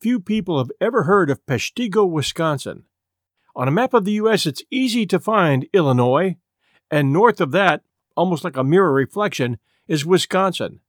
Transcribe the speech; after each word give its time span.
Few 0.00 0.18
people 0.18 0.56
have 0.56 0.70
ever 0.80 1.02
heard 1.02 1.28
of 1.28 1.44
Peshtigo, 1.44 2.10
Wisconsin. 2.10 2.84
On 3.54 3.68
a 3.68 3.72
map 3.72 3.92
of 3.92 4.06
the 4.06 4.12
U.S., 4.12 4.46
it's 4.46 4.62
easy 4.70 5.04
to 5.04 5.20
find 5.20 5.68
Illinois, 5.74 6.36
and 6.90 7.12
north 7.12 7.38
of 7.38 7.50
that, 7.50 7.82
almost 8.16 8.42
like 8.42 8.56
a 8.56 8.64
mirror 8.64 8.94
reflection, 8.94 9.58
is 9.86 10.06
Wisconsin. 10.06 10.80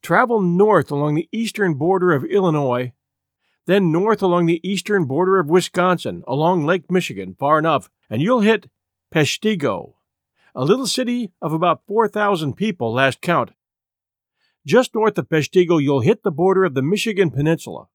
Travel 0.00 0.40
north 0.40 0.92
along 0.92 1.16
the 1.16 1.28
eastern 1.32 1.74
border 1.74 2.12
of 2.12 2.24
Illinois, 2.24 2.92
then 3.66 3.90
north 3.90 4.22
along 4.22 4.46
the 4.46 4.60
eastern 4.62 5.06
border 5.06 5.40
of 5.40 5.50
Wisconsin, 5.50 6.22
along 6.28 6.64
Lake 6.64 6.88
Michigan, 6.88 7.34
far 7.36 7.58
enough, 7.58 7.90
and 8.08 8.22
you'll 8.22 8.42
hit 8.42 8.70
Peshtigo, 9.12 9.94
a 10.54 10.64
little 10.64 10.86
city 10.86 11.32
of 11.42 11.52
about 11.52 11.82
4,000 11.88 12.54
people 12.54 12.92
last 12.92 13.20
count. 13.20 13.50
Just 14.64 14.94
north 14.94 15.18
of 15.18 15.28
Peshtigo, 15.28 15.82
you'll 15.82 16.02
hit 16.02 16.22
the 16.22 16.30
border 16.30 16.62
of 16.62 16.74
the 16.74 16.82
Michigan 16.82 17.32
Peninsula. 17.32 17.88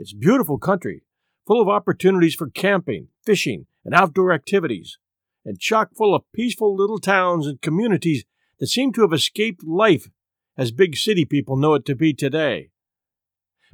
It's 0.00 0.12
beautiful 0.14 0.56
country, 0.56 1.02
full 1.46 1.60
of 1.60 1.68
opportunities 1.68 2.34
for 2.34 2.48
camping, 2.48 3.08
fishing, 3.22 3.66
and 3.84 3.94
outdoor 3.94 4.32
activities, 4.32 4.96
and 5.44 5.60
chock 5.60 5.90
full 5.94 6.14
of 6.14 6.22
peaceful 6.34 6.74
little 6.74 6.98
towns 6.98 7.46
and 7.46 7.60
communities 7.60 8.24
that 8.58 8.68
seem 8.68 8.94
to 8.94 9.02
have 9.02 9.12
escaped 9.12 9.62
life 9.62 10.08
as 10.56 10.72
big 10.72 10.96
city 10.96 11.26
people 11.26 11.58
know 11.58 11.74
it 11.74 11.84
to 11.84 11.94
be 11.94 12.14
today. 12.14 12.70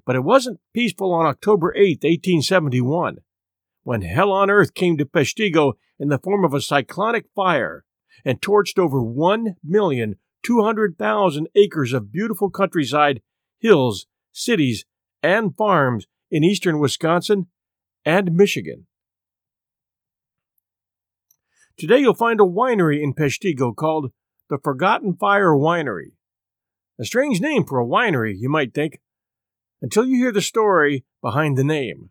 But 0.05 0.17
it 0.17 0.25
wasn't 0.25 0.59
peaceful 0.75 1.13
on 1.13 1.27
October 1.27 1.73
8, 1.77 2.03
1871, 2.03 3.19
when 3.85 4.03
hell 4.03 4.33
on 4.33 4.51
earth 4.51 4.75
came 4.75 4.97
to 4.97 5.07
Peshtigo 5.07 5.75
in 5.97 6.09
the 6.09 6.19
form 6.19 6.45
of 6.45 6.53
a 6.53 6.61
cyclonic 6.61 7.27
fire 7.37 7.85
and 8.25 8.41
torched 8.41 8.81
over 8.81 9.01
1,200,000 9.01 11.47
acres 11.55 11.93
of 11.93 12.11
beautiful 12.11 12.51
countryside, 12.51 13.23
hills, 13.61 14.07
cities, 14.33 14.85
and 15.23 15.57
farms 15.57 16.09
in 16.37 16.45
eastern 16.45 16.79
Wisconsin 16.79 17.47
and 18.05 18.35
Michigan. 18.35 18.87
Today 21.79 22.01
you'll 22.01 22.13
find 22.13 22.39
a 22.41 22.45
winery 22.45 23.03
in 23.03 23.15
Peshtigo 23.15 23.75
called 23.75 24.13
the 24.51 24.59
Forgotten 24.63 25.17
Fire 25.17 25.53
Winery. 25.53 26.13
A 27.01 27.07
strange 27.07 27.41
name 27.41 27.65
for 27.65 27.81
a 27.81 27.87
winery, 27.87 28.35
you 28.37 28.51
might 28.51 28.75
think, 28.75 29.01
until 29.81 30.05
you 30.05 30.17
hear 30.17 30.31
the 30.31 30.43
story 30.43 31.07
behind 31.23 31.57
the 31.57 31.65
name. 31.65 32.11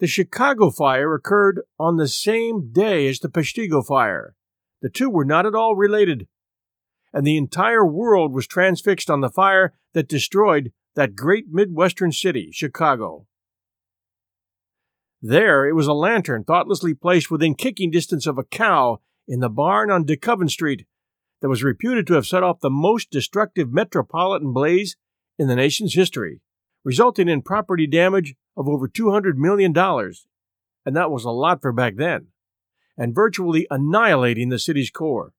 The 0.00 0.08
Chicago 0.08 0.72
fire 0.72 1.14
occurred 1.14 1.60
on 1.78 1.98
the 1.98 2.08
same 2.08 2.72
day 2.72 3.06
as 3.06 3.20
the 3.20 3.28
Peshtigo 3.28 3.86
fire. 3.86 4.34
The 4.82 4.90
two 4.90 5.08
were 5.08 5.24
not 5.24 5.46
at 5.46 5.54
all 5.54 5.76
related, 5.76 6.26
and 7.12 7.24
the 7.24 7.36
entire 7.36 7.86
world 7.86 8.32
was 8.32 8.48
transfixed 8.48 9.08
on 9.08 9.20
the 9.20 9.30
fire 9.30 9.72
that 9.92 10.08
destroyed 10.08 10.72
that 10.94 11.16
great 11.16 11.46
Midwestern 11.50 12.12
city, 12.12 12.50
Chicago. 12.52 13.26
There, 15.20 15.66
it 15.66 15.72
was 15.72 15.86
a 15.86 15.94
lantern 15.94 16.44
thoughtlessly 16.44 16.94
placed 16.94 17.30
within 17.30 17.54
kicking 17.54 17.90
distance 17.90 18.26
of 18.26 18.38
a 18.38 18.44
cow 18.44 19.00
in 19.26 19.40
the 19.40 19.48
barn 19.48 19.90
on 19.90 20.04
DeKoven 20.04 20.50
Street 20.50 20.86
that 21.40 21.48
was 21.48 21.62
reputed 21.62 22.06
to 22.06 22.14
have 22.14 22.26
set 22.26 22.42
off 22.42 22.60
the 22.60 22.70
most 22.70 23.10
destructive 23.10 23.72
metropolitan 23.72 24.52
blaze 24.52 24.96
in 25.38 25.48
the 25.48 25.56
nation's 25.56 25.94
history, 25.94 26.40
resulting 26.84 27.28
in 27.28 27.42
property 27.42 27.86
damage 27.86 28.34
of 28.56 28.68
over 28.68 28.86
$200 28.86 29.36
million, 29.36 29.76
and 29.76 30.96
that 30.96 31.10
was 31.10 31.24
a 31.24 31.30
lot 31.30 31.60
for 31.60 31.72
back 31.72 31.96
then, 31.96 32.28
and 32.96 33.14
virtually 33.14 33.66
annihilating 33.70 34.50
the 34.50 34.58
city's 34.58 34.90
core. 34.90 35.32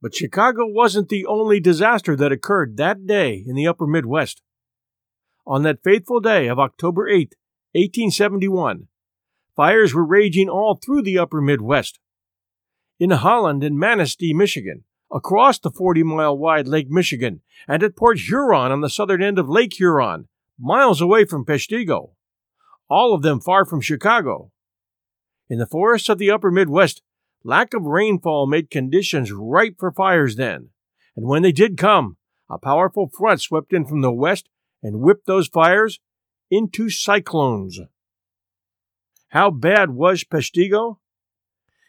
But 0.00 0.14
Chicago 0.14 0.66
wasn't 0.66 1.08
the 1.08 1.26
only 1.26 1.58
disaster 1.60 2.14
that 2.16 2.32
occurred 2.32 2.76
that 2.76 3.06
day 3.06 3.44
in 3.46 3.54
the 3.54 3.66
upper 3.66 3.86
Midwest. 3.86 4.42
On 5.46 5.62
that 5.62 5.82
fateful 5.82 6.20
day 6.20 6.46
of 6.46 6.58
October 6.58 7.08
8, 7.08 7.34
1871, 7.72 8.86
fires 9.56 9.94
were 9.94 10.04
raging 10.04 10.48
all 10.48 10.76
through 10.76 11.02
the 11.02 11.18
upper 11.18 11.40
Midwest. 11.40 11.98
In 13.00 13.10
Holland 13.10 13.64
and 13.64 13.78
Manistee, 13.78 14.34
Michigan, 14.34 14.84
across 15.12 15.58
the 15.58 15.70
40 15.70 16.02
mile 16.02 16.36
wide 16.36 16.68
Lake 16.68 16.90
Michigan, 16.90 17.40
and 17.66 17.82
at 17.82 17.96
Port 17.96 18.18
Huron 18.20 18.70
on 18.70 18.80
the 18.82 18.90
southern 18.90 19.22
end 19.22 19.38
of 19.38 19.48
Lake 19.48 19.74
Huron, 19.78 20.28
miles 20.58 21.00
away 21.00 21.24
from 21.24 21.44
Peshtigo, 21.44 22.10
all 22.88 23.14
of 23.14 23.22
them 23.22 23.40
far 23.40 23.64
from 23.64 23.80
Chicago. 23.80 24.50
In 25.48 25.58
the 25.58 25.66
forests 25.66 26.08
of 26.08 26.18
the 26.18 26.30
upper 26.30 26.50
Midwest, 26.50 27.02
Lack 27.44 27.74
of 27.74 27.84
rainfall 27.84 28.46
made 28.46 28.70
conditions 28.70 29.32
ripe 29.32 29.76
for 29.78 29.92
fires 29.92 30.36
then, 30.36 30.70
and 31.16 31.26
when 31.26 31.42
they 31.42 31.52
did 31.52 31.76
come, 31.76 32.16
a 32.50 32.58
powerful 32.58 33.08
front 33.08 33.40
swept 33.40 33.72
in 33.72 33.84
from 33.84 34.00
the 34.00 34.12
west 34.12 34.48
and 34.82 35.00
whipped 35.00 35.26
those 35.26 35.48
fires 35.48 36.00
into 36.50 36.90
cyclones. 36.90 37.80
How 39.28 39.50
bad 39.50 39.90
was 39.90 40.24
Peshtigo? 40.24 40.98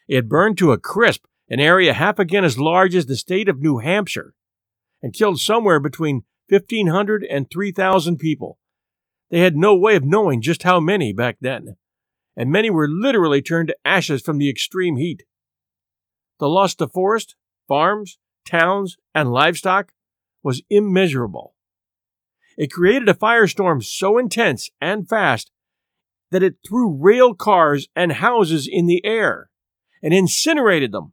It 0.08 0.28
burned 0.28 0.58
to 0.58 0.72
a 0.72 0.78
crisp 0.78 1.24
an 1.50 1.58
area 1.58 1.92
half 1.92 2.18
again 2.18 2.44
as 2.44 2.58
large 2.58 2.94
as 2.94 3.06
the 3.06 3.16
state 3.16 3.48
of 3.48 3.60
New 3.60 3.78
Hampshire 3.78 4.34
and 5.02 5.12
killed 5.12 5.40
somewhere 5.40 5.80
between 5.80 6.22
1,500 6.48 7.24
and 7.28 7.50
3,000 7.50 8.18
people. 8.18 8.58
They 9.30 9.40
had 9.40 9.56
no 9.56 9.76
way 9.76 9.96
of 9.96 10.04
knowing 10.04 10.40
just 10.42 10.62
how 10.62 10.80
many 10.80 11.12
back 11.12 11.38
then, 11.40 11.76
and 12.36 12.50
many 12.50 12.70
were 12.70 12.88
literally 12.88 13.42
turned 13.42 13.68
to 13.68 13.76
ashes 13.84 14.22
from 14.22 14.38
the 14.38 14.48
extreme 14.48 14.96
heat. 14.96 15.24
The 16.40 16.48
loss 16.48 16.74
to 16.76 16.88
forest, 16.88 17.36
farms, 17.68 18.18
towns, 18.46 18.96
and 19.14 19.30
livestock 19.30 19.92
was 20.42 20.62
immeasurable. 20.70 21.54
It 22.56 22.72
created 22.72 23.08
a 23.10 23.14
firestorm 23.14 23.84
so 23.84 24.16
intense 24.16 24.70
and 24.80 25.08
fast 25.08 25.52
that 26.30 26.42
it 26.42 26.56
threw 26.66 26.96
rail 26.96 27.34
cars 27.34 27.88
and 27.94 28.12
houses 28.12 28.66
in 28.70 28.86
the 28.86 29.04
air 29.04 29.50
and 30.02 30.14
incinerated 30.14 30.92
them. 30.92 31.12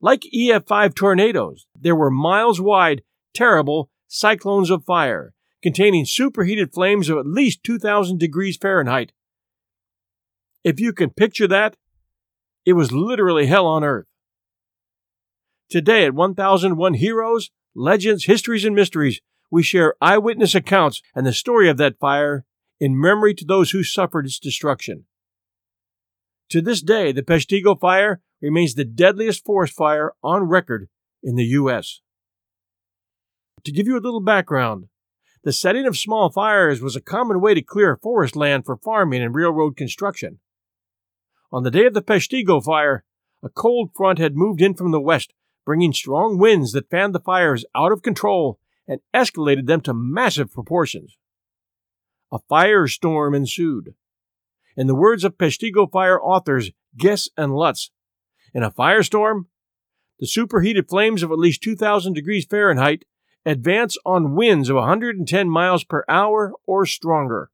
Like 0.00 0.22
EF5 0.34 0.94
tornadoes, 0.94 1.66
there 1.78 1.96
were 1.96 2.10
miles 2.10 2.60
wide, 2.60 3.02
terrible 3.32 3.90
cyclones 4.08 4.70
of 4.70 4.84
fire 4.84 5.34
containing 5.62 6.04
superheated 6.04 6.72
flames 6.72 7.08
of 7.08 7.18
at 7.18 7.26
least 7.26 7.62
2,000 7.62 8.18
degrees 8.18 8.56
Fahrenheit. 8.56 9.12
If 10.64 10.80
you 10.80 10.92
can 10.92 11.10
picture 11.10 11.46
that, 11.48 11.76
it 12.64 12.72
was 12.72 12.90
literally 12.90 13.46
hell 13.46 13.66
on 13.66 13.84
earth. 13.84 14.06
Today 15.68 16.06
at 16.06 16.14
1001 16.14 16.94
Heroes, 16.94 17.50
Legends, 17.74 18.24
Histories, 18.24 18.64
and 18.64 18.74
Mysteries, 18.74 19.20
we 19.50 19.62
share 19.62 19.96
eyewitness 20.00 20.54
accounts 20.54 21.02
and 21.14 21.26
the 21.26 21.32
story 21.34 21.68
of 21.68 21.76
that 21.76 21.98
fire 21.98 22.46
in 22.80 22.98
memory 22.98 23.34
to 23.34 23.44
those 23.44 23.72
who 23.72 23.84
suffered 23.84 24.24
its 24.24 24.38
destruction. 24.38 25.04
To 26.50 26.62
this 26.62 26.80
day, 26.80 27.12
the 27.12 27.22
Peshtigo 27.22 27.78
fire 27.78 28.22
remains 28.40 28.74
the 28.74 28.84
deadliest 28.86 29.44
forest 29.44 29.74
fire 29.74 30.12
on 30.22 30.44
record 30.44 30.88
in 31.22 31.36
the 31.36 31.44
U.S. 31.44 32.00
To 33.64 33.72
give 33.72 33.86
you 33.86 33.98
a 33.98 34.00
little 34.00 34.22
background, 34.22 34.86
the 35.44 35.52
setting 35.52 35.86
of 35.86 35.98
small 35.98 36.30
fires 36.30 36.80
was 36.80 36.96
a 36.96 37.00
common 37.02 37.42
way 37.42 37.52
to 37.52 37.60
clear 37.60 37.98
forest 38.02 38.36
land 38.36 38.64
for 38.64 38.78
farming 38.78 39.22
and 39.22 39.34
railroad 39.34 39.76
construction. 39.76 40.38
On 41.52 41.62
the 41.62 41.70
day 41.70 41.84
of 41.84 41.92
the 41.92 42.02
Peshtigo 42.02 42.64
fire, 42.64 43.04
a 43.42 43.50
cold 43.50 43.90
front 43.94 44.18
had 44.18 44.34
moved 44.34 44.62
in 44.62 44.72
from 44.74 44.92
the 44.92 45.00
west 45.00 45.34
bringing 45.68 45.92
strong 45.92 46.38
winds 46.38 46.72
that 46.72 46.88
fanned 46.88 47.14
the 47.14 47.20
fires 47.20 47.62
out 47.74 47.92
of 47.92 48.00
control 48.00 48.58
and 48.86 49.00
escalated 49.14 49.66
them 49.66 49.82
to 49.82 49.92
massive 49.92 50.50
proportions. 50.50 51.18
A 52.32 52.38
firestorm 52.50 53.36
ensued. 53.36 53.92
In 54.78 54.86
the 54.86 54.94
words 54.94 55.24
of 55.24 55.36
Peshtigo 55.36 55.86
fire 55.92 56.18
authors 56.18 56.70
Gess 56.96 57.28
and 57.36 57.54
Lutz, 57.54 57.90
in 58.54 58.62
a 58.62 58.70
firestorm, 58.70 59.42
the 60.18 60.26
superheated 60.26 60.88
flames 60.88 61.22
of 61.22 61.30
at 61.30 61.38
least 61.38 61.62
2,000 61.62 62.14
degrees 62.14 62.46
Fahrenheit 62.46 63.04
advance 63.44 63.98
on 64.06 64.34
winds 64.34 64.70
of 64.70 64.76
110 64.76 65.50
miles 65.50 65.84
per 65.84 66.02
hour 66.08 66.54
or 66.66 66.86
stronger. 66.86 67.50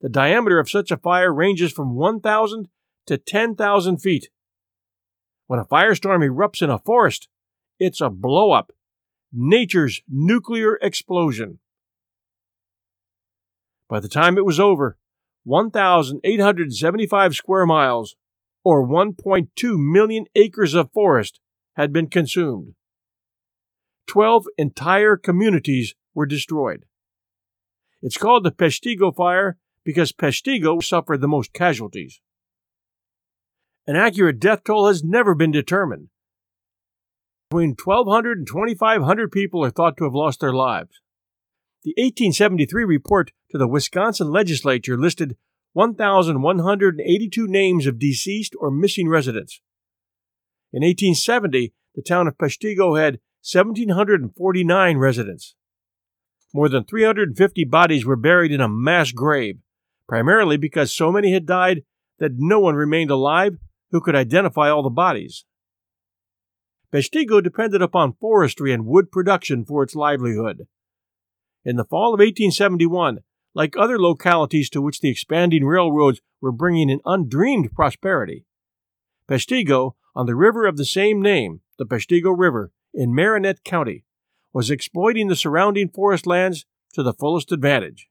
The 0.00 0.08
diameter 0.08 0.60
of 0.60 0.70
such 0.70 0.92
a 0.92 0.96
fire 0.96 1.34
ranges 1.34 1.72
from 1.72 1.96
1,000 1.96 2.68
to 3.06 3.18
10,000 3.18 3.96
feet. 3.98 4.28
When 5.46 5.60
a 5.60 5.64
firestorm 5.64 6.26
erupts 6.26 6.62
in 6.62 6.70
a 6.70 6.78
forest, 6.78 7.28
it's 7.78 8.00
a 8.00 8.08
blowup, 8.08 8.70
nature's 9.32 10.00
nuclear 10.08 10.76
explosion. 10.80 11.58
By 13.88 14.00
the 14.00 14.08
time 14.08 14.38
it 14.38 14.46
was 14.46 14.58
over, 14.58 14.96
1,875 15.44 17.34
square 17.34 17.66
miles, 17.66 18.16
or 18.64 18.86
1.2 18.86 19.48
million 19.78 20.24
acres 20.34 20.74
of 20.74 20.90
forest, 20.92 21.40
had 21.76 21.92
been 21.92 22.08
consumed. 22.08 22.74
Twelve 24.06 24.46
entire 24.56 25.16
communities 25.16 25.94
were 26.14 26.26
destroyed. 26.26 26.84
It's 28.00 28.16
called 28.16 28.44
the 28.44 28.52
Peshtigo 28.52 29.14
Fire 29.14 29.58
because 29.84 30.12
Peshtigo 30.12 30.82
suffered 30.82 31.20
the 31.20 31.28
most 31.28 31.52
casualties. 31.52 32.20
An 33.86 33.96
accurate 33.96 34.40
death 34.40 34.64
toll 34.64 34.88
has 34.88 35.04
never 35.04 35.34
been 35.34 35.50
determined. 35.50 36.08
Between 37.50 37.76
1,200 37.82 38.38
and 38.38 38.46
2,500 38.46 39.30
people 39.30 39.62
are 39.62 39.70
thought 39.70 39.96
to 39.98 40.04
have 40.04 40.14
lost 40.14 40.40
their 40.40 40.54
lives. 40.54 41.00
The 41.82 41.92
1873 41.98 42.84
report 42.84 43.32
to 43.50 43.58
the 43.58 43.68
Wisconsin 43.68 44.30
legislature 44.30 44.96
listed 44.96 45.36
1,182 45.74 47.46
names 47.46 47.86
of 47.86 47.98
deceased 47.98 48.54
or 48.58 48.70
missing 48.70 49.08
residents. 49.08 49.60
In 50.72 50.82
1870, 50.82 51.74
the 51.94 52.02
town 52.02 52.26
of 52.26 52.38
Peshtigo 52.38 52.98
had 52.98 53.20
1,749 53.52 54.96
residents. 54.96 55.54
More 56.54 56.70
than 56.70 56.84
350 56.84 57.64
bodies 57.64 58.06
were 58.06 58.16
buried 58.16 58.50
in 58.50 58.62
a 58.62 58.68
mass 58.68 59.12
grave, 59.12 59.58
primarily 60.08 60.56
because 60.56 60.90
so 60.90 61.12
many 61.12 61.32
had 61.32 61.44
died 61.44 61.82
that 62.18 62.32
no 62.38 62.60
one 62.60 62.76
remained 62.76 63.10
alive 63.10 63.58
who 63.94 64.00
could 64.00 64.16
identify 64.16 64.68
all 64.68 64.82
the 64.82 64.90
bodies. 64.90 65.44
Peshtigo 66.92 67.40
depended 67.40 67.80
upon 67.80 68.14
forestry 68.14 68.72
and 68.72 68.86
wood 68.86 69.12
production 69.12 69.64
for 69.64 69.84
its 69.84 69.94
livelihood. 69.94 70.66
In 71.64 71.76
the 71.76 71.84
fall 71.84 72.12
of 72.12 72.18
1871, 72.18 73.20
like 73.54 73.76
other 73.76 73.96
localities 73.96 74.68
to 74.70 74.82
which 74.82 74.98
the 74.98 75.10
expanding 75.10 75.64
railroads 75.64 76.20
were 76.40 76.50
bringing 76.50 76.90
an 76.90 76.98
undreamed 77.06 77.72
prosperity, 77.72 78.44
Peshtigo, 79.28 79.92
on 80.16 80.26
the 80.26 80.34
river 80.34 80.66
of 80.66 80.76
the 80.76 80.84
same 80.84 81.22
name, 81.22 81.60
the 81.78 81.86
Peshtigo 81.86 82.36
River, 82.36 82.72
in 82.92 83.14
Marinette 83.14 83.62
County, 83.62 84.02
was 84.52 84.72
exploiting 84.72 85.28
the 85.28 85.36
surrounding 85.36 85.88
forest 85.88 86.26
lands 86.26 86.66
to 86.94 87.04
the 87.04 87.14
fullest 87.14 87.52
advantage. 87.52 88.08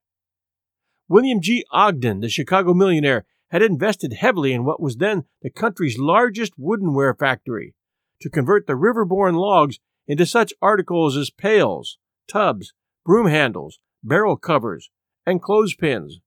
William 1.10 1.42
G. 1.42 1.66
Ogden, 1.74 2.22
the 2.22 2.30
Chicago 2.30 2.74
millionaire, 2.74 3.26
had 3.54 3.62
invested 3.62 4.14
heavily 4.14 4.52
in 4.52 4.66
what 4.66 4.82
was 4.82 4.98
then 4.98 5.26
the 5.44 5.50
country's 5.50 6.00
largest 6.00 6.60
woodenware 6.60 7.18
factory 7.18 7.76
to 8.20 8.28
convert 8.28 8.66
the 8.66 8.76
river-borne 8.76 9.36
logs 9.36 9.78
into 10.08 10.26
such 10.26 10.56
articles 10.60 11.16
as 11.16 11.30
pails, 11.30 12.00
tubs, 12.28 12.74
broom 13.06 13.28
handles, 13.28 13.78
barrel 14.04 14.36
covers, 14.36 14.90
and 15.24 15.40
clothespins. 15.40 16.20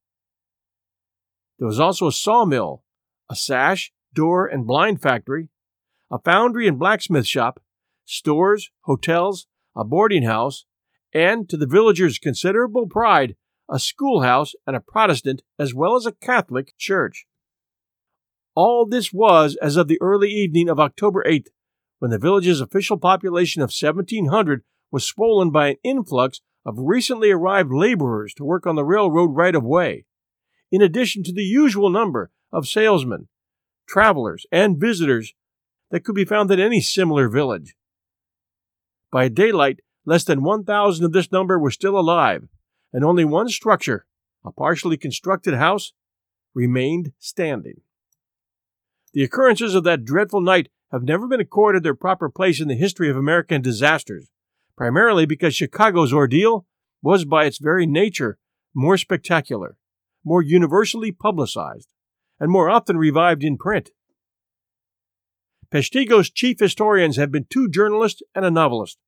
There 1.58 1.67
was 1.67 1.81
also 1.81 2.06
a 2.06 2.12
sawmill, 2.12 2.84
a 3.28 3.34
sash, 3.34 3.93
door, 4.14 4.46
and 4.46 4.64
blind 4.64 5.02
factory, 5.02 5.49
a 6.12 6.20
foundry 6.20 6.69
and 6.69 6.78
blacksmith 6.78 7.26
shop, 7.26 7.61
stores, 8.05 8.70
hotels, 8.82 9.49
a 9.75 9.82
boarding 9.82 10.23
house, 10.23 10.64
and, 11.12 11.49
to 11.49 11.56
the 11.56 11.67
villagers' 11.67 12.20
considerable 12.20 12.87
pride, 12.87 13.34
a 13.71 13.79
schoolhouse, 13.79 14.55
and 14.67 14.77
a 14.77 14.81
Protestant 14.81 15.43
as 15.59 15.75
well 15.75 15.97
as 15.97 16.07
a 16.07 16.13
Catholic 16.13 16.73
church. 16.79 17.27
All 18.55 18.87
this 18.87 19.13
was 19.13 19.57
as 19.61 19.77
of 19.77 19.89
the 19.89 20.01
early 20.01 20.31
evening 20.31 20.69
of 20.69 20.81
October 20.81 21.25
8th, 21.29 21.49
when 21.99 22.11
the 22.11 22.19
village's 22.19 22.61
official 22.61 22.97
population 22.97 23.63
of 23.63 23.71
1,700 23.71 24.63
was 24.91 25.05
swollen 25.05 25.51
by 25.51 25.69
an 25.69 25.77
influx 25.83 26.41
of 26.65 26.75
recently 26.79 27.31
arrived 27.31 27.73
laborers 27.73 28.35
to 28.35 28.45
work 28.45 28.67
on 28.67 28.77
the 28.77 28.85
railroad 28.85 29.35
right 29.35 29.55
of 29.55 29.65
way, 29.65 30.05
in 30.71 30.83
addition 30.83 31.23
to 31.23 31.33
the 31.33 31.43
usual 31.43 31.91
number 31.91 32.31
of 32.53 32.67
salesmen, 32.67 33.29
travelers, 33.89 34.47
and 34.51 34.81
visitors 34.81 35.35
that 35.91 36.05
could 36.05 36.15
be 36.15 36.25
found 36.25 36.51
at 36.51 36.59
any 36.59 36.81
similar 36.81 37.29
village. 37.29 37.75
By 39.12 39.29
daylight, 39.29 39.81
less 40.05 40.25
than 40.25 40.43
1,000 40.43 41.05
of 41.05 41.12
this 41.12 41.31
number 41.31 41.59
were 41.59 41.71
still 41.71 41.99
alive, 41.99 42.49
and 42.93 43.05
only 43.05 43.25
one 43.25 43.49
structure, 43.49 44.06
a 44.44 44.53
partially 44.53 44.97
constructed 44.97 45.55
house, 45.55 45.93
remained 46.55 47.12
standing. 47.19 47.81
The 49.12 49.23
occurrences 49.23 49.75
of 49.75 49.85
that 49.85 50.05
dreadful 50.05 50.41
night 50.41 50.69
have 50.93 51.03
never 51.03 51.27
been 51.27 51.41
accorded 51.41 51.83
their 51.83 51.94
proper 51.94 52.29
place 52.29 52.61
in 52.61 52.69
the 52.69 52.75
history 52.75 53.11
of 53.11 53.17
American 53.17 53.62
disasters, 53.62 54.31
primarily 54.77 55.27
because 55.27 55.55
Chicago's 55.55 56.12
ordeal 56.12 56.67
was 57.03 57.25
by 57.25 57.44
its 57.44 57.59
very 57.59 57.87
nature 57.87 58.38
more 58.75 58.99
spectacular, 58.99 59.79
more 60.25 60.43
universally 60.43 61.11
publicized, 61.11 61.88
and 62.38 62.50
more 62.50 62.69
often 62.69 62.99
revived 62.99 63.43
in 63.43 63.56
print. 63.56 63.91
Peshtigo's 65.71 66.31
chief 66.31 66.61
historians 66.61 67.17
have 67.17 67.33
been 67.33 67.47
two 67.49 67.69
journalists 67.69 68.23
and 68.35 68.44
a 68.44 68.50
novelist. 68.50 68.99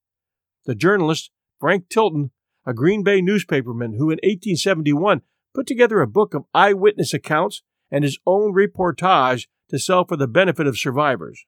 The 0.64 0.75
journalist, 0.75 1.30
Frank 1.60 1.88
Tilton, 1.88 2.30
a 2.66 2.75
Green 2.75 3.02
Bay 3.02 3.20
newspaperman 3.20 3.96
who 3.96 4.10
in 4.10 4.19
1871 4.22 5.22
put 5.55 5.66
together 5.66 6.00
a 6.00 6.06
book 6.06 6.34
of 6.34 6.44
eyewitness 6.55 7.14
accounts 7.14 7.62
and 7.90 8.05
his 8.05 8.19
own 8.26 8.52
reportage 8.52 9.46
to 9.70 9.78
sell 9.78 10.05
for 10.05 10.16
the 10.16 10.26
benefit 10.26 10.66
of 10.66 10.78
survivors. 10.78 11.44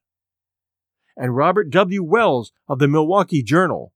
And 1.15 1.35
Robert 1.35 1.69
W. 1.69 2.03
Wells 2.03 2.51
of 2.67 2.79
the 2.79 2.87
Milwaukee 2.87 3.43
Journal, 3.43 3.93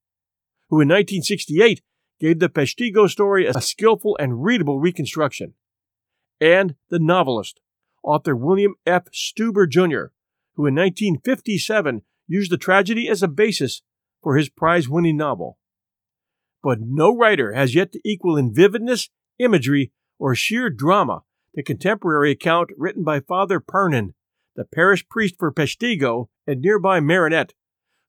who 0.70 0.82
in 0.82 0.88
1968 0.88 1.82
gave 2.20 2.40
the 2.40 2.50
Peshtigo 2.50 3.10
story 3.10 3.46
a 3.46 3.60
skillful 3.62 4.18
and 4.20 4.44
readable 4.44 4.80
reconstruction. 4.80 5.54
And 6.40 6.76
the 6.90 7.00
novelist, 7.00 7.62
author 8.04 8.36
William 8.36 8.76
F. 8.86 9.06
Stuber 9.12 9.68
Jr., 9.70 10.12
who 10.56 10.66
in 10.66 10.76
1957 10.76 12.02
used 12.28 12.52
the 12.52 12.58
tragedy 12.58 13.08
as 13.10 13.24
a 13.24 13.28
basis 13.28 13.82
for 14.22 14.38
his 14.38 14.50
prize 14.50 14.88
winning 14.90 15.18
novel 15.18 15.58
but 16.66 16.80
no 16.82 17.16
writer 17.16 17.54
has 17.54 17.76
yet 17.76 17.92
to 17.92 18.02
equal 18.04 18.36
in 18.36 18.52
vividness, 18.52 19.12
imagery, 19.38 19.92
or 20.18 20.34
sheer 20.34 20.68
drama 20.72 21.22
the 21.54 21.62
contemporary 21.62 22.32
account 22.32 22.72
written 22.76 23.04
by 23.04 23.20
Father 23.20 23.60
Pernin, 23.60 24.16
the 24.56 24.66
parish 24.66 25.08
priest 25.08 25.36
for 25.38 25.54
Peshtigo 25.54 26.26
and 26.48 26.60
nearby 26.60 27.00
Marinette, 27.00 27.54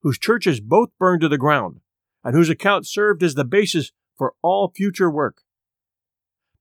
whose 0.00 0.19
churches 0.19 0.61
both 0.61 0.88
burned 0.99 1.20
to 1.20 1.29
the 1.29 1.37
ground, 1.37 1.81
and 2.25 2.35
whose 2.35 2.49
account 2.49 2.87
served 2.87 3.23
as 3.23 3.35
the 3.35 3.44
basis 3.44 3.93
for 4.17 4.32
all 4.41 4.73
future 4.75 5.11
work. 5.11 5.43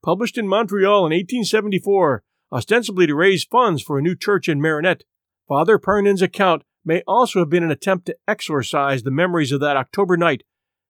Published 0.03 0.38
in 0.38 0.50
Montreal 0.50 1.06
in 1.06 1.13
1874, 1.13 2.24
ostensibly 2.51 3.07
to 3.07 3.15
raise 3.15 3.46
funds 3.46 3.81
for 3.81 3.98
a 3.98 4.01
new 4.01 4.17
church 4.17 4.50
in 4.50 4.62
Marinette, 4.62 5.05
Father 5.48 5.79
Pernin's 5.79 6.22
account 6.22 6.63
may 6.84 7.03
also 7.08 7.39
have 7.39 7.50
been 7.50 7.63
an 7.63 7.72
attempt 7.72 8.05
to 8.08 8.17
exorcise 8.27 9.03
the 9.03 9.12
memories 9.12 9.53
of 9.53 9.62
that 9.62 9.77
October 9.77 10.17
night 10.17 10.43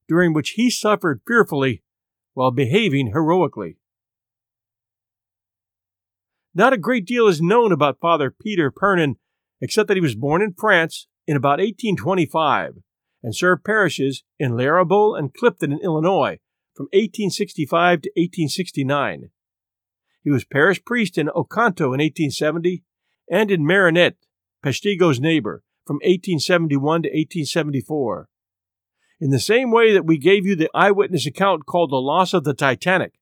during 0.07 0.33
which 0.33 0.51
he 0.51 0.69
suffered 0.69 1.21
fearfully 1.27 1.83
while 2.33 2.51
behaving 2.51 3.07
heroically. 3.07 3.77
Not 6.53 6.73
a 6.73 6.77
great 6.77 7.05
deal 7.05 7.27
is 7.27 7.41
known 7.41 7.71
about 7.71 7.99
Father 7.99 8.31
Peter 8.31 8.71
Pernin, 8.71 9.15
except 9.59 9.87
that 9.87 9.97
he 9.97 10.01
was 10.01 10.15
born 10.15 10.41
in 10.41 10.53
France 10.53 11.07
in 11.27 11.35
about 11.35 11.59
1825 11.59 12.75
and 13.23 13.35
served 13.35 13.63
parishes 13.63 14.23
in 14.39 14.51
Larabool 14.51 15.17
and 15.17 15.33
Clifton 15.33 15.71
in 15.71 15.79
Illinois 15.79 16.39
from 16.75 16.85
1865 16.93 18.03
to 18.03 18.09
1869. 18.15 19.31
He 20.23 20.29
was 20.29 20.43
parish 20.43 20.83
priest 20.83 21.17
in 21.17 21.29
Oconto 21.29 21.93
in 21.93 21.99
1870 21.99 22.83
and 23.29 23.51
in 23.51 23.65
Marinette, 23.65 24.17
Peshtigo's 24.63 25.19
neighbor, 25.19 25.63
from 25.85 25.95
1871 25.97 27.03
to 27.03 27.09
1874 27.09 28.29
in 29.19 29.29
the 29.29 29.39
same 29.39 29.71
way 29.71 29.93
that 29.93 30.05
we 30.05 30.17
gave 30.17 30.45
you 30.45 30.55
the 30.55 30.69
eyewitness 30.73 31.25
account 31.25 31.65
called 31.65 31.91
The 31.91 31.97
Loss 31.97 32.33
of 32.33 32.43
the 32.43 32.53
Titanic. 32.53 33.13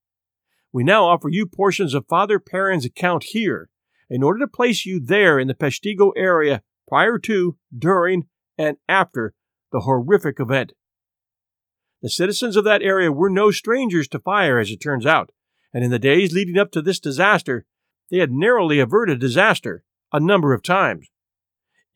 We 0.72 0.84
now 0.84 1.06
offer 1.06 1.30
you 1.30 1.46
portions 1.46 1.94
of 1.94 2.08
Father 2.08 2.40
Perrin's 2.40 2.86
account 2.86 3.26
here 3.26 3.70
in 4.10 4.24
order 4.24 4.40
to 4.40 4.48
place 4.48 4.86
you 4.86 5.00
there 5.00 5.40
in 5.40 5.48
the 5.48 5.54
Peshtigo 5.54 6.12
area 6.18 6.62
prior 6.88 7.20
to, 7.20 7.58
during, 7.78 8.28
and 8.58 8.78
after 8.90 9.34
the 9.72 9.82
horrific 9.82 10.40
event. 10.40 10.74
The 12.02 12.10
citizens 12.10 12.56
of 12.56 12.64
that 12.66 12.82
area 12.82 13.12
were 13.12 13.30
no 13.30 13.52
strangers 13.52 14.08
to 14.10 14.20
fire, 14.20 14.60
as 14.60 14.70
it 14.70 14.78
turns 14.78 15.06
out, 15.06 15.32
and 15.74 15.84
in 15.84 15.92
the 15.92 16.00
days 16.00 16.34
leading 16.34 16.58
up 16.58 16.72
to 16.72 16.82
this 16.82 17.00
disaster, 17.00 17.66
they 18.12 18.18
had 18.18 18.32
narrowly 18.32 18.80
averted 18.80 19.20
disaster 19.20 19.84
a 20.12 20.20
number 20.20 20.54
of 20.54 20.62
times. 20.62 21.08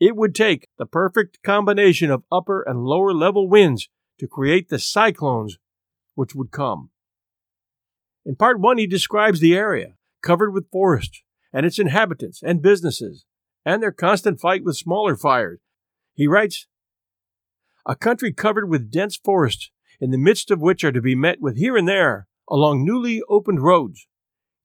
It 0.00 0.16
would 0.16 0.34
take 0.34 0.68
the 0.78 0.86
perfect 0.86 1.42
combination 1.42 2.10
of 2.10 2.22
upper 2.30 2.62
and 2.62 2.84
lower 2.84 3.12
level 3.12 3.48
winds 3.48 3.88
to 4.18 4.28
create 4.28 4.68
the 4.68 4.78
cyclones 4.78 5.58
which 6.14 6.34
would 6.34 6.50
come. 6.50 6.90
In 8.24 8.36
part 8.36 8.60
one, 8.60 8.78
he 8.78 8.86
describes 8.86 9.40
the 9.40 9.54
area 9.54 9.94
covered 10.22 10.52
with 10.52 10.70
forests 10.70 11.22
and 11.52 11.64
its 11.64 11.78
inhabitants 11.78 12.42
and 12.42 12.62
businesses 12.62 13.24
and 13.64 13.82
their 13.82 13.92
constant 13.92 14.40
fight 14.40 14.64
with 14.64 14.76
smaller 14.76 15.16
fires. 15.16 15.60
He 16.14 16.26
writes, 16.26 16.66
A 17.86 17.94
country 17.94 18.32
covered 18.32 18.68
with 18.68 18.90
dense 18.90 19.16
forests, 19.16 19.70
in 20.00 20.10
the 20.10 20.18
midst 20.18 20.50
of 20.50 20.60
which 20.60 20.84
are 20.84 20.92
to 20.92 21.00
be 21.00 21.14
met 21.14 21.40
with 21.40 21.56
here 21.56 21.76
and 21.76 21.88
there, 21.88 22.28
along 22.48 22.84
newly 22.84 23.20
opened 23.28 23.62
roads, 23.62 24.06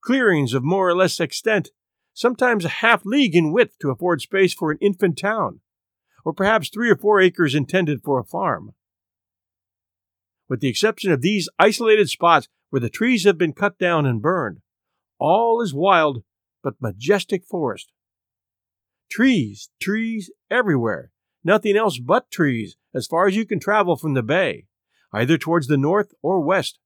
clearings 0.02 0.54
of 0.54 0.64
more 0.64 0.88
or 0.88 0.96
less 0.96 1.20
extent 1.20 1.70
sometimes 2.14 2.66
a 2.66 2.70
half 2.70 3.06
league 3.06 3.36
in 3.36 3.52
width 3.52 3.78
to 3.80 3.90
afford 3.90 4.22
space 4.22 4.54
for 4.54 4.72
an 4.72 4.78
infant 4.82 5.18
town, 5.18 5.60
or 6.24 6.34
perhaps 6.34 6.70
three 6.70 6.90
or 6.90 6.96
four 6.96 7.20
acres 7.20 7.56
intended 7.56 8.02
for 8.04 8.20
a 8.20 8.24
farm. 8.24 8.74
With 10.48 10.60
the 10.60 10.68
exception 10.68 11.12
of 11.12 11.22
these 11.22 11.50
isolated 11.58 12.10
spots 12.10 12.48
where 12.70 12.80
the 12.80 12.90
trees 12.90 13.24
have 13.24 13.38
been 13.38 13.54
cut 13.54 13.78
down 13.78 14.06
and 14.06 14.22
burned, 14.22 14.60
all 15.20 15.62
is 15.62 15.74
wild 15.74 16.24
but 16.64 16.76
majestic 16.82 17.46
forest. 17.46 17.92
Trees, 19.10 19.70
trees 19.82 20.32
everywhere, 20.50 21.12
nothing 21.44 21.76
else 21.76 22.00
but 22.00 22.32
trees 22.32 22.78
as 22.94 23.08
far 23.08 23.28
as 23.28 23.36
you 23.36 23.46
can 23.46 23.60
travel 23.60 23.96
from 23.96 24.14
the 24.14 24.24
bay, 24.24 24.66
either 25.12 25.38
towards 25.38 25.68
the 25.68 25.78
north 25.78 26.14
or 26.22 26.40
west. 26.40 26.80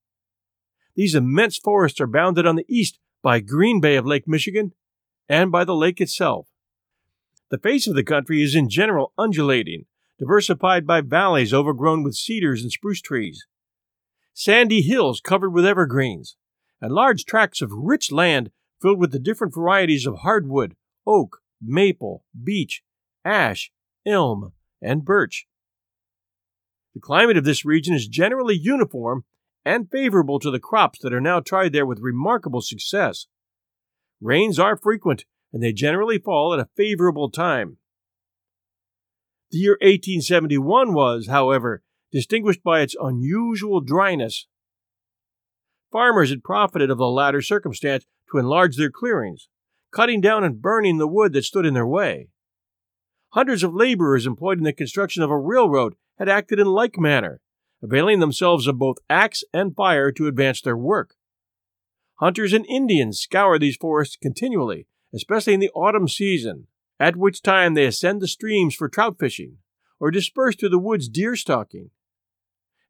These 0.96 1.16
immense 1.16 1.58
forests 1.58 2.02
are 2.02 2.08
bounded 2.08 2.46
on 2.46 2.56
the 2.56 2.66
east 2.68 3.00
by 3.22 3.40
Green 3.40 3.80
Bay 3.80 3.96
of 3.96 4.06
Lake 4.06 4.28
Michigan 4.28 4.74
and 5.30 5.52
by 5.52 5.64
the 5.64 5.76
lake 5.76 6.00
itself. 6.02 6.48
The 7.50 7.58
face 7.58 7.88
of 7.88 7.96
the 7.96 8.04
country 8.04 8.44
is 8.44 8.56
in 8.56 8.70
general 8.70 9.14
undulating, 9.18 9.86
diversified 10.20 10.86
by 10.86 11.02
valleys 11.02 11.54
overgrown 11.54 12.04
with 12.04 12.16
cedars 12.16 12.62
and 12.62 12.72
spruce 12.72 13.02
trees, 13.02 13.46
sandy 14.34 14.82
hills 14.82 15.20
covered 15.20 15.50
with 15.50 15.66
evergreens, 15.66 16.36
and 16.80 16.94
large 16.94 17.26
tracts 17.26 17.62
of 17.62 17.72
rich 17.72 18.12
land 18.12 18.52
filled 18.82 19.00
with 19.00 19.12
the 19.12 19.20
different 19.20 19.54
varieties 19.54 20.06
of 20.06 20.20
hardwood, 20.20 20.76
oak, 21.08 21.40
maple, 21.60 22.24
beech, 22.44 22.84
ash, 23.26 23.72
elm, 24.06 24.54
and 24.82 25.04
birch. 25.04 25.48
The 26.94 27.02
climate 27.02 27.38
of 27.38 27.46
this 27.46 27.66
region 27.66 27.96
is 27.96 28.08
generally 28.08 28.56
uniform 28.56 29.26
and 29.66 29.90
favorable 29.90 30.40
to 30.40 30.52
the 30.52 30.60
crops 30.60 31.00
that 31.02 31.14
are 31.14 31.22
now 31.22 31.40
tried 31.40 31.74
there 31.74 31.86
with 31.86 32.00
remarkable 32.00 32.62
success. 32.62 33.28
Rains 34.22 34.58
are 34.58 34.78
frequent, 34.78 35.26
and 35.54 35.62
they 35.62 35.74
generally 35.74 36.18
fall 36.18 36.54
at 36.54 36.60
a 36.60 36.70
favorable 36.76 37.30
time. 37.30 37.78
The 39.52 39.60
year 39.60 39.78
1871 39.82 40.94
was, 40.94 41.28
however, 41.28 41.84
distinguished 42.12 42.64
by 42.64 42.82
its 42.82 42.96
unusual 43.00 43.80
dryness. 43.80 44.48
Farmers 45.92 46.30
had 46.30 46.44
profited 46.44 46.90
of 46.90 46.98
the 46.98 47.08
latter 47.08 47.42
circumstance 47.42 48.06
to 48.32 48.38
enlarge 48.38 48.76
their 48.76 48.92
clearings, 48.92 49.48
cutting 49.92 50.20
down 50.20 50.44
and 50.44 50.62
burning 50.62 50.98
the 50.98 51.08
wood 51.08 51.34
that 51.34 51.44
stood 51.44 51.66
in 51.66 51.74
their 51.74 51.88
way. 51.88 52.30
Hundreds 53.30 53.64
of 53.64 53.74
laborers 53.74 54.26
employed 54.26 54.58
in 54.58 54.64
the 54.64 54.74
construction 54.74 55.22
of 55.24 55.30
a 55.30 55.38
railroad 55.38 55.96
had 56.18 56.28
acted 56.28 56.60
in 56.60 56.68
like 56.68 56.98
manner, 56.98 57.40
availing 57.82 58.20
themselves 58.20 58.68
of 58.68 58.80
both 58.80 58.98
axe 59.10 59.44
and 59.54 59.76
fire 59.76 60.12
to 60.12 60.28
advance 60.28 60.62
their 60.62 60.78
work. 60.78 61.16
Hunters 62.20 62.54
and 62.54 62.66
Indians 62.66 63.20
scour 63.20 63.60
these 63.60 63.78
forests 63.78 64.18
continually, 64.20 64.88
especially 65.14 65.54
in 65.54 65.60
the 65.60 65.72
autumn 65.72 66.08
season, 66.08 66.68
at 67.00 67.16
which 67.16 67.44
time 67.44 67.74
they 67.74 67.86
ascend 67.86 68.22
the 68.22 68.28
streams 68.28 68.76
for 68.76 68.90
trout 68.90 69.18
fishing, 69.20 69.58
or 70.00 70.10
disperse 70.10 70.56
through 70.56 70.70
the 70.70 70.80
woods 70.80 71.10
deer 71.10 71.36
stalking. 71.36 71.92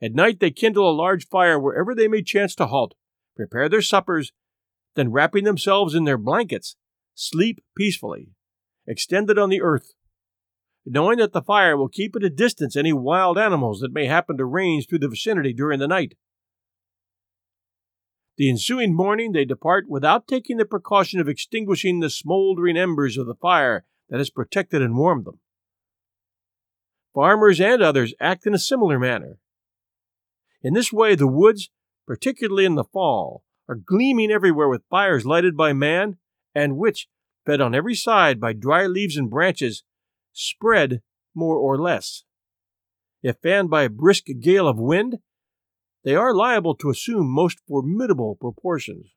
At 0.01 0.13
night 0.13 0.39
they 0.39 0.51
kindle 0.51 0.89
a 0.89 0.95
large 0.95 1.27
fire 1.27 1.59
wherever 1.59 1.93
they 1.93 2.07
may 2.07 2.21
chance 2.21 2.55
to 2.55 2.67
halt, 2.67 2.95
prepare 3.35 3.67
their 3.67 3.81
suppers, 3.81 4.31
then 4.95 5.11
wrapping 5.11 5.43
themselves 5.43 5.93
in 5.93 6.05
their 6.05 6.17
blankets, 6.17 6.75
sleep 7.13 7.63
peacefully, 7.75 8.29
extended 8.87 9.37
on 9.37 9.49
the 9.49 9.61
earth, 9.61 9.93
knowing 10.85 11.17
that 11.17 11.33
the 11.33 11.41
fire 11.41 11.75
will 11.75 11.89
keep 11.89 12.15
at 12.15 12.23
a 12.23 12.29
distance 12.29 12.77
any 12.77 12.93
wild 12.93 13.37
animals 13.37 13.81
that 13.81 13.91
may 13.91 14.05
happen 14.05 14.37
to 14.37 14.45
range 14.45 14.87
through 14.87 14.99
the 14.99 15.09
vicinity 15.09 15.51
during 15.51 15.79
the 15.79 15.87
night. 15.87 16.15
The 18.37 18.49
ensuing 18.49 18.95
morning 18.95 19.31
they 19.31 19.45
depart 19.45 19.89
without 19.89 20.27
taking 20.27 20.57
the 20.57 20.65
precaution 20.65 21.19
of 21.19 21.27
extinguishing 21.27 21.99
the 21.99 22.09
smoldering 22.09 22.77
embers 22.77 23.17
of 23.17 23.25
the 23.25 23.35
fire 23.35 23.83
that 24.09 24.19
has 24.19 24.29
protected 24.29 24.81
and 24.81 24.95
warmed 24.95 25.25
them. 25.25 25.39
Farmers 27.15 27.59
and 27.59 27.81
others 27.81 28.13
act 28.19 28.45
in 28.45 28.53
a 28.53 28.59
similar 28.59 28.99
manner. 28.99 29.39
In 30.61 30.75
this 30.75 30.93
way, 30.93 31.15
the 31.15 31.27
woods, 31.27 31.71
particularly 32.05 32.65
in 32.65 32.75
the 32.75 32.83
fall, 32.83 33.43
are 33.67 33.75
gleaming 33.75 34.31
everywhere 34.31 34.69
with 34.69 34.83
fires 34.89 35.25
lighted 35.25 35.57
by 35.57 35.73
man, 35.73 36.17
and 36.53 36.77
which, 36.77 37.07
fed 37.45 37.59
on 37.59 37.73
every 37.73 37.95
side 37.95 38.39
by 38.39 38.53
dry 38.53 38.85
leaves 38.85 39.17
and 39.17 39.31
branches, 39.31 39.83
spread 40.31 41.01
more 41.33 41.57
or 41.57 41.77
less. 41.77 42.23
If 43.23 43.37
fanned 43.41 43.71
by 43.71 43.83
a 43.83 43.89
brisk 43.89 44.25
gale 44.39 44.67
of 44.67 44.77
wind, 44.77 45.17
they 46.03 46.15
are 46.15 46.33
liable 46.33 46.75
to 46.75 46.89
assume 46.89 47.29
most 47.29 47.59
formidable 47.67 48.35
proportions. 48.35 49.07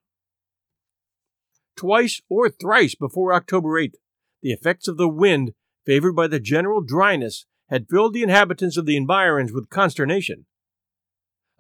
Twice 1.77 2.21
or 2.29 2.51
thrice 2.51 2.95
before 2.95 3.33
October 3.33 3.81
8th, 3.81 3.95
the 4.43 4.53
effects 4.53 4.89
of 4.89 4.97
the 4.97 5.09
wind, 5.09 5.53
favored 5.87 6.15
by 6.15 6.27
the 6.27 6.41
general 6.41 6.83
dryness, 6.83 7.47
had 7.69 7.89
filled 7.89 8.13
the 8.13 8.23
inhabitants 8.23 8.77
of 8.77 8.87
the 8.87 8.97
environs 8.97 9.53
with 9.53 9.71
consternation. 9.71 10.47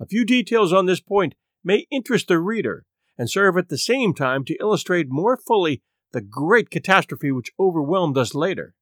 A 0.00 0.06
few 0.06 0.24
details 0.24 0.72
on 0.72 0.86
this 0.86 1.00
point 1.00 1.34
may 1.62 1.86
interest 1.90 2.28
the 2.28 2.38
reader 2.38 2.84
and 3.18 3.30
serve 3.30 3.56
at 3.56 3.68
the 3.68 3.78
same 3.78 4.14
time 4.14 4.44
to 4.44 4.56
illustrate 4.60 5.06
more 5.10 5.36
fully 5.36 5.82
the 6.12 6.20
great 6.20 6.70
catastrophe 6.70 7.30
which 7.30 7.52
overwhelmed 7.58 8.16
us 8.16 8.34
later. 8.34 8.74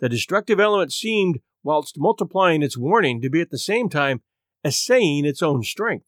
The 0.00 0.08
destructive 0.08 0.60
element 0.60 0.92
seemed, 0.92 1.40
whilst 1.62 1.98
multiplying 1.98 2.62
its 2.62 2.78
warning, 2.78 3.20
to 3.20 3.30
be 3.30 3.40
at 3.40 3.50
the 3.50 3.58
same 3.58 3.88
time 3.88 4.22
essaying 4.64 5.24
its 5.24 5.42
own 5.42 5.62
strength. 5.62 6.06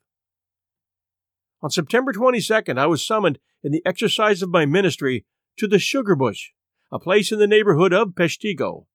On 1.63 1.71
September 1.71 2.13
22nd, 2.13 2.79
I 2.79 2.87
was 2.87 3.07
summoned 3.07 3.39
in 3.63 3.73
the 3.73 3.83
exercise 3.87 4.43
of 4.43 4.51
my 4.51 4.67
ministry 4.67 5.25
to 5.59 5.69
the 5.69 5.79
Sugar 5.79 6.17
Bush, 6.17 6.51
a 6.91 6.99
place 6.99 7.31
in 7.31 7.39
the 7.39 7.47
neighborhood 7.47 7.93
of 7.93 8.15
Peshtigo, 8.15 8.87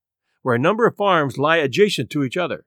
where 0.41 0.55
a 0.55 0.59
number 0.59 0.85
of 0.85 0.97
farms 0.97 1.37
lie 1.37 1.57
adjacent 1.57 2.09
to 2.11 2.23
each 2.23 2.37
other. 2.37 2.65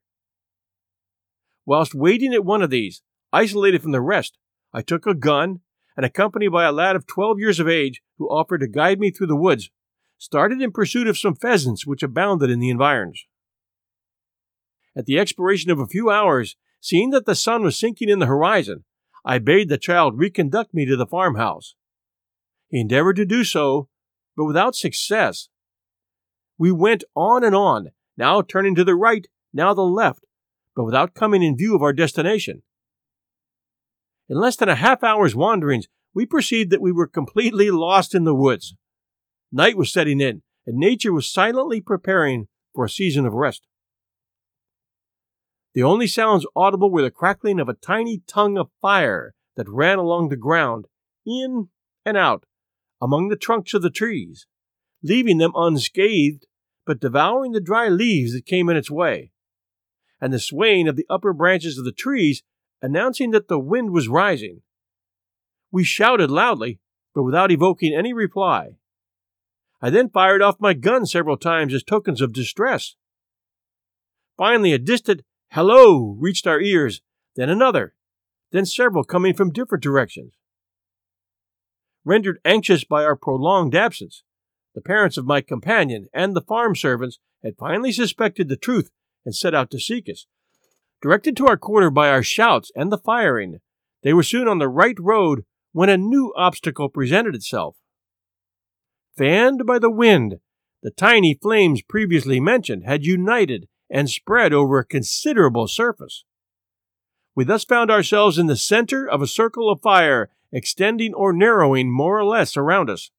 Whilst 1.67 1.95
waiting 1.95 2.33
at 2.35 2.45
one 2.45 2.63
of 2.63 2.71
these, 2.71 3.03
isolated 3.33 3.83
from 3.83 3.93
the 3.93 4.01
rest, 4.01 4.39
I 4.73 4.83
took 4.83 5.07
a 5.07 5.15
gun 5.15 5.61
and, 5.97 6.07
accompanied 6.07 6.49
by 6.49 6.65
a 6.65 6.73
lad 6.73 6.97
of 6.97 7.07
twelve 7.07 7.39
years 7.39 7.61
of 7.61 7.69
age 7.69 8.01
who 8.17 8.27
offered 8.29 8.61
to 8.61 8.69
guide 8.69 8.99
me 8.99 9.11
through 9.11 9.27
the 9.27 9.37
woods, 9.37 9.71
started 10.17 10.63
in 10.63 10.73
pursuit 10.73 11.07
of 11.07 11.19
some 11.19 11.35
pheasants 11.35 11.87
which 11.87 12.03
abounded 12.03 12.49
in 12.49 12.59
the 12.59 12.71
environs. 12.71 13.25
At 14.97 15.07
the 15.07 15.19
expiration 15.19 15.71
of 15.71 15.79
a 15.79 15.87
few 15.87 16.11
hours, 16.11 16.57
seeing 16.81 17.11
that 17.11 17.27
the 17.27 17.35
sun 17.35 17.63
was 17.63 17.79
sinking 17.79 18.09
in 18.09 18.19
the 18.19 18.27
horizon, 18.27 18.85
I 19.25 19.39
bade 19.39 19.69
the 19.69 19.79
child 19.79 20.19
reconduct 20.19 20.73
me 20.73 20.87
to 20.87 20.97
the 20.97 21.07
farmhouse. 21.07 21.75
He 22.69 22.81
endeavored 22.81 23.17
to 23.17 23.27
do 23.27 23.45
so, 23.45 23.89
but 24.37 24.47
without 24.47 24.75
success. 24.75 25.49
We 26.59 26.73
went 26.73 27.05
on 27.15 27.45
and 27.45 27.55
on, 27.55 27.89
now 28.17 28.43
turning 28.43 28.75
to 28.77 28.85
the 28.85 28.95
right, 28.95 29.27
now 29.53 29.75
the 29.75 29.83
left, 29.83 30.25
but 30.75 30.85
without 30.85 31.15
coming 31.15 31.43
in 31.43 31.57
view 31.57 31.75
of 31.75 31.83
our 31.83 31.93
destination. 31.93 32.63
In 34.29 34.39
less 34.39 34.57
than 34.57 34.69
a 34.69 34.77
half 34.77 35.03
hour's 35.03 35.35
wanderings, 35.35 35.89
we 36.15 36.25
perceived 36.25 36.71
that 36.71 36.81
we 36.81 36.93
were 36.93 37.07
completely 37.07 37.71
lost 37.71 38.15
in 38.15 38.25
the 38.25 38.35
woods. 38.35 38.75
Night 39.53 39.77
was 39.77 39.93
setting 39.93 40.21
in, 40.21 40.43
and 40.67 40.77
nature 40.77 41.13
was 41.13 41.31
silently 41.31 41.81
preparing 41.81 42.47
for 42.75 42.85
a 42.85 42.91
season 42.91 43.27
of 43.27 43.33
rest. 43.33 43.67
The 45.73 45.83
only 45.83 46.07
sounds 46.07 46.47
audible 46.57 46.91
were 46.91 47.03
the 47.03 47.11
crackling 47.11 47.61
of 47.61 47.69
a 47.69 47.75
tiny 47.75 48.23
tongue 48.27 48.59
of 48.59 48.71
fire 48.83 49.35
that 49.57 49.69
ran 49.69 49.99
along 49.99 50.29
the 50.29 50.37
ground, 50.37 50.87
in 51.25 51.69
and 52.05 52.17
out, 52.17 52.45
among 53.01 53.29
the 53.29 53.37
trunks 53.37 53.73
of 53.75 53.83
the 53.83 53.91
trees, 53.91 54.47
leaving 55.03 55.39
them 55.39 55.53
unscathed, 55.55 56.47
but 56.87 57.01
devouring 57.01 57.53
the 57.53 57.61
dry 57.61 57.89
leaves 57.89 58.33
that 58.33 58.47
came 58.47 58.69
in 58.69 58.77
its 58.77 58.91
way, 58.91 59.33
and 60.21 60.33
the 60.33 60.41
swaying 60.41 60.89
of 60.89 60.97
the 60.97 61.07
upper 61.09 61.33
branches 61.33 61.79
of 61.79 61.85
the 61.85 61.93
trees 61.93 62.43
announcing 62.83 63.31
that 63.31 63.49
the 63.49 63.59
wind 63.59 63.91
was 63.91 64.09
rising. 64.09 64.63
We 65.71 65.85
shouted 65.85 66.31
loudly, 66.31 66.81
but 67.15 67.23
without 67.23 67.53
evoking 67.53 67.95
any 67.95 68.13
reply. 68.13 68.77
I 69.81 69.91
then 69.91 70.11
fired 70.11 70.43
off 70.43 70.61
my 70.61 70.75
gun 70.75 71.07
several 71.07 71.37
times 71.37 71.73
as 71.73 71.83
tokens 71.83 72.21
of 72.21 72.33
distress. 72.33 72.97
Finally, 74.37 74.73
a 74.73 74.79
distant 74.79 75.23
hello 75.53 76.17
reached 76.21 76.47
our 76.47 76.61
ears, 76.61 77.01
then 77.35 77.49
another, 77.49 77.95
then 78.53 78.65
several 78.65 79.03
coming 79.03 79.35
from 79.35 79.53
different 79.53 79.83
directions. 79.83 80.35
Rendered 82.05 82.39
anxious 82.45 82.85
by 82.85 83.05
our 83.05 83.17
prolonged 83.17 83.75
absence, 83.75 84.23
the 84.75 84.81
parents 84.81 85.17
of 85.17 85.27
my 85.27 85.41
companion 85.41 86.07
and 86.15 86.35
the 86.35 86.41
farm 86.41 86.77
servants 86.77 87.19
had 87.43 87.57
finally 87.59 87.91
suspected 87.91 88.49
the 88.49 88.57
truth 88.57 88.91
and 89.25 89.35
set 89.35 89.55
out 89.55 89.71
to 89.71 89.81
seek 89.81 90.09
us. 90.09 90.27
Directed 91.03 91.37
to 91.37 91.47
our 91.47 91.57
quarter 91.57 91.91
by 91.91 92.09
our 92.09 92.23
shouts 92.23 92.71
and 92.77 92.93
the 92.93 92.99
firing, 92.99 93.59
they 94.03 94.13
were 94.13 94.23
soon 94.23 94.47
on 94.47 94.59
the 94.59 94.69
right 94.69 94.97
road 95.01 95.45
when 95.73 95.89
a 95.89 95.97
new 95.97 96.33
obstacle 96.37 96.89
presented 96.89 97.35
itself. 97.35 97.77
Fanned 99.19 99.67
by 99.67 99.79
the 99.79 99.91
wind, 99.91 100.37
the 100.83 100.91
tiny 100.91 101.35
flames 101.35 101.83
previously 101.83 102.39
mentioned 102.39 102.85
had 102.85 103.05
united 103.05 103.67
and 103.91 104.09
spread 104.09 104.53
over 104.53 104.79
a 104.79 104.85
considerable 104.85 105.67
surface. 105.67 106.25
We 107.35 107.45
thus 107.45 107.65
found 107.65 107.91
ourselves 107.91 108.39
in 108.39 108.47
the 108.47 108.57
center 108.57 109.09
of 109.09 109.23
a 109.23 109.27
circle 109.27 109.71
of 109.71 109.81
fire 109.81 110.31
extending 110.53 111.15
or 111.15 111.33
narrowing 111.33 111.93
more 111.93 112.19
or 112.19 112.25
less 112.25 112.57
around 112.57 112.91
us. 112.91 113.11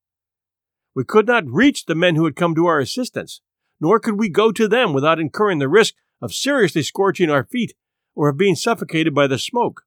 We 0.93 1.03
could 1.05 1.27
not 1.27 1.47
reach 1.47 1.85
the 1.85 1.95
men 1.95 2.15
who 2.15 2.25
had 2.25 2.35
come 2.35 2.53
to 2.55 2.65
our 2.65 2.79
assistance, 2.79 3.41
nor 3.79 3.99
could 3.99 4.19
we 4.19 4.29
go 4.29 4.51
to 4.51 4.67
them 4.67 4.93
without 4.93 5.19
incurring 5.19 5.59
the 5.59 5.69
risk 5.69 5.95
of 6.21 6.33
seriously 6.33 6.83
scorching 6.83 7.29
our 7.29 7.45
feet 7.45 7.73
or 8.15 8.29
of 8.29 8.37
being 8.37 8.55
suffocated 8.55 9.15
by 9.15 9.27
the 9.27 9.39
smoke. 9.39 9.83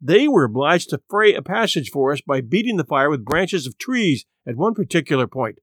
They 0.00 0.28
were 0.28 0.44
obliged 0.44 0.90
to 0.90 1.00
fray 1.08 1.34
a 1.34 1.42
passage 1.42 1.90
for 1.90 2.12
us 2.12 2.20
by 2.20 2.40
beating 2.40 2.76
the 2.76 2.84
fire 2.84 3.10
with 3.10 3.24
branches 3.24 3.66
of 3.66 3.78
trees 3.78 4.24
at 4.46 4.56
one 4.56 4.74
particular 4.74 5.26
point, 5.26 5.58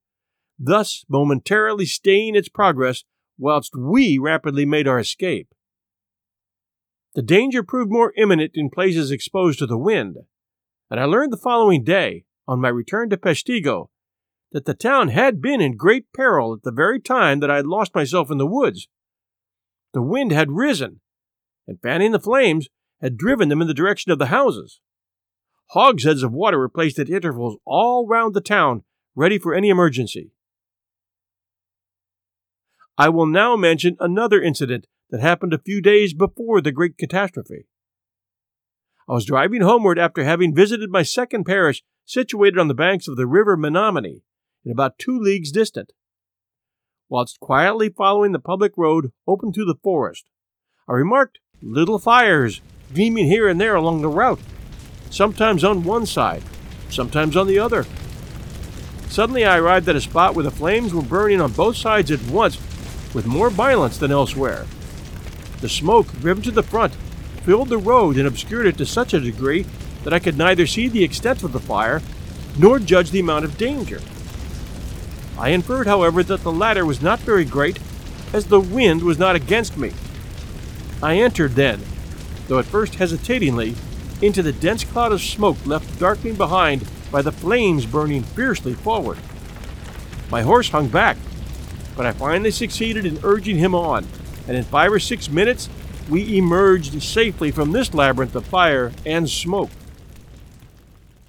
thus 0.60 1.06
momentarily 1.08 1.86
staying 1.86 2.36
its 2.36 2.50
progress 2.50 3.04
whilst 3.38 3.76
we 3.76 4.18
rapidly 4.18 4.66
made 4.66 4.88
our 4.88 5.00
escape. 5.00 5.48
The 7.14 7.22
danger 7.22 7.64
proved 7.64 7.92
more 7.92 8.14
imminent 8.16 8.52
in 8.56 8.70
places 8.70 9.12
exposed 9.12 9.60
to 9.60 9.66
the 9.66 9.78
wind, 9.78 10.18
and 10.90 11.00
I 11.00 11.06
learned 11.06 11.34
the 11.34 11.38
following 11.38 11.84
day, 11.84 12.26
on 12.48 12.62
my 12.62 12.70
return 12.70 13.10
to 13.10 13.18
Peshtigo, 13.18 13.90
that 14.52 14.66
the 14.66 14.74
town 14.74 15.10
had 15.10 15.42
been 15.42 15.62
in 15.62 15.78
great 15.78 16.12
peril 16.14 16.54
at 16.54 16.64
the 16.64 16.72
very 16.72 17.00
time 17.00 17.40
that 17.40 17.52
I 17.52 17.58
had 17.58 17.68
lost 17.68 17.96
myself 17.96 18.30
in 18.30 18.38
the 18.38 18.46
woods. 18.46 18.88
The 19.94 20.02
wind 20.02 20.32
had 20.32 20.52
risen, 20.52 21.02
and 21.68 21.82
fanning 21.82 22.12
the 22.12 22.20
flames, 22.20 22.68
had 23.02 23.18
driven 23.18 23.50
them 23.50 23.62
in 23.62 23.68
the 23.68 23.74
direction 23.74 24.12
of 24.12 24.20
the 24.20 24.28
houses. 24.28 24.80
Hogsheads 25.72 26.24
of 26.24 26.34
water 26.34 26.60
were 26.60 26.70
placed 26.70 27.00
at 27.00 27.10
intervals 27.10 27.58
all 27.66 28.08
round 28.08 28.34
the 28.34 28.42
town, 28.42 28.84
ready 29.16 29.38
for 29.38 29.54
any 29.54 29.70
emergency. 29.70 30.32
I 32.98 33.10
will 33.10 33.26
now 33.26 33.56
mention 33.56 33.96
another 34.00 34.42
incident 34.42 34.88
that 35.10 35.22
happened 35.22 35.54
a 35.54 35.60
few 35.60 35.82
days 35.82 36.14
before 36.14 36.62
the 36.62 36.72
great 36.72 36.98
catastrophe. 36.98 37.66
I 39.10 39.14
was 39.14 39.26
driving 39.26 39.62
homeward 39.62 40.00
after 40.00 40.24
having 40.24 40.56
visited 40.56 40.90
my 40.90 41.04
second 41.04 41.46
parish 41.46 41.84
situated 42.06 42.60
on 42.60 42.68
the 42.68 42.74
banks 42.74 43.08
of 43.08 43.18
the 43.18 43.28
river 43.28 43.58
Menominee, 43.58 44.24
and 44.64 44.72
about 44.72 44.98
two 44.98 45.18
leagues 45.20 45.52
distant. 45.52 45.92
Whilst 47.10 47.40
quietly 47.40 47.90
following 47.90 48.32
the 48.32 48.40
public 48.40 48.74
road 48.78 49.12
open 49.28 49.52
to 49.54 49.66
the 49.66 49.76
forest, 49.84 50.30
I 50.88 50.94
remarked 50.94 51.40
little 51.62 52.00
fires 52.00 52.62
gleaming 52.94 53.26
here 53.26 53.48
and 53.48 53.60
there 53.60 53.76
along 53.76 54.02
the 54.02 54.10
route, 54.10 54.40
sometimes 55.10 55.64
on 55.64 55.84
one 55.84 56.06
side, 56.06 56.44
sometimes 56.90 57.36
on 57.36 57.48
the 57.48 57.60
other. 57.60 57.86
Suddenly 59.10 59.44
I 59.44 59.58
arrived 59.58 59.90
at 59.90 59.96
a 59.96 60.02
spot 60.02 60.36
where 60.36 60.44
the 60.44 60.52
flames 60.52 60.94
were 60.94 61.02
burning 61.02 61.42
on 61.42 61.52
both 61.52 61.76
sides 61.76 62.12
at 62.12 62.22
once 62.24 62.58
with 63.14 63.26
more 63.26 63.50
violence 63.50 63.98
than 63.98 64.12
elsewhere. 64.12 64.66
The 65.62 65.70
smoke, 65.70 66.12
driven 66.20 66.44
to 66.44 66.52
the 66.52 66.64
front, 66.64 66.94
filled 67.44 67.70
the 67.70 67.78
road 67.78 68.18
and 68.18 68.28
obscured 68.28 68.66
it 68.66 68.78
to 68.78 68.86
such 68.86 69.14
a 69.14 69.20
degree 69.20 69.66
that 70.04 70.14
I 70.14 70.20
could 70.20 70.38
neither 70.38 70.66
see 70.66 70.88
the 70.88 71.04
extent 71.04 71.44
of 71.44 71.54
the 71.54 71.60
fire 71.60 72.02
nor 72.58 72.80
judge 72.80 73.12
the 73.12 73.20
amount 73.20 73.46
of 73.46 73.58
danger. 73.58 74.02
I 75.38 75.50
inferred, 75.50 75.88
however, 75.88 76.24
that 76.24 76.44
the 76.44 76.52
latter 76.52 76.86
was 76.86 77.02
not 77.02 77.20
very 77.20 77.46
great, 77.46 77.80
as 78.34 78.46
the 78.46 78.60
wind 78.60 79.04
was 79.04 79.18
not 79.18 79.36
against 79.36 79.78
me. 79.78 79.92
I 81.02 81.18
entered 81.18 81.54
then, 81.54 81.82
though 82.48 82.60
at 82.60 82.66
first 82.66 82.96
hesitatingly, 82.96 83.76
into 84.22 84.44
the 84.44 84.54
dense 84.54 84.84
cloud 84.84 85.12
of 85.12 85.22
smoke 85.22 85.58
left 85.66 86.00
darkening 86.00 86.36
behind 86.36 86.88
by 87.12 87.22
the 87.22 87.32
flames 87.32 87.86
burning 87.86 88.24
fiercely 88.24 88.74
forward. 88.74 89.18
My 90.30 90.44
horse 90.44 90.70
hung 90.70 90.88
back, 90.88 91.18
but 92.02 92.08
I 92.08 92.14
finally 92.14 92.50
succeeded 92.50 93.06
in 93.06 93.20
urging 93.22 93.58
him 93.58 93.76
on, 93.76 94.08
and 94.48 94.58
in 94.58 94.64
five 94.64 94.92
or 94.92 94.98
six 94.98 95.30
minutes 95.30 95.70
we 96.10 96.36
emerged 96.36 97.00
safely 97.04 97.52
from 97.52 97.74
this 97.74 97.94
labyrinth 97.94 98.36
of 98.36 98.44
fire 98.44 98.92
and 99.06 99.30
smoke. 99.30 99.70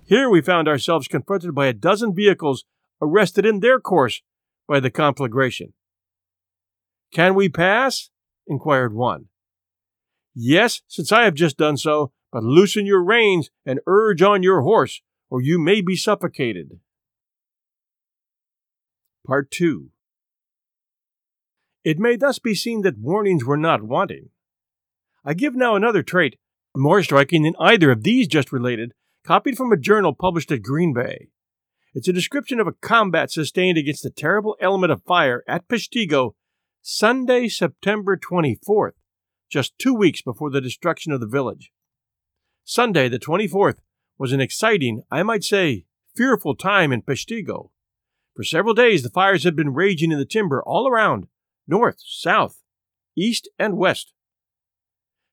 Here 0.07 0.31
we 0.31 0.41
found 0.41 0.69
ourselves 0.69 1.09
confronted 1.09 1.55
by 1.55 1.67
a 1.67 1.75
dozen 1.75 2.15
vehicles 2.15 2.65
arrested 3.03 3.45
in 3.45 3.61
their 3.61 3.81
course 3.81 4.23
by 4.67 4.81
the 4.81 4.91
conflagration. 4.91 5.75
Can 7.13 7.35
we 7.35 7.51
pass? 7.51 8.09
inquired 8.47 8.95
one. 8.95 9.27
Yes, 10.35 10.81
since 10.89 11.13
I 11.13 11.25
have 11.25 11.35
just 11.35 11.59
done 11.59 11.77
so, 11.77 12.13
but 12.33 12.45
loosen 12.45 12.87
your 12.87 13.05
reins 13.05 13.51
and 13.67 13.81
urge 13.87 14.23
on 14.23 14.43
your 14.43 14.63
horse, 14.63 15.03
or 15.29 15.43
you 15.43 15.59
may 15.59 15.83
be 15.83 15.97
suffocated. 15.97 16.81
Part 19.27 19.51
2 19.51 19.91
It 21.85 21.99
may 21.99 22.17
thus 22.17 22.39
be 22.39 22.55
seen 22.55 22.83
that 22.83 22.99
warnings 22.99 23.45
were 23.45 23.57
not 23.57 23.83
wanting. 23.83 24.31
I 25.25 25.35
give 25.35 25.55
now 25.55 25.75
another 25.75 26.03
trait, 26.03 26.37
more 26.77 27.03
striking 27.03 27.43
than 27.43 27.57
either 27.59 27.91
of 27.91 28.03
these 28.03 28.29
just 28.29 28.53
related, 28.53 28.93
copied 29.25 29.57
from 29.57 29.73
a 29.73 29.77
journal 29.77 30.15
published 30.15 30.53
at 30.53 30.63
Green 30.63 30.93
Bay. 30.93 31.29
It's 31.95 32.09
a 32.09 32.13
description 32.13 32.59
of 32.59 32.67
a 32.67 32.73
combat 32.73 33.31
sustained 33.31 33.79
against 33.79 34.03
the 34.03 34.11
terrible 34.11 34.57
element 34.61 34.93
of 34.93 35.03
fire 35.03 35.45
at 35.47 35.69
Peshtigo 35.69 36.35
Sunday, 36.81 37.49
September 37.49 38.17
24th, 38.17 38.95
just 39.51 39.79
two 39.79 39.95
weeks 39.95 40.23
before 40.23 40.51
the 40.51 40.61
destruction 40.61 41.13
of 41.13 41.21
the 41.21 41.29
village. 41.29 41.71
Sunday, 42.65 43.09
the 43.09 43.19
24th, 43.19 43.79
was 44.19 44.33
an 44.33 44.41
exciting, 44.41 45.03
I 45.11 45.23
might 45.23 45.45
say, 45.45 45.85
fearful 46.17 46.57
time 46.57 46.93
in 46.93 47.03
Peshtigo. 47.03 47.71
For 48.35 48.43
several 48.43 48.75
days, 48.75 49.03
the 49.03 49.11
fires 49.11 49.45
had 49.45 49.55
been 49.55 49.75
raging 49.75 50.11
in 50.11 50.19
the 50.19 50.25
timber 50.25 50.63
all 50.65 50.89
around, 50.89 51.27
north, 51.67 51.97
south, 51.99 52.63
east, 53.17 53.49
and 53.59 53.77
west. 53.77 54.13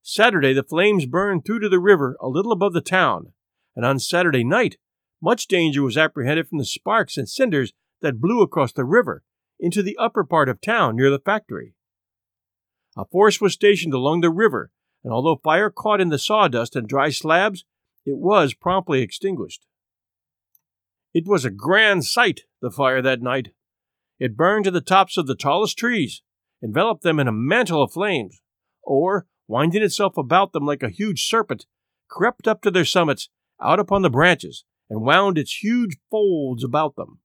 Saturday, 0.01 0.53
the 0.53 0.63
flames 0.63 1.05
burned 1.05 1.45
through 1.45 1.59
to 1.59 1.69
the 1.69 1.79
river 1.79 2.17
a 2.21 2.27
little 2.27 2.51
above 2.51 2.73
the 2.73 2.81
town, 2.81 3.33
and 3.75 3.85
on 3.85 3.99
Saturday 3.99 4.43
night, 4.43 4.77
much 5.21 5.47
danger 5.47 5.83
was 5.83 5.97
apprehended 5.97 6.47
from 6.47 6.57
the 6.57 6.65
sparks 6.65 7.17
and 7.17 7.27
cinders 7.27 7.73
that 8.01 8.21
blew 8.21 8.41
across 8.41 8.71
the 8.71 8.85
river 8.85 9.23
into 9.59 9.83
the 9.83 9.97
upper 9.97 10.23
part 10.23 10.49
of 10.49 10.61
town 10.61 10.95
near 10.95 11.09
the 11.09 11.19
factory. 11.19 11.73
A 12.97 13.05
force 13.05 13.39
was 13.39 13.53
stationed 13.53 13.93
along 13.93 14.21
the 14.21 14.31
river, 14.31 14.71
and 15.03 15.13
although 15.13 15.41
fire 15.43 15.69
caught 15.69 16.01
in 16.01 16.09
the 16.09 16.19
sawdust 16.19 16.75
and 16.75 16.87
dry 16.87 17.09
slabs, 17.09 17.65
it 18.05 18.17
was 18.17 18.53
promptly 18.53 19.01
extinguished. 19.01 19.65
It 21.13 21.27
was 21.27 21.45
a 21.45 21.49
grand 21.49 22.05
sight, 22.05 22.41
the 22.61 22.71
fire 22.71 23.01
that 23.01 23.21
night. 23.21 23.49
It 24.19 24.35
burned 24.35 24.65
to 24.65 24.71
the 24.71 24.81
tops 24.81 25.17
of 25.17 25.27
the 25.27 25.35
tallest 25.35 25.77
trees, 25.77 26.21
enveloped 26.61 27.03
them 27.03 27.19
in 27.19 27.27
a 27.27 27.31
mantle 27.31 27.81
of 27.81 27.93
flames, 27.93 28.41
or, 28.83 29.27
winding 29.47 29.81
itself 29.81 30.17
about 30.17 30.51
them 30.51 30.65
like 30.65 30.83
a 30.83 30.89
huge 30.89 31.25
serpent, 31.25 31.65
crept 32.09 32.47
up 32.47 32.61
to 32.63 32.71
their 32.71 32.85
summits, 32.85 33.29
out 33.61 33.79
upon 33.79 34.01
the 34.01 34.09
branches, 34.09 34.65
and 34.89 35.01
wound 35.01 35.37
its 35.37 35.63
huge 35.63 35.97
folds 36.11 36.63
about 36.63 36.95
them. 36.95 37.19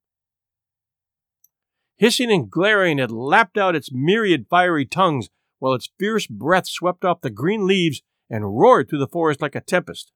Hissing 1.97 2.31
and 2.31 2.51
glaring, 2.51 2.99
it 2.99 3.11
lapped 3.11 3.57
out 3.57 3.77
its 3.77 3.91
myriad 3.93 4.47
fiery 4.49 4.85
tongues, 4.85 5.29
while 5.59 5.75
its 5.75 5.91
fierce 5.99 6.27
breath 6.27 6.69
swept 6.69 7.05
off 7.05 7.23
the 7.23 7.31
green 7.31 7.67
leaves 7.67 8.03
and 8.29 8.59
roared 8.59 8.89
through 8.89 8.99
the 8.99 9.09
forest 9.09 9.41
like 9.41 9.55
a 9.55 9.61
tempest. 9.61 10.13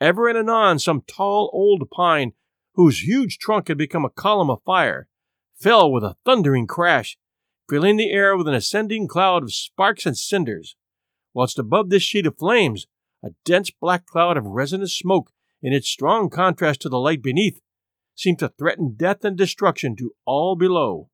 Ever 0.00 0.28
and 0.28 0.36
anon, 0.36 0.78
some 0.78 1.02
tall 1.06 1.50
old 1.52 1.88
pine, 1.90 2.32
whose 2.74 3.04
huge 3.04 3.38
trunk 3.38 3.68
had 3.68 3.78
become 3.78 4.04
a 4.04 4.10
column 4.10 4.50
of 4.50 4.62
fire, 4.64 5.08
fell 5.58 5.90
with 5.90 6.04
a 6.04 6.16
thundering 6.24 6.66
crash, 6.66 7.16
filling 7.68 7.96
the 7.96 8.10
air 8.10 8.36
with 8.36 8.46
an 8.46 8.54
ascending 8.54 9.08
cloud 9.08 9.42
of 9.42 9.52
sparks 9.52 10.06
and 10.06 10.16
cinders, 10.16 10.76
whilst 11.34 11.58
above 11.58 11.90
this 11.90 12.02
sheet 12.02 12.26
of 12.26 12.38
flames, 12.38 12.86
a 13.24 13.30
dense 13.44 13.70
black 13.70 14.06
cloud 14.06 14.36
of 14.36 14.44
resinous 14.44 14.96
smoke 14.96 15.30
in 15.62 15.72
its 15.72 15.88
strong 15.88 16.30
contrast 16.30 16.80
to 16.80 16.88
the 16.88 16.98
light 16.98 17.22
beneath, 17.22 17.60
seemed 18.14 18.38
to 18.38 18.48
threaten 18.48 18.94
death 18.96 19.24
and 19.24 19.36
destruction 19.36 19.96
to 19.96 20.12
all 20.24 20.56
below. 20.56 21.10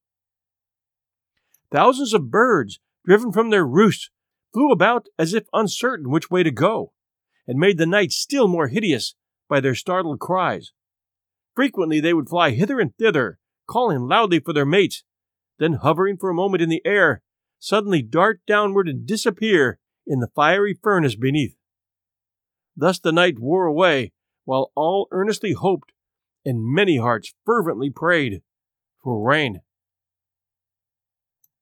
Thousands 1.71 2.13
of 2.13 2.31
birds, 2.31 2.81
driven 3.05 3.33
from 3.33 3.51
their 3.51 3.67
roosts, 3.67 4.11
flew 4.53 4.71
about 4.71 5.07
as 5.19 5.33
if 5.33 5.45
uncertain 5.53 6.11
which 6.11 6.31
way 6.31 6.43
to 6.43 6.51
go, 6.51 6.93
and 7.47 7.59
made 7.59 7.79
the 7.79 7.87
night 7.87 8.13
still 8.13 8.47
more 8.47 8.69
hideous 8.69 9.15
by 9.49 9.61
their 9.61 9.75
startled 9.75 10.21
cries. 10.21 10.73
Frequently 11.55 12.01
they 12.01 12.15
would 12.15 12.29
fly 12.29 12.51
hither 12.51 12.79
and 12.79 12.97
thither, 12.97 13.39
calling 13.73 14.07
loudly 14.07 14.39
for 14.39 14.53
their 14.53 14.67
mates, 14.67 15.03
then 15.59 15.75
hovering 15.75 16.19
for 16.19 16.29
a 16.29 16.35
moment 16.35 16.63
in 16.63 16.69
the 16.69 16.83
air, 16.85 17.23
suddenly 17.59 18.03
dart 18.03 18.41
downward 18.47 18.87
and 18.87 19.07
disappear 19.07 19.79
in 20.07 20.21
the 20.21 20.31
fiery 20.35 20.79
furnace 20.83 21.17
beneath. 21.17 21.57
Thus 22.77 22.99
the 22.99 23.13
night 23.13 23.39
wore 23.39 23.65
away, 23.65 24.13
while 24.45 24.73
all 24.75 25.09
earnestly 25.11 25.53
hoped 25.53 25.93
and 26.45 26.63
many 26.63 26.99
hearts 26.99 27.33
fervently 27.47 27.89
prayed 27.89 28.43
for 29.03 29.27
rain. 29.27 29.61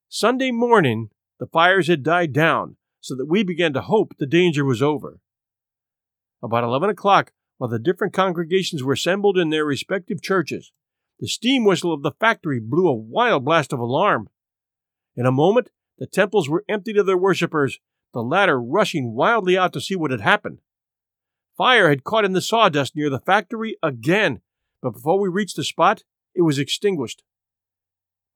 Sunday 0.09 0.51
morning, 0.51 1.11
the 1.38 1.46
fires 1.46 1.87
had 1.87 2.03
died 2.03 2.33
down, 2.33 2.77
so 3.01 3.14
that 3.14 3.29
we 3.29 3.44
began 3.44 3.73
to 3.75 3.83
hope 3.83 4.14
the 4.18 4.27
danger 4.27 4.64
was 4.64 4.83
over. 4.83 5.20
About 6.42 6.64
eleven 6.64 6.90
o'clock, 6.90 7.33
while 7.59 7.70
the 7.70 7.79
different 7.79 8.14
congregations 8.14 8.83
were 8.83 8.94
assembled 8.94 9.38
in 9.38 9.51
their 9.51 9.64
respective 9.64 10.20
churches, 10.23 10.73
the 11.20 11.28
steam 11.28 11.64
whistle 11.64 11.92
of 11.92 12.02
the 12.02 12.12
factory 12.18 12.59
blew 12.59 12.88
a 12.88 12.94
wild 12.94 13.44
blast 13.44 13.72
of 13.72 13.78
alarm. 13.78 14.28
In 15.14 15.26
a 15.26 15.33
moment, 15.33 15.68
the 15.98 16.06
temples 16.06 16.48
were 16.48 16.64
emptied 16.66 16.96
of 16.96 17.04
their 17.04 17.18
worshippers, 17.18 17.78
the 18.14 18.22
latter 18.22 18.61
rushing 18.61 19.14
wildly 19.14 19.56
out 19.56 19.74
to 19.74 19.83
see 19.83 19.94
what 19.94 20.11
had 20.11 20.22
happened. 20.22 20.61
Fire 21.56 21.90
had 21.90 22.04
caught 22.04 22.24
in 22.24 22.33
the 22.33 22.40
sawdust 22.40 22.96
near 22.96 23.11
the 23.11 23.20
factory 23.20 23.76
again, 23.83 24.40
but 24.80 24.92
before 24.92 25.20
we 25.20 25.28
reached 25.28 25.56
the 25.56 25.64
spot, 25.64 26.04
it 26.35 26.40
was 26.40 26.59
extinguished. 26.59 27.22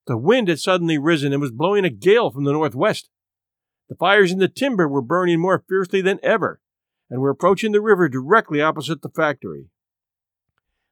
The 0.06 0.18
wind 0.18 0.48
had 0.48 0.60
suddenly 0.60 0.98
risen 0.98 1.32
and 1.32 1.40
was 1.40 1.50
blowing 1.50 1.86
a 1.86 1.90
gale 1.90 2.30
from 2.30 2.44
the 2.44 2.52
northwest. 2.52 3.08
The 3.88 3.94
fires 3.94 4.30
in 4.30 4.38
the 4.38 4.48
timber 4.48 4.86
were 4.86 5.00
burning 5.00 5.40
more 5.40 5.64
fiercely 5.66 6.02
than 6.02 6.20
ever, 6.22 6.60
and 7.08 7.22
were 7.22 7.30
approaching 7.30 7.72
the 7.72 7.80
river 7.80 8.10
directly 8.10 8.60
opposite 8.60 9.00
the 9.00 9.08
factory. 9.08 9.70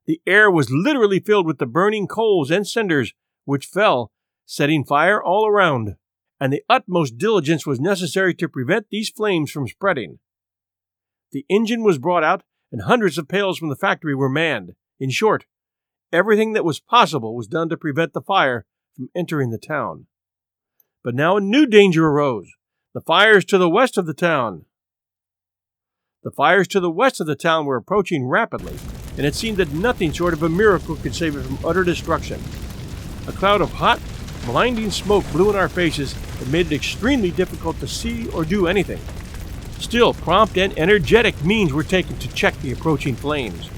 The 0.07 0.21
air 0.27 0.51
was 0.51 0.71
literally 0.71 1.21
filled 1.21 1.47
with 1.47 1.59
the 1.59 1.67
burning 1.67 2.09
coals 2.09 2.51
and 2.51 2.67
cinders, 2.67 3.13
which 3.45 3.67
fell, 3.67 4.11
setting 4.45 4.85
fire 4.85 5.23
all 5.23 5.47
around, 5.47 5.97
and 6.41 6.53
the 6.53 6.65
utmost 6.69 7.19
diligence 7.19 7.67
was 7.67 7.79
necessary 7.79 8.35
to 8.35 8.49
prevent 8.49 8.87
these 8.91 9.11
flames 9.11 9.51
from 9.51 9.69
spreading. 9.69 10.19
The 11.31 11.47
engine 11.49 11.85
was 11.85 11.99
brought 11.99 12.25
out, 12.25 12.43
and 12.73 12.83
hundreds 12.83 13.17
of 13.17 13.29
pails 13.29 13.59
from 13.59 13.69
the 13.69 13.77
factory 13.77 14.15
were 14.15 14.29
manned. 14.29 14.75
In 14.99 15.11
short, 15.11 15.47
everything 16.13 16.53
that 16.53 16.65
was 16.65 16.81
possible 16.81 17.37
was 17.37 17.47
done 17.47 17.69
to 17.69 17.77
prevent 17.77 18.13
the 18.13 18.21
fire 18.21 18.67
from 18.95 19.09
entering 19.15 19.51
the 19.51 19.59
town. 19.59 20.07
But 21.05 21.15
now 21.15 21.37
a 21.37 21.41
new 21.41 21.67
danger 21.67 22.07
arose 22.07 22.51
the 22.95 23.01
fires 23.01 23.45
to 23.47 23.57
the 23.57 23.71
west 23.71 23.97
of 23.97 24.07
the 24.07 24.15
town. 24.15 24.67
The 26.23 26.31
fires 26.31 26.69
to 26.69 26.81
the 26.81 26.91
west 26.91 27.21
of 27.21 27.27
the 27.27 27.35
town 27.35 27.65
were 27.65 27.77
approaching 27.77 28.27
rapidly, 28.27 28.77
and 29.17 29.27
it 29.27 29.35
seemed 29.35 29.59
that 29.59 29.73
nothing 29.73 30.13
short 30.13 30.33
of 30.33 30.43
a 30.43 30.49
miracle 30.49 30.97
could 30.97 31.15
save 31.15 31.37
it 31.37 31.43
from 31.43 31.59
utter 31.65 31.85
destruction. 31.85 32.43
A 33.27 33.33
cloud 33.33 33.61
of 33.61 33.73
hot, 33.73 34.01
blinding 34.47 34.91
smoke 34.91 35.25
blew 35.33 35.51
in 35.51 35.57
our 35.57 35.69
faces 35.69 36.15
and 36.41 36.51
made 36.51 36.67
it 36.67 36.75
extremely 36.75 37.31
difficult 37.31 37.79
to 37.81 37.87
see 37.87 38.29
or 38.31 38.45
do 38.45 38.67
anything. 38.67 39.01
Still, 39.79 40.15
prompt 40.15 40.57
and 40.57 40.77
energetic 40.79 41.45
means 41.45 41.73
were 41.73 41.83
taken 41.83 42.19
to 42.19 42.33
check 42.35 42.59
the 42.61 42.73
approaching 42.73 43.17
flames. 43.17 43.69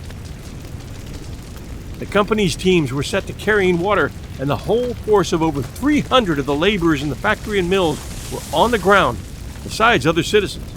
The 1.99 2.07
company's 2.07 2.57
teams 2.57 2.92
were 2.92 3.03
set 3.03 3.27
to 3.27 3.33
carrying 3.33 3.79
water, 3.79 4.12
and 4.38 4.51
the 4.51 4.57
whole 4.57 4.94
force 4.94 5.33
of 5.33 5.42
over 5.42 5.62
300 5.62 6.38
of 6.38 6.47
the 6.47 6.55
laborers 6.55 7.03
in 7.03 7.09
the 7.09 7.14
factory 7.16 7.59
and 7.59 7.70
mills 7.70 7.99
were 8.33 8.40
on 8.57 8.70
the 8.70 8.79
ground, 8.79 9.18
besides 9.62 10.07
other 10.07 10.23
citizens. 10.23 10.70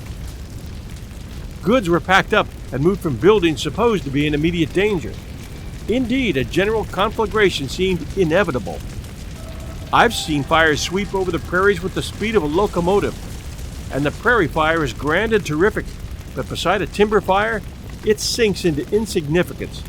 Goods 1.68 1.90
were 1.90 2.00
packed 2.00 2.34
up 2.34 2.48
and 2.72 2.82
moved 2.82 3.02
from 3.02 3.18
buildings 3.18 3.62
supposed 3.62 4.06
to 4.06 4.10
be 4.10 4.26
in 4.26 4.34
immediate 4.34 4.72
danger. 4.72 5.12
Indeed, 5.90 6.38
a 6.38 6.46
general 6.46 6.86
conflagration 6.86 7.68
seemed 7.68 8.08
inevitable. 8.18 8.80
I've 9.92 10.14
seen 10.14 10.44
fires 10.44 10.80
sweep 10.80 11.14
over 11.14 11.30
the 11.30 11.40
prairies 11.40 11.84
with 11.84 11.94
the 11.94 12.02
speed 12.02 12.38
of 12.38 12.44
a 12.44 12.46
locomotive, 12.46 13.14
and 13.94 14.06
the 14.06 14.12
prairie 14.12 14.48
fire 14.48 14.82
is 14.82 14.94
grand 14.94 15.34
and 15.34 15.46
terrific, 15.46 15.84
but 16.38 16.48
beside 16.48 16.82
a 16.82 16.88
timber 16.88 17.20
fire, 17.20 17.62
it 18.06 18.22
sinks 18.22 18.64
into 18.64 18.90
insignificance. 18.96 19.84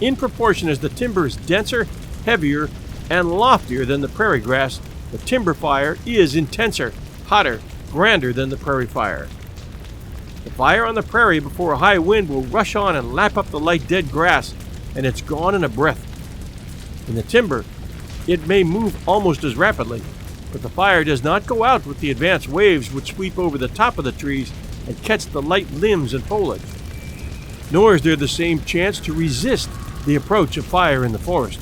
In 0.00 0.14
proportion 0.14 0.68
as 0.68 0.78
the 0.78 0.88
timber 0.88 1.26
is 1.26 1.34
denser, 1.34 1.88
heavier, 2.26 2.70
and 3.10 3.32
loftier 3.32 3.84
than 3.84 4.02
the 4.02 4.08
prairie 4.08 4.38
grass, 4.38 4.80
the 5.10 5.18
timber 5.18 5.54
fire 5.54 5.98
is 6.06 6.36
intenser, 6.36 6.92
hotter, 7.26 7.60
grander 7.90 8.32
than 8.32 8.50
the 8.50 8.56
prairie 8.56 8.86
fire. 8.86 9.26
The 10.44 10.50
fire 10.50 10.86
on 10.86 10.94
the 10.94 11.02
prairie 11.02 11.40
before 11.40 11.72
a 11.72 11.78
high 11.78 11.98
wind 11.98 12.28
will 12.28 12.42
rush 12.42 12.76
on 12.76 12.96
and 12.96 13.14
lap 13.14 13.36
up 13.36 13.48
the 13.48 13.60
light 13.60 13.86
dead 13.88 14.10
grass, 14.10 14.54
and 14.96 15.04
it's 15.04 15.20
gone 15.20 15.54
in 15.54 15.64
a 15.64 15.68
breath. 15.68 16.04
In 17.08 17.14
the 17.14 17.22
timber, 17.22 17.64
it 18.26 18.46
may 18.46 18.62
move 18.62 19.08
almost 19.08 19.44
as 19.44 19.56
rapidly, 19.56 20.02
but 20.52 20.62
the 20.62 20.68
fire 20.68 21.04
does 21.04 21.24
not 21.24 21.46
go 21.46 21.64
out 21.64 21.86
with 21.86 22.00
the 22.00 22.10
advance 22.10 22.48
waves 22.48 22.92
which 22.92 23.14
sweep 23.14 23.38
over 23.38 23.58
the 23.58 23.68
top 23.68 23.98
of 23.98 24.04
the 24.04 24.12
trees 24.12 24.52
and 24.86 25.02
catch 25.02 25.26
the 25.26 25.42
light 25.42 25.70
limbs 25.72 26.14
and 26.14 26.24
foliage. 26.24 26.62
Nor 27.70 27.94
is 27.94 28.02
there 28.02 28.16
the 28.16 28.28
same 28.28 28.60
chance 28.64 28.98
to 29.00 29.12
resist 29.12 29.68
the 30.06 30.14
approach 30.14 30.56
of 30.56 30.64
fire 30.64 31.04
in 31.04 31.12
the 31.12 31.18
forest. 31.18 31.60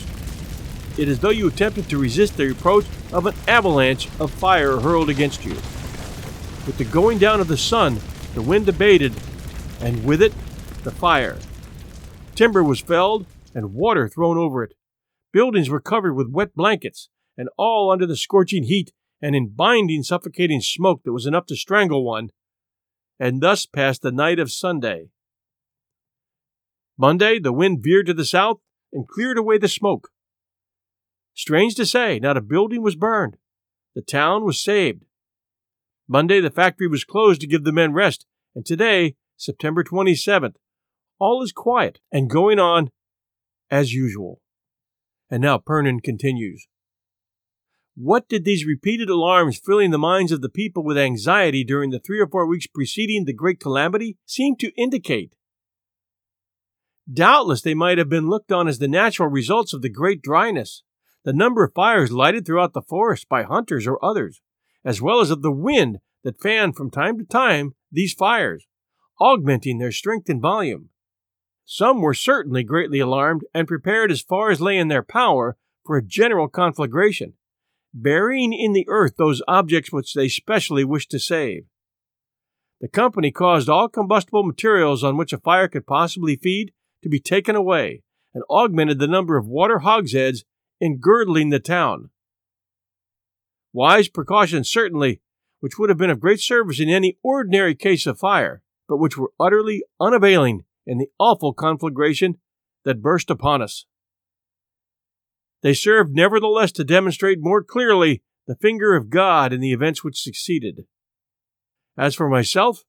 It 0.98 1.08
is 1.08 1.18
though 1.18 1.30
you 1.30 1.48
attempted 1.48 1.88
to 1.90 1.98
resist 1.98 2.36
the 2.36 2.50
approach 2.50 2.86
of 3.12 3.26
an 3.26 3.34
avalanche 3.48 4.08
of 4.20 4.30
fire 4.30 4.78
hurled 4.78 5.10
against 5.10 5.44
you. 5.44 5.54
With 6.64 6.78
the 6.78 6.84
going 6.84 7.18
down 7.18 7.40
of 7.40 7.48
the 7.48 7.56
sun, 7.56 8.00
the 8.36 8.42
wind 8.42 8.68
abated, 8.68 9.14
and 9.80 10.04
with 10.04 10.20
it, 10.20 10.34
the 10.84 10.90
fire. 10.90 11.38
Timber 12.34 12.62
was 12.62 12.80
felled 12.80 13.24
and 13.54 13.72
water 13.72 14.10
thrown 14.10 14.36
over 14.36 14.62
it. 14.62 14.74
Buildings 15.32 15.70
were 15.70 15.80
covered 15.80 16.12
with 16.12 16.28
wet 16.30 16.54
blankets, 16.54 17.08
and 17.38 17.48
all 17.56 17.90
under 17.90 18.04
the 18.04 18.14
scorching 18.14 18.64
heat 18.64 18.92
and 19.22 19.34
in 19.34 19.54
binding, 19.56 20.02
suffocating 20.02 20.60
smoke 20.60 21.00
that 21.04 21.14
was 21.14 21.24
enough 21.24 21.46
to 21.46 21.56
strangle 21.56 22.04
one. 22.04 22.28
And 23.18 23.40
thus 23.40 23.64
passed 23.64 24.02
the 24.02 24.12
night 24.12 24.38
of 24.38 24.52
Sunday. 24.52 25.08
Monday, 26.98 27.38
the 27.38 27.54
wind 27.54 27.82
veered 27.82 28.04
to 28.04 28.14
the 28.14 28.26
south 28.26 28.58
and 28.92 29.08
cleared 29.08 29.38
away 29.38 29.56
the 29.56 29.66
smoke. 29.66 30.10
Strange 31.34 31.74
to 31.76 31.86
say, 31.86 32.18
not 32.18 32.36
a 32.36 32.42
building 32.42 32.82
was 32.82 32.96
burned. 32.96 33.38
The 33.94 34.02
town 34.02 34.44
was 34.44 34.62
saved. 34.62 35.06
Monday, 36.08 36.40
the 36.40 36.50
factory 36.50 36.86
was 36.86 37.04
closed 37.04 37.40
to 37.40 37.46
give 37.46 37.64
the 37.64 37.72
men 37.72 37.92
rest, 37.92 38.26
and 38.54 38.64
today, 38.64 39.16
September 39.36 39.82
27th, 39.82 40.54
all 41.18 41.42
is 41.42 41.52
quiet 41.52 41.98
and 42.12 42.30
going 42.30 42.58
on 42.58 42.90
as 43.70 43.92
usual. 43.92 44.40
And 45.30 45.42
now 45.42 45.58
Pernin 45.58 46.00
continues. 46.00 46.68
What 47.96 48.28
did 48.28 48.44
these 48.44 48.66
repeated 48.66 49.08
alarms 49.08 49.58
filling 49.58 49.90
the 49.90 49.98
minds 49.98 50.30
of 50.30 50.42
the 50.42 50.50
people 50.50 50.84
with 50.84 50.98
anxiety 50.98 51.64
during 51.64 51.90
the 51.90 51.98
three 51.98 52.20
or 52.20 52.28
four 52.28 52.46
weeks 52.46 52.66
preceding 52.66 53.24
the 53.24 53.32
great 53.32 53.58
calamity 53.58 54.18
seem 54.26 54.54
to 54.56 54.70
indicate? 54.76 55.32
Doubtless 57.10 57.62
they 57.62 57.74
might 57.74 57.98
have 57.98 58.08
been 58.08 58.28
looked 58.28 58.52
on 58.52 58.68
as 58.68 58.78
the 58.78 58.88
natural 58.88 59.28
results 59.28 59.72
of 59.72 59.80
the 59.80 59.88
great 59.88 60.20
dryness, 60.20 60.82
the 61.24 61.32
number 61.32 61.64
of 61.64 61.72
fires 61.72 62.12
lighted 62.12 62.44
throughout 62.44 62.74
the 62.74 62.82
forest 62.82 63.28
by 63.28 63.44
hunters 63.44 63.86
or 63.86 64.04
others, 64.04 64.42
as 64.86 65.02
well 65.02 65.20
as 65.20 65.30
of 65.30 65.42
the 65.42 65.52
wind 65.52 65.98
that 66.22 66.40
fanned 66.40 66.76
from 66.76 66.90
time 66.90 67.18
to 67.18 67.24
time 67.24 67.74
these 67.90 68.14
fires, 68.14 68.66
augmenting 69.20 69.78
their 69.78 69.92
strength 69.92 70.28
and 70.28 70.40
volume. 70.40 70.90
Some 71.64 72.00
were 72.00 72.14
certainly 72.14 72.62
greatly 72.62 73.00
alarmed 73.00 73.42
and 73.52 73.66
prepared 73.66 74.12
as 74.12 74.22
far 74.22 74.50
as 74.50 74.60
lay 74.60 74.78
in 74.78 74.86
their 74.86 75.02
power 75.02 75.56
for 75.84 75.96
a 75.96 76.04
general 76.04 76.48
conflagration, 76.48 77.34
burying 77.92 78.52
in 78.52 78.72
the 78.72 78.86
earth 78.88 79.16
those 79.16 79.42
objects 79.48 79.92
which 79.92 80.14
they 80.14 80.28
specially 80.28 80.84
wished 80.84 81.10
to 81.10 81.18
save. 81.18 81.64
The 82.80 82.88
company 82.88 83.32
caused 83.32 83.68
all 83.68 83.88
combustible 83.88 84.44
materials 84.44 85.02
on 85.02 85.16
which 85.16 85.32
a 85.32 85.38
fire 85.38 85.66
could 85.66 85.86
possibly 85.86 86.36
feed 86.36 86.72
to 87.02 87.08
be 87.08 87.18
taken 87.18 87.56
away, 87.56 88.02
and 88.34 88.44
augmented 88.48 88.98
the 88.98 89.08
number 89.08 89.36
of 89.36 89.46
water 89.46 89.80
hogsheads 89.80 90.44
engirdling 90.80 91.50
the 91.50 91.58
town. 91.58 92.10
Wise 93.76 94.08
precautions, 94.08 94.70
certainly, 94.70 95.20
which 95.60 95.78
would 95.78 95.90
have 95.90 95.98
been 95.98 96.08
of 96.08 96.18
great 96.18 96.40
service 96.40 96.80
in 96.80 96.88
any 96.88 97.18
ordinary 97.22 97.74
case 97.74 98.06
of 98.06 98.18
fire, 98.18 98.62
but 98.88 98.96
which 98.96 99.18
were 99.18 99.32
utterly 99.38 99.84
unavailing 100.00 100.64
in 100.86 100.96
the 100.96 101.10
awful 101.18 101.52
conflagration 101.52 102.38
that 102.86 103.02
burst 103.02 103.28
upon 103.28 103.60
us. 103.60 103.84
They 105.62 105.74
served 105.74 106.14
nevertheless 106.14 106.72
to 106.72 106.84
demonstrate 106.84 107.36
more 107.38 107.62
clearly 107.62 108.22
the 108.46 108.56
finger 108.56 108.96
of 108.96 109.10
God 109.10 109.52
in 109.52 109.60
the 109.60 109.74
events 109.74 110.02
which 110.02 110.22
succeeded. 110.22 110.86
As 111.98 112.14
for 112.14 112.30
myself, 112.30 112.82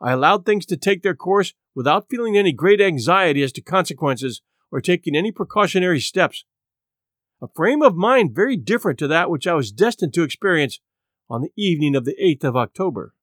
I 0.00 0.10
allowed 0.10 0.44
things 0.44 0.66
to 0.66 0.76
take 0.76 1.04
their 1.04 1.14
course 1.14 1.54
without 1.72 2.08
feeling 2.10 2.36
any 2.36 2.52
great 2.52 2.80
anxiety 2.80 3.44
as 3.44 3.52
to 3.52 3.62
consequences 3.62 4.42
or 4.72 4.80
taking 4.80 5.14
any 5.14 5.30
precautionary 5.30 6.00
steps. 6.00 6.44
A 7.42 7.48
frame 7.56 7.82
of 7.82 7.96
mind 7.96 8.36
very 8.36 8.56
different 8.56 9.00
to 9.00 9.08
that 9.08 9.28
which 9.28 9.48
I 9.48 9.54
was 9.54 9.72
destined 9.72 10.14
to 10.14 10.22
experience 10.22 10.78
on 11.28 11.42
the 11.42 11.50
evening 11.56 11.96
of 11.96 12.04
the 12.04 12.14
8th 12.22 12.44
of 12.44 12.56
October. 12.56 13.14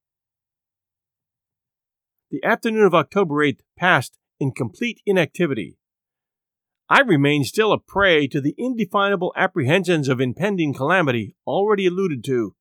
The 2.30 2.44
afternoon 2.44 2.84
of 2.84 2.94
October 2.94 3.36
8th 3.36 3.62
passed 3.78 4.18
in 4.38 4.52
complete 4.52 5.02
inactivity. 5.06 5.78
I 6.90 7.00
remained 7.00 7.46
still 7.46 7.72
a 7.72 7.80
prey 7.80 8.28
to 8.28 8.42
the 8.42 8.56
indefinable 8.58 9.32
apprehensions 9.38 10.10
of 10.10 10.20
impending 10.20 10.74
calamity 10.74 11.36
already 11.48 11.88
alluded 11.88 12.24
to, 12.26 12.56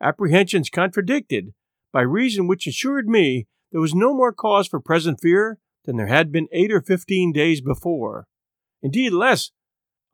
apprehensions 0.00 0.70
contradicted 0.70 1.52
by 1.92 2.00
reason 2.00 2.46
which 2.46 2.66
assured 2.66 3.08
me 3.08 3.46
there 3.72 3.80
was 3.80 3.94
no 3.94 4.14
more 4.14 4.32
cause 4.32 4.68
for 4.68 4.80
present 4.80 5.20
fear 5.20 5.58
than 5.84 5.96
there 5.96 6.06
had 6.06 6.32
been 6.32 6.48
eight 6.50 6.72
or 6.72 6.80
fifteen 6.80 7.30
days 7.30 7.60
before. 7.60 8.26
Indeed, 8.82 9.12
less, 9.12 9.50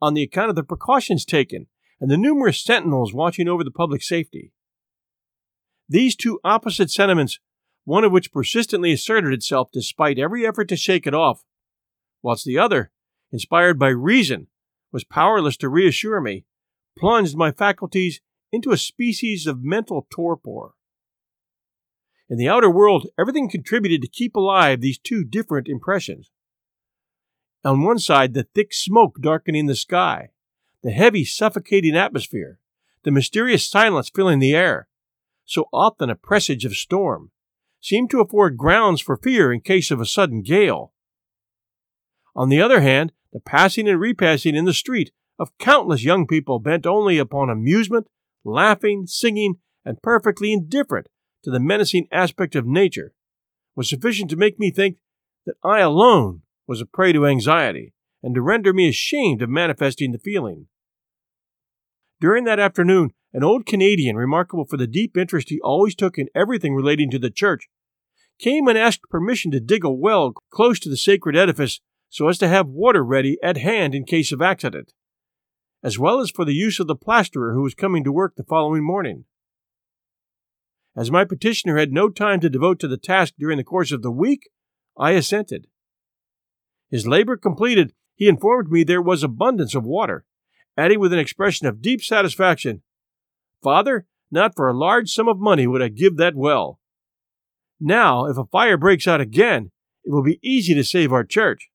on 0.01 0.13
the 0.13 0.23
account 0.23 0.49
of 0.49 0.55
the 0.55 0.63
precautions 0.63 1.25
taken 1.25 1.67
and 1.99 2.09
the 2.09 2.17
numerous 2.17 2.61
sentinels 2.61 3.13
watching 3.13 3.47
over 3.47 3.63
the 3.63 3.71
public 3.71 4.01
safety. 4.01 4.51
These 5.87 6.15
two 6.15 6.39
opposite 6.43 6.89
sentiments 6.89 7.39
one 7.83 8.03
of 8.03 8.11
which 8.11 8.31
persistently 8.31 8.91
asserted 8.91 9.33
itself 9.33 9.69
despite 9.71 10.19
every 10.19 10.45
effort 10.45 10.67
to 10.69 10.75
shake 10.75 11.07
it 11.07 11.13
off, 11.13 11.43
whilst 12.21 12.45
the 12.45 12.57
other, 12.57 12.91
inspired 13.31 13.79
by 13.79 13.87
reason, 13.87 14.47
was 14.91 15.03
powerless 15.03 15.57
to 15.57 15.69
reassure 15.69 16.21
me, 16.21 16.45
plunged 16.97 17.35
my 17.35 17.51
faculties 17.51 18.21
into 18.51 18.71
a 18.71 18.77
species 18.77 19.47
of 19.47 19.63
mental 19.63 20.07
torpor. 20.11 20.73
In 22.29 22.37
the 22.37 22.47
outer 22.47 22.69
world, 22.69 23.07
everything 23.19 23.49
contributed 23.49 24.01
to 24.01 24.07
keep 24.07 24.35
alive 24.35 24.81
these 24.81 24.99
two 24.99 25.23
different 25.23 25.67
impressions. 25.67 26.29
On 27.63 27.83
one 27.83 27.99
side, 27.99 28.33
the 28.33 28.47
thick 28.55 28.73
smoke 28.73 29.21
darkening 29.21 29.67
the 29.67 29.75
sky, 29.75 30.29
the 30.81 30.91
heavy, 30.91 31.23
suffocating 31.23 31.95
atmosphere, 31.95 32.59
the 33.03 33.11
mysterious 33.11 33.67
silence 33.67 34.09
filling 34.09 34.39
the 34.39 34.55
air, 34.55 34.87
so 35.45 35.65
often 35.71 36.09
a 36.09 36.15
presage 36.15 36.65
of 36.65 36.73
storm, 36.75 37.31
seemed 37.79 38.09
to 38.09 38.19
afford 38.19 38.57
grounds 38.57 39.01
for 39.01 39.17
fear 39.17 39.53
in 39.53 39.61
case 39.61 39.91
of 39.91 40.01
a 40.01 40.05
sudden 40.05 40.41
gale. 40.41 40.93
On 42.35 42.49
the 42.49 42.61
other 42.61 42.81
hand, 42.81 43.11
the 43.31 43.39
passing 43.39 43.87
and 43.87 43.99
repassing 43.99 44.55
in 44.55 44.65
the 44.65 44.73
street 44.73 45.11
of 45.37 45.57
countless 45.57 46.03
young 46.03 46.25
people 46.25 46.59
bent 46.59 46.85
only 46.85 47.17
upon 47.17 47.49
amusement, 47.49 48.07
laughing, 48.43 49.05
singing, 49.05 49.55
and 49.85 50.01
perfectly 50.01 50.53
indifferent 50.53 51.07
to 51.43 51.51
the 51.51 51.59
menacing 51.59 52.07
aspect 52.11 52.55
of 52.55 52.65
nature, 52.65 53.13
was 53.75 53.89
sufficient 53.89 54.29
to 54.29 54.35
make 54.35 54.59
me 54.59 54.71
think 54.71 54.97
that 55.45 55.55
I 55.63 55.79
alone 55.79 56.41
was 56.71 56.79
a 56.79 56.85
prey 56.85 57.11
to 57.11 57.27
anxiety, 57.27 57.93
and 58.23 58.33
to 58.33 58.41
render 58.41 58.71
me 58.71 58.87
ashamed 58.87 59.41
of 59.41 59.49
manifesting 59.49 60.13
the 60.13 60.17
feeling. 60.17 60.67
During 62.21 62.45
that 62.45 62.61
afternoon, 62.61 63.09
an 63.33 63.43
old 63.43 63.65
Canadian, 63.65 64.15
remarkable 64.15 64.63
for 64.63 64.77
the 64.77 64.87
deep 64.87 65.17
interest 65.17 65.49
he 65.49 65.59
always 65.59 65.95
took 65.95 66.17
in 66.17 66.29
everything 66.33 66.73
relating 66.73 67.11
to 67.11 67.19
the 67.19 67.29
church, 67.29 67.67
came 68.39 68.69
and 68.69 68.77
asked 68.77 69.09
permission 69.09 69.51
to 69.51 69.59
dig 69.59 69.83
a 69.83 69.91
well 69.91 70.31
close 70.49 70.79
to 70.79 70.89
the 70.89 70.95
sacred 70.95 71.35
edifice 71.35 71.81
so 72.07 72.29
as 72.29 72.37
to 72.37 72.47
have 72.47 72.67
water 72.67 73.03
ready 73.03 73.37
at 73.43 73.57
hand 73.57 73.93
in 73.93 74.05
case 74.05 74.31
of 74.31 74.41
accident, 74.41 74.93
as 75.83 75.99
well 75.99 76.21
as 76.21 76.31
for 76.31 76.45
the 76.45 76.53
use 76.53 76.79
of 76.79 76.87
the 76.87 76.95
plasterer 76.95 77.53
who 77.53 77.63
was 77.63 77.73
coming 77.73 78.05
to 78.05 78.13
work 78.13 78.35
the 78.37 78.45
following 78.45 78.85
morning. 78.85 79.25
As 80.95 81.11
my 81.11 81.25
petitioner 81.25 81.77
had 81.77 81.91
no 81.91 82.07
time 82.07 82.39
to 82.39 82.49
devote 82.49 82.79
to 82.79 82.87
the 82.87 82.95
task 82.95 83.33
during 83.37 83.57
the 83.57 83.65
course 83.65 83.91
of 83.91 84.03
the 84.03 84.11
week, 84.11 84.49
I 84.97 85.11
assented. 85.11 85.67
His 86.91 87.07
labor 87.07 87.37
completed, 87.37 87.93
he 88.15 88.27
informed 88.27 88.69
me 88.69 88.83
there 88.83 89.01
was 89.01 89.23
abundance 89.23 89.73
of 89.73 89.83
water, 89.83 90.25
adding 90.77 90.99
with 90.99 91.13
an 91.13 91.19
expression 91.19 91.65
of 91.65 91.81
deep 91.81 92.03
satisfaction, 92.03 92.83
Father, 93.63 94.05
not 94.29 94.55
for 94.55 94.67
a 94.67 94.77
large 94.77 95.09
sum 95.09 95.27
of 95.27 95.39
money 95.39 95.67
would 95.67 95.81
I 95.81 95.89
give 95.89 96.17
that 96.17 96.35
well. 96.35 96.79
Now, 97.79 98.25
if 98.25 98.37
a 98.37 98.45
fire 98.45 98.77
breaks 98.77 99.07
out 99.07 99.21
again, 99.21 99.71
it 100.03 100.11
will 100.11 100.23
be 100.23 100.39
easy 100.41 100.73
to 100.73 100.83
save 100.83 101.11
our 101.11 101.23
church. 101.23 101.69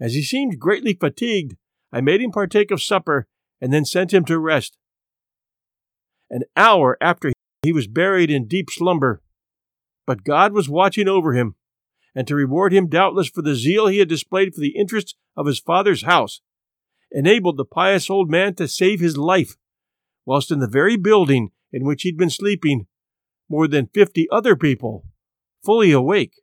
As 0.00 0.14
he 0.14 0.22
seemed 0.22 0.58
greatly 0.58 0.94
fatigued, 0.94 1.56
I 1.92 2.00
made 2.00 2.20
him 2.20 2.32
partake 2.32 2.70
of 2.70 2.82
supper 2.82 3.26
and 3.60 3.72
then 3.72 3.84
sent 3.84 4.12
him 4.12 4.24
to 4.24 4.38
rest. 4.38 4.76
An 6.30 6.42
hour 6.56 6.96
after 7.00 7.32
he 7.62 7.72
was 7.72 7.86
buried 7.86 8.30
in 8.30 8.48
deep 8.48 8.68
slumber, 8.70 9.22
but 10.06 10.24
God 10.24 10.52
was 10.52 10.68
watching 10.68 11.08
over 11.08 11.34
him, 11.34 11.54
and 12.14 12.26
to 12.26 12.34
reward 12.34 12.72
him 12.72 12.88
doubtless 12.88 13.28
for 13.28 13.42
the 13.42 13.54
zeal 13.54 13.86
he 13.86 13.98
had 13.98 14.08
displayed 14.08 14.54
for 14.54 14.60
the 14.60 14.76
interests 14.76 15.14
of 15.36 15.46
his 15.46 15.58
father's 15.58 16.02
house, 16.02 16.40
enabled 17.10 17.56
the 17.56 17.64
pious 17.64 18.10
old 18.10 18.30
man 18.30 18.54
to 18.54 18.68
save 18.68 19.00
his 19.00 19.16
life, 19.16 19.56
whilst 20.24 20.50
in 20.50 20.58
the 20.58 20.68
very 20.68 20.96
building 20.96 21.50
in 21.72 21.84
which 21.84 22.02
he'd 22.02 22.18
been 22.18 22.30
sleeping, 22.30 22.86
more 23.48 23.66
than 23.66 23.88
fifty 23.92 24.26
other 24.30 24.56
people, 24.56 25.04
fully 25.64 25.90
awake, 25.90 26.34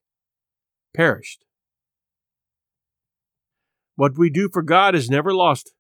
perished. 0.94 1.46
What 3.96 4.18
we 4.18 4.30
do 4.30 4.50
for 4.52 4.62
God 4.62 4.96
is 4.96 5.10
never 5.10 5.34
lost, 5.34 5.74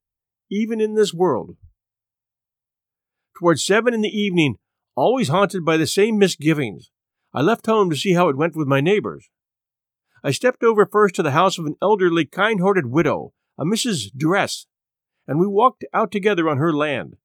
even 0.51 0.81
in 0.81 0.95
this 0.95 1.13
world. 1.13 1.55
Towards 3.37 3.63
seven 3.63 3.93
in 3.93 4.01
the 4.01 4.09
evening, 4.09 4.55
always 4.95 5.29
haunted 5.29 5.63
by 5.63 5.77
the 5.77 5.87
same 5.87 6.17
misgivings, 6.17 6.91
I 7.33 7.41
left 7.41 7.65
home 7.65 7.89
to 7.89 7.95
see 7.95 8.13
how 8.13 8.27
it 8.27 8.37
went 8.37 8.55
with 8.55 8.67
my 8.67 8.81
neighbors. 8.81 9.29
I 10.23 10.31
stepped 10.31 10.63
over 10.63 10.85
first 10.85 11.15
to 11.15 11.23
the 11.23 11.31
house 11.31 11.57
of 11.57 11.65
an 11.65 11.75
elderly, 11.81 12.25
kind 12.25 12.59
hearted 12.59 12.87
widow, 12.87 13.33
a 13.57 13.63
Mrs. 13.63 14.15
Dress, 14.15 14.65
and 15.27 15.39
we 15.39 15.47
walked 15.47 15.85
out 15.93 16.11
together 16.11 16.49
on 16.49 16.57
her 16.57 16.73
land. 16.73 17.17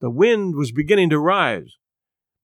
The 0.00 0.10
wind 0.10 0.56
was 0.56 0.72
beginning 0.72 1.10
to 1.10 1.18
rise, 1.18 1.76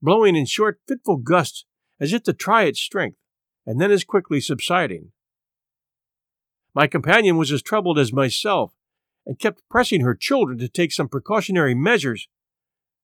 blowing 0.00 0.37
in 0.37 0.46
short, 0.46 0.80
fitful 0.88 1.18
gusts 1.18 1.64
as 2.00 2.12
if 2.12 2.22
to 2.24 2.32
try 2.32 2.64
its 2.64 2.80
strength, 2.80 3.18
and 3.66 3.80
then 3.80 3.90
as 3.90 4.04
quickly 4.04 4.40
subsiding. 4.40 5.12
My 6.74 6.87
companion 6.87 7.37
was 7.37 7.52
as 7.52 7.62
troubled 7.62 7.98
as 7.98 8.12
myself, 8.12 8.72
and 9.26 9.38
kept 9.38 9.62
pressing 9.70 10.00
her 10.00 10.14
children 10.14 10.58
to 10.58 10.68
take 10.68 10.92
some 10.92 11.08
precautionary 11.08 11.74
measures, 11.74 12.28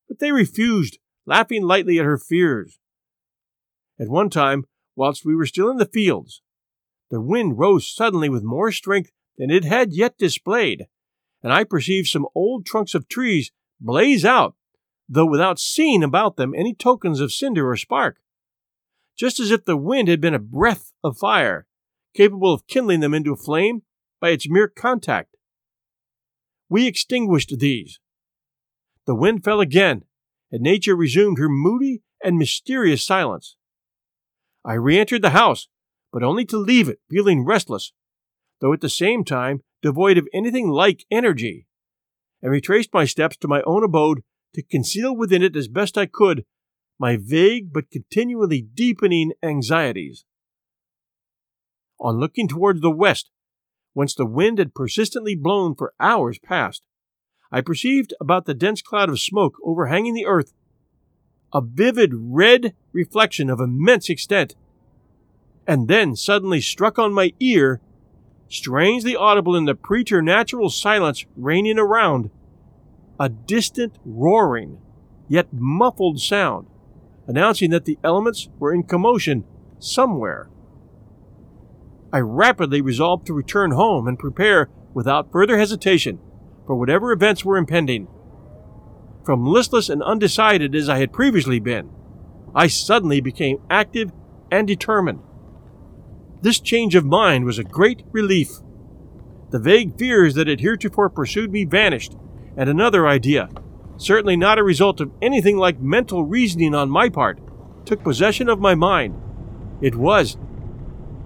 but 0.07 0.19
they 0.19 0.31
refused, 0.31 0.97
laughing 1.25 1.63
lightly 1.63 1.99
at 1.99 2.05
her 2.05 2.17
fears. 2.17 2.79
At 3.99 4.09
one 4.09 4.29
time, 4.29 4.65
whilst 4.99 5.23
we 5.23 5.33
were 5.33 5.45
still 5.45 5.69
in 5.69 5.77
the 5.77 5.85
fields, 5.85 6.41
the 7.09 7.21
wind 7.21 7.57
rose 7.57 7.89
suddenly 7.89 8.27
with 8.27 8.43
more 8.43 8.69
strength 8.69 9.11
than 9.37 9.49
it 9.49 9.63
had 9.63 9.93
yet 9.93 10.17
displayed, 10.17 10.87
and 11.41 11.53
I 11.53 11.63
perceived 11.63 12.09
some 12.09 12.27
old 12.35 12.65
trunks 12.65 12.93
of 12.93 13.07
trees 13.07 13.49
blaze 13.79 14.25
out, 14.25 14.55
though 15.07 15.25
without 15.25 15.57
seeing 15.57 16.03
about 16.03 16.35
them 16.35 16.53
any 16.53 16.75
tokens 16.75 17.21
of 17.21 17.31
cinder 17.31 17.71
or 17.71 17.77
spark, 17.77 18.17
just 19.17 19.39
as 19.39 19.51
if 19.51 19.63
the 19.63 19.77
wind 19.77 20.09
had 20.09 20.19
been 20.19 20.33
a 20.33 20.39
breath 20.39 20.91
of 21.01 21.17
fire, 21.17 21.65
capable 22.13 22.53
of 22.53 22.67
kindling 22.67 22.99
them 22.99 23.13
into 23.13 23.31
a 23.31 23.37
flame 23.37 23.83
by 24.19 24.31
its 24.31 24.49
mere 24.49 24.67
contact. 24.67 25.37
We 26.67 26.87
extinguished 26.87 27.57
these. 27.57 28.01
The 29.07 29.15
wind 29.15 29.45
fell 29.45 29.61
again, 29.61 30.03
and 30.51 30.61
nature 30.61 30.95
resumed 30.95 31.37
her 31.37 31.47
moody 31.47 32.01
and 32.21 32.37
mysterious 32.37 33.05
silence. 33.05 33.55
I 34.65 34.73
re 34.73 34.99
entered 34.99 35.21
the 35.21 35.31
house, 35.31 35.67
but 36.11 36.23
only 36.23 36.45
to 36.45 36.57
leave 36.57 36.89
it 36.89 36.99
feeling 37.09 37.45
restless 37.45 37.93
though 38.59 38.73
at 38.73 38.81
the 38.81 38.89
same 38.89 39.23
time 39.23 39.61
devoid 39.81 40.17
of 40.17 40.27
anything 40.33 40.69
like 40.69 41.05
energy, 41.09 41.65
and 42.41 42.51
retraced 42.51 42.93
my 42.93 43.05
steps 43.05 43.37
to 43.37 43.47
my 43.47 43.61
own 43.61 43.83
abode 43.83 44.21
to 44.53 44.61
conceal 44.61 45.15
within 45.15 45.41
it 45.41 45.55
as 45.55 45.67
best 45.67 45.97
I 45.97 46.05
could 46.05 46.45
my 47.01 47.17
vague 47.17 47.71
but 47.71 47.89
continually 47.91 48.61
deepening 48.61 49.31
anxieties. 49.41 50.25
On 51.97 52.19
looking 52.19 52.47
towards 52.47 52.81
the 52.81 52.91
west, 52.91 53.29
whence 53.93 54.13
the 54.13 54.25
wind 54.25 54.57
had 54.57 54.73
persistently 54.73 55.33
blown 55.33 55.75
for 55.75 55.93
hours 55.99 56.39
past, 56.39 56.83
I 57.51 57.61
perceived 57.61 58.13
about 58.19 58.45
the 58.45 58.53
dense 58.53 58.81
cloud 58.81 59.07
of 59.07 59.19
smoke 59.19 59.55
overhanging 59.63 60.13
the 60.13 60.25
earth 60.25 60.53
a 61.51 61.61
vivid 61.61 62.11
red 62.13 62.75
reflection 62.91 63.49
of 63.49 63.59
immense 63.59 64.09
extent, 64.09 64.55
and 65.67 65.87
then 65.87 66.15
suddenly 66.15 66.61
struck 66.61 66.97
on 66.97 67.13
my 67.13 67.33
ear 67.39 67.81
strangely 68.49 69.15
audible 69.15 69.55
in 69.55 69.65
the 69.65 69.75
preternatural 69.75 70.69
silence 70.69 71.25
reigning 71.37 71.77
around, 71.77 72.29
a 73.19 73.29
distant 73.29 73.97
roaring, 74.03 74.79
yet 75.27 75.47
muffled 75.51 76.19
sound, 76.19 76.67
announcing 77.27 77.69
that 77.69 77.85
the 77.85 77.99
elements 78.03 78.49
were 78.57 78.73
in 78.73 78.83
commotion 78.83 79.45
somewhere. 79.77 80.49
I 82.11 82.19
rapidly 82.19 82.81
resolved 82.81 83.27
to 83.27 83.33
return 83.33 83.71
home 83.71 84.07
and 84.07 84.17
prepare, 84.17 84.69
without 84.95 85.31
further 85.31 85.59
hesitation, 85.59 86.19
for 86.65 86.75
whatever 86.75 87.11
events 87.11 87.45
were 87.45 87.57
impending. 87.57 88.07
From 89.23 89.45
listless 89.45 89.89
and 89.89 90.01
undecided 90.01 90.73
as 90.73 90.89
I 90.89 90.97
had 90.97 91.13
previously 91.13 91.59
been, 91.59 91.91
I 92.55 92.67
suddenly 92.67 93.21
became 93.21 93.61
active 93.69 94.11
and 94.51 94.67
determined. 94.67 95.21
This 96.41 96.59
change 96.59 96.95
of 96.95 97.05
mind 97.05 97.45
was 97.45 97.59
a 97.59 97.63
great 97.63 98.03
relief. 98.11 98.49
The 99.51 99.59
vague 99.59 99.97
fears 99.97 100.35
that 100.35 100.47
had 100.47 100.61
heretofore 100.61 101.09
pursued 101.09 101.51
me 101.51 101.65
vanished, 101.65 102.15
and 102.55 102.69
another 102.69 103.07
idea, 103.07 103.49
certainly 103.97 104.37
not 104.37 104.59
a 104.59 104.63
result 104.63 105.01
of 105.01 105.11
anything 105.21 105.57
like 105.57 105.79
mental 105.79 106.23
reasoning 106.23 106.73
on 106.73 106.89
my 106.89 107.09
part, 107.09 107.39
took 107.85 108.03
possession 108.03 108.47
of 108.47 108.59
my 108.59 108.75
mind. 108.75 109.19
It 109.81 109.95
was 109.95 110.37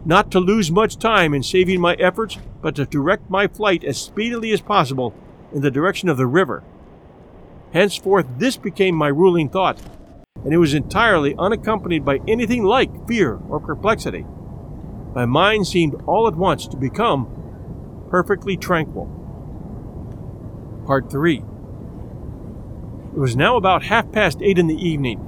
not 0.05 0.31
to 0.31 0.39
lose 0.39 0.71
much 0.71 0.97
time 0.97 1.33
in 1.33 1.43
saving 1.43 1.79
my 1.79 1.93
efforts, 1.95 2.38
but 2.62 2.75
to 2.75 2.86
direct 2.86 3.29
my 3.29 3.47
flight 3.47 3.83
as 3.83 3.97
speedily 3.97 4.51
as 4.51 4.62
possible 4.62 5.13
in 5.53 5.62
the 5.62 5.71
direction 5.71 6.09
of 6.09 6.17
the 6.17 6.27
river. 6.27 6.63
Henceforth, 7.71 8.25
this 8.38 8.57
became 8.57 8.95
my 8.95 9.07
ruling 9.07 9.49
thought, 9.49 9.79
and 10.43 10.53
it 10.53 10.58
was 10.58 10.73
entirely 10.73 11.36
unaccompanied 11.38 12.03
by 12.03 12.19
anything 12.27 12.63
like 12.63 13.08
fear 13.08 13.39
or 13.49 13.60
perplexity 13.60 14.25
my 15.13 15.25
mind 15.25 15.67
seemed 15.67 16.01
all 16.08 16.27
at 16.27 16.36
once 16.36 16.67
to 16.67 16.77
become 16.77 17.27
perfectly 18.10 18.58
tranquil. 18.58 19.06
Part 20.88 21.12
3 21.12 21.38
It 21.38 23.19
was 23.19 23.36
now 23.36 23.56
about 23.58 23.84
half 23.84 24.12
past 24.12 24.41
eight 24.41 24.58
in 24.58 24.67
the 24.67 24.75
evening. 24.75 25.19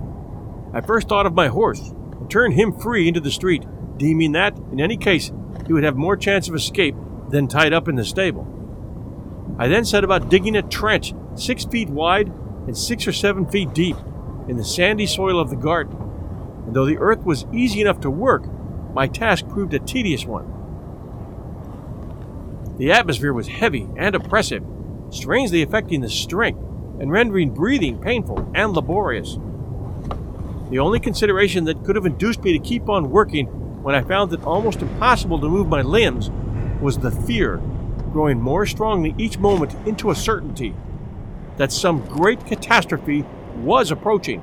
I 0.74 0.82
first 0.82 1.08
thought 1.08 1.28
of 1.28 1.36
my 1.36 1.48
horse 1.50 1.92
and 2.20 2.30
turned 2.30 2.56
him 2.56 2.78
free 2.78 3.08
into 3.08 3.20
the 3.20 3.32
street, 3.32 3.64
deeming 3.98 4.32
that, 4.32 4.58
in 4.72 4.82
any 4.82 4.98
case, 4.98 5.32
he 5.68 5.74
would 5.74 5.84
have 5.84 5.96
more 5.96 6.18
chance 6.18 6.50
of 6.50 6.56
escape 6.56 6.96
than 7.30 7.48
tied 7.48 7.74
up 7.74 7.88
in 7.88 7.96
the 7.96 8.04
stable. 8.04 8.52
I 9.60 9.68
then 9.68 9.86
set 9.86 10.04
about 10.04 10.30
digging 10.30 10.56
a 10.56 10.64
trench 10.64 11.14
six 11.36 11.64
feet 11.64 11.90
wide 11.90 12.28
and 12.66 12.76
six 12.76 13.08
or 13.08 13.14
seven 13.14 13.48
feet 13.48 13.74
deep 13.74 13.96
in 14.48 14.58
the 14.58 14.64
sandy 14.64 15.06
soil 15.06 15.40
of 15.40 15.50
the 15.50 15.56
garden, 15.56 15.98
and 16.66 16.76
though 16.76 16.86
the 16.86 16.98
earth 16.98 17.24
was 17.24 17.46
easy 17.52 17.82
enough 17.82 18.00
to 18.02 18.10
work, 18.10 18.46
my 18.94 19.08
task 19.08 19.48
proved 19.48 19.74
a 19.74 19.80
tedious 19.80 20.26
one. 20.26 20.52
The 22.78 22.92
atmosphere 22.92 23.34
was 23.34 23.48
heavy 23.48 23.88
and 23.98 24.16
oppressive, 24.16 24.64
strangely 25.10 25.62
affecting 25.62 26.02
the 26.02 26.10
strength 26.10 26.60
and 27.00 27.12
rendering 27.12 27.54
breathing 27.54 28.00
painful 28.00 28.50
and 28.54 28.74
laborious. 28.74 29.38
The 30.70 30.80
only 30.80 31.00
consideration 31.00 31.66
that 31.66 31.84
could 31.84 31.96
have 31.96 32.06
induced 32.06 32.44
me 32.44 32.54
to 32.54 32.60
keep 32.60 32.90
on 32.90 33.12
working 33.12 33.48
when 33.84 33.96
I 33.96 34.02
found 34.02 34.34
it 34.34 34.44
almost 34.44 34.82
impossible 34.82 35.40
to 35.40 35.50
move 35.50 35.68
my 35.68 35.82
limbs 35.82 36.32
was 36.82 36.98
the 36.98 37.12
fear, 37.12 37.58
growing 38.12 38.42
more 38.42 38.66
strongly 38.66 39.14
each 39.18 39.38
moment 39.38 39.76
into 39.88 40.10
a 40.10 40.16
certainty, 40.16 40.74
that 41.58 41.72
some 41.72 42.06
great 42.06 42.46
catastrophe 42.46 43.26
was 43.58 43.92
approaching. 43.92 44.42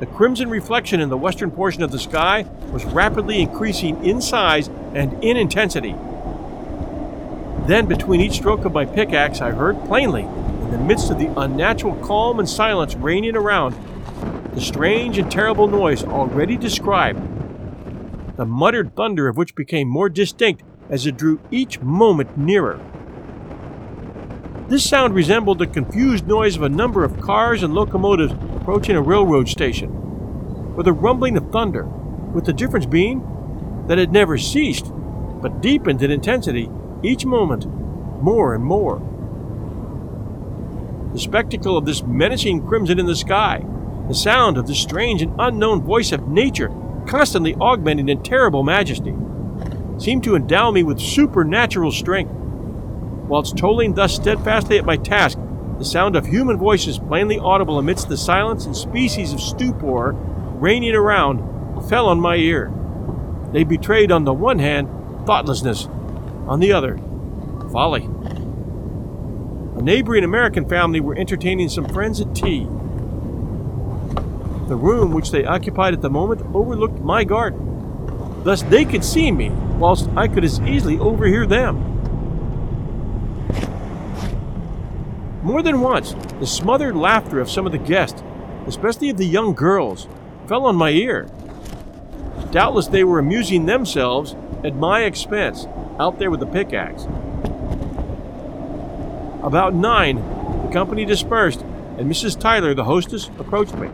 The 0.00 0.06
crimson 0.06 0.48
reflection 0.48 1.00
in 1.00 1.10
the 1.10 1.16
western 1.16 1.50
portion 1.50 1.82
of 1.82 1.90
the 1.90 1.98
sky 1.98 2.46
was 2.72 2.84
rapidly 2.86 3.42
increasing 3.42 4.04
in 4.04 4.20
size 4.20 4.68
and 4.94 5.22
in 5.22 5.36
intensity. 5.36 5.94
Then, 7.66 7.86
between 7.86 8.20
each 8.20 8.34
stroke 8.34 8.64
of 8.64 8.72
my 8.72 8.84
pickaxe, 8.84 9.40
I 9.40 9.50
heard 9.50 9.84
plainly, 9.84 10.22
in 10.22 10.70
the 10.70 10.78
midst 10.78 11.10
of 11.10 11.18
the 11.18 11.32
unnatural 11.36 11.94
calm 11.96 12.38
and 12.38 12.48
silence 12.48 12.94
reigning 12.94 13.36
around, 13.36 13.76
the 14.54 14.60
strange 14.60 15.18
and 15.18 15.30
terrible 15.30 15.68
noise 15.68 16.02
already 16.02 16.56
described, 16.56 17.20
the 18.36 18.46
muttered 18.46 18.96
thunder 18.96 19.28
of 19.28 19.36
which 19.36 19.54
became 19.54 19.86
more 19.86 20.08
distinct 20.08 20.62
as 20.88 21.06
it 21.06 21.16
drew 21.16 21.40
each 21.50 21.80
moment 21.80 22.38
nearer. 22.38 22.80
This 24.70 24.88
sound 24.88 25.16
resembled 25.16 25.58
the 25.58 25.66
confused 25.66 26.28
noise 26.28 26.54
of 26.54 26.62
a 26.62 26.68
number 26.68 27.02
of 27.02 27.20
cars 27.20 27.64
and 27.64 27.74
locomotives 27.74 28.34
approaching 28.54 28.94
a 28.94 29.02
railroad 29.02 29.48
station, 29.48 29.90
or 30.76 30.84
the 30.84 30.92
rumbling 30.92 31.36
of 31.36 31.50
thunder, 31.50 31.86
with 32.32 32.44
the 32.44 32.52
difference 32.52 32.86
being 32.86 33.84
that 33.88 33.98
it 33.98 34.12
never 34.12 34.38
ceased, 34.38 34.92
but 35.42 35.60
deepened 35.60 36.04
in 36.04 36.12
intensity 36.12 36.70
each 37.02 37.26
moment 37.26 37.66
more 38.22 38.54
and 38.54 38.62
more. 38.62 39.02
The 41.14 41.18
spectacle 41.18 41.76
of 41.76 41.84
this 41.84 42.04
menacing 42.04 42.64
crimson 42.68 43.00
in 43.00 43.06
the 43.06 43.16
sky, 43.16 43.64
the 44.06 44.14
sound 44.14 44.56
of 44.56 44.68
this 44.68 44.78
strange 44.78 45.20
and 45.20 45.34
unknown 45.40 45.82
voice 45.82 46.12
of 46.12 46.28
nature 46.28 46.70
constantly 47.08 47.56
augmenting 47.56 48.08
in 48.08 48.22
terrible 48.22 48.62
majesty, 48.62 49.16
seemed 49.98 50.22
to 50.22 50.36
endow 50.36 50.70
me 50.70 50.84
with 50.84 51.00
supernatural 51.00 51.90
strength. 51.90 52.32
Whilst 53.30 53.56
tolling 53.56 53.94
thus 53.94 54.16
steadfastly 54.16 54.76
at 54.76 54.84
my 54.84 54.96
task, 54.96 55.38
the 55.78 55.84
sound 55.84 56.16
of 56.16 56.26
human 56.26 56.56
voices 56.56 56.98
plainly 56.98 57.38
audible 57.38 57.78
amidst 57.78 58.08
the 58.08 58.16
silence 58.16 58.66
and 58.66 58.76
species 58.76 59.32
of 59.32 59.40
stupor 59.40 60.16
reigning 60.58 60.96
around 60.96 61.38
fell 61.88 62.08
on 62.08 62.18
my 62.18 62.34
ear. 62.34 62.72
They 63.52 63.62
betrayed 63.62 64.10
on 64.10 64.24
the 64.24 64.32
one 64.32 64.58
hand 64.58 64.88
thoughtlessness, 65.26 65.86
on 66.48 66.58
the 66.58 66.72
other 66.72 66.98
folly. 67.70 68.06
A 69.76 69.80
neighboring 69.80 70.24
American 70.24 70.68
family 70.68 70.98
were 70.98 71.16
entertaining 71.16 71.68
some 71.68 71.88
friends 71.88 72.20
at 72.20 72.34
tea. 72.34 72.64
The 74.66 74.74
room 74.74 75.12
which 75.12 75.30
they 75.30 75.44
occupied 75.44 75.94
at 75.94 76.02
the 76.02 76.10
moment 76.10 76.42
overlooked 76.52 76.98
my 76.98 77.22
garden. 77.22 78.42
Thus 78.42 78.62
they 78.62 78.84
could 78.84 79.04
see 79.04 79.30
me, 79.30 79.50
whilst 79.78 80.10
I 80.16 80.26
could 80.26 80.42
as 80.42 80.58
easily 80.62 80.98
overhear 80.98 81.46
them. 81.46 81.99
More 85.42 85.62
than 85.62 85.80
once, 85.80 86.14
the 86.38 86.46
smothered 86.46 86.94
laughter 86.94 87.40
of 87.40 87.50
some 87.50 87.64
of 87.64 87.72
the 87.72 87.78
guests, 87.78 88.22
especially 88.66 89.08
of 89.08 89.16
the 89.16 89.26
young 89.26 89.54
girls, 89.54 90.06
fell 90.46 90.66
on 90.66 90.76
my 90.76 90.90
ear. 90.90 91.28
Doubtless 92.50 92.88
they 92.88 93.04
were 93.04 93.18
amusing 93.18 93.64
themselves 93.64 94.36
at 94.62 94.74
my 94.74 95.04
expense 95.04 95.66
out 95.98 96.18
there 96.18 96.30
with 96.30 96.40
the 96.40 96.46
pickaxe. 96.46 97.04
About 99.42 99.74
nine, 99.74 100.16
the 100.66 100.70
company 100.72 101.06
dispersed, 101.06 101.62
and 101.96 102.10
Mrs. 102.10 102.38
Tyler, 102.38 102.74
the 102.74 102.84
hostess, 102.84 103.28
approached 103.38 103.74
me. 103.76 103.88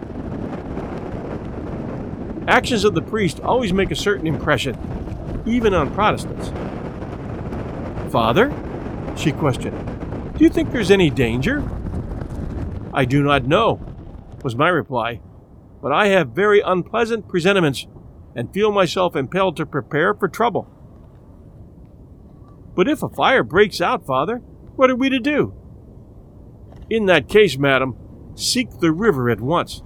Actions 2.48 2.85
of 2.85 2.94
the 2.94 3.02
priest 3.02 3.38
always 3.40 3.72
make 3.72 3.92
a 3.92 3.96
certain 3.96 4.26
impression, 4.26 4.76
even 5.46 5.74
on 5.74 5.94
Protestants. 5.94 6.48
Father? 8.11 8.52
she 9.16 9.30
questioned. 9.30 9.86
Do 10.37 10.44
you 10.44 10.51
think 10.51 10.70
there's 10.70 10.90
any 10.90 11.09
danger? 11.09 11.64
I 12.92 13.07
do 13.07 13.22
not 13.22 13.46
know, 13.46 13.81
was 14.44 14.55
my 14.55 14.68
reply, 14.68 15.22
but 15.81 15.92
I 15.92 16.09
have 16.09 16.29
very 16.29 16.61
unpleasant 16.61 17.27
presentiments 17.27 17.87
and 18.35 18.53
feel 18.53 18.70
myself 18.70 19.16
impelled 19.16 19.57
to 19.57 19.64
prepare 19.64 20.12
for 20.12 20.29
trouble. 20.29 20.68
But 22.75 22.87
if 22.87 23.03
a 23.03 23.09
fire 23.09 23.42
breaks 23.42 23.81
out, 23.81 24.05
father, 24.05 24.42
what 24.77 24.90
are 24.90 24.96
we 24.96 25.09
to 25.09 25.18
do? 25.18 25.55
In 26.90 27.07
that 27.07 27.31
case, 27.31 27.57
madam, 27.57 27.96
seek 28.35 28.81
the 28.81 28.92
river 28.92 29.31
at 29.31 29.40
once. 29.40 29.83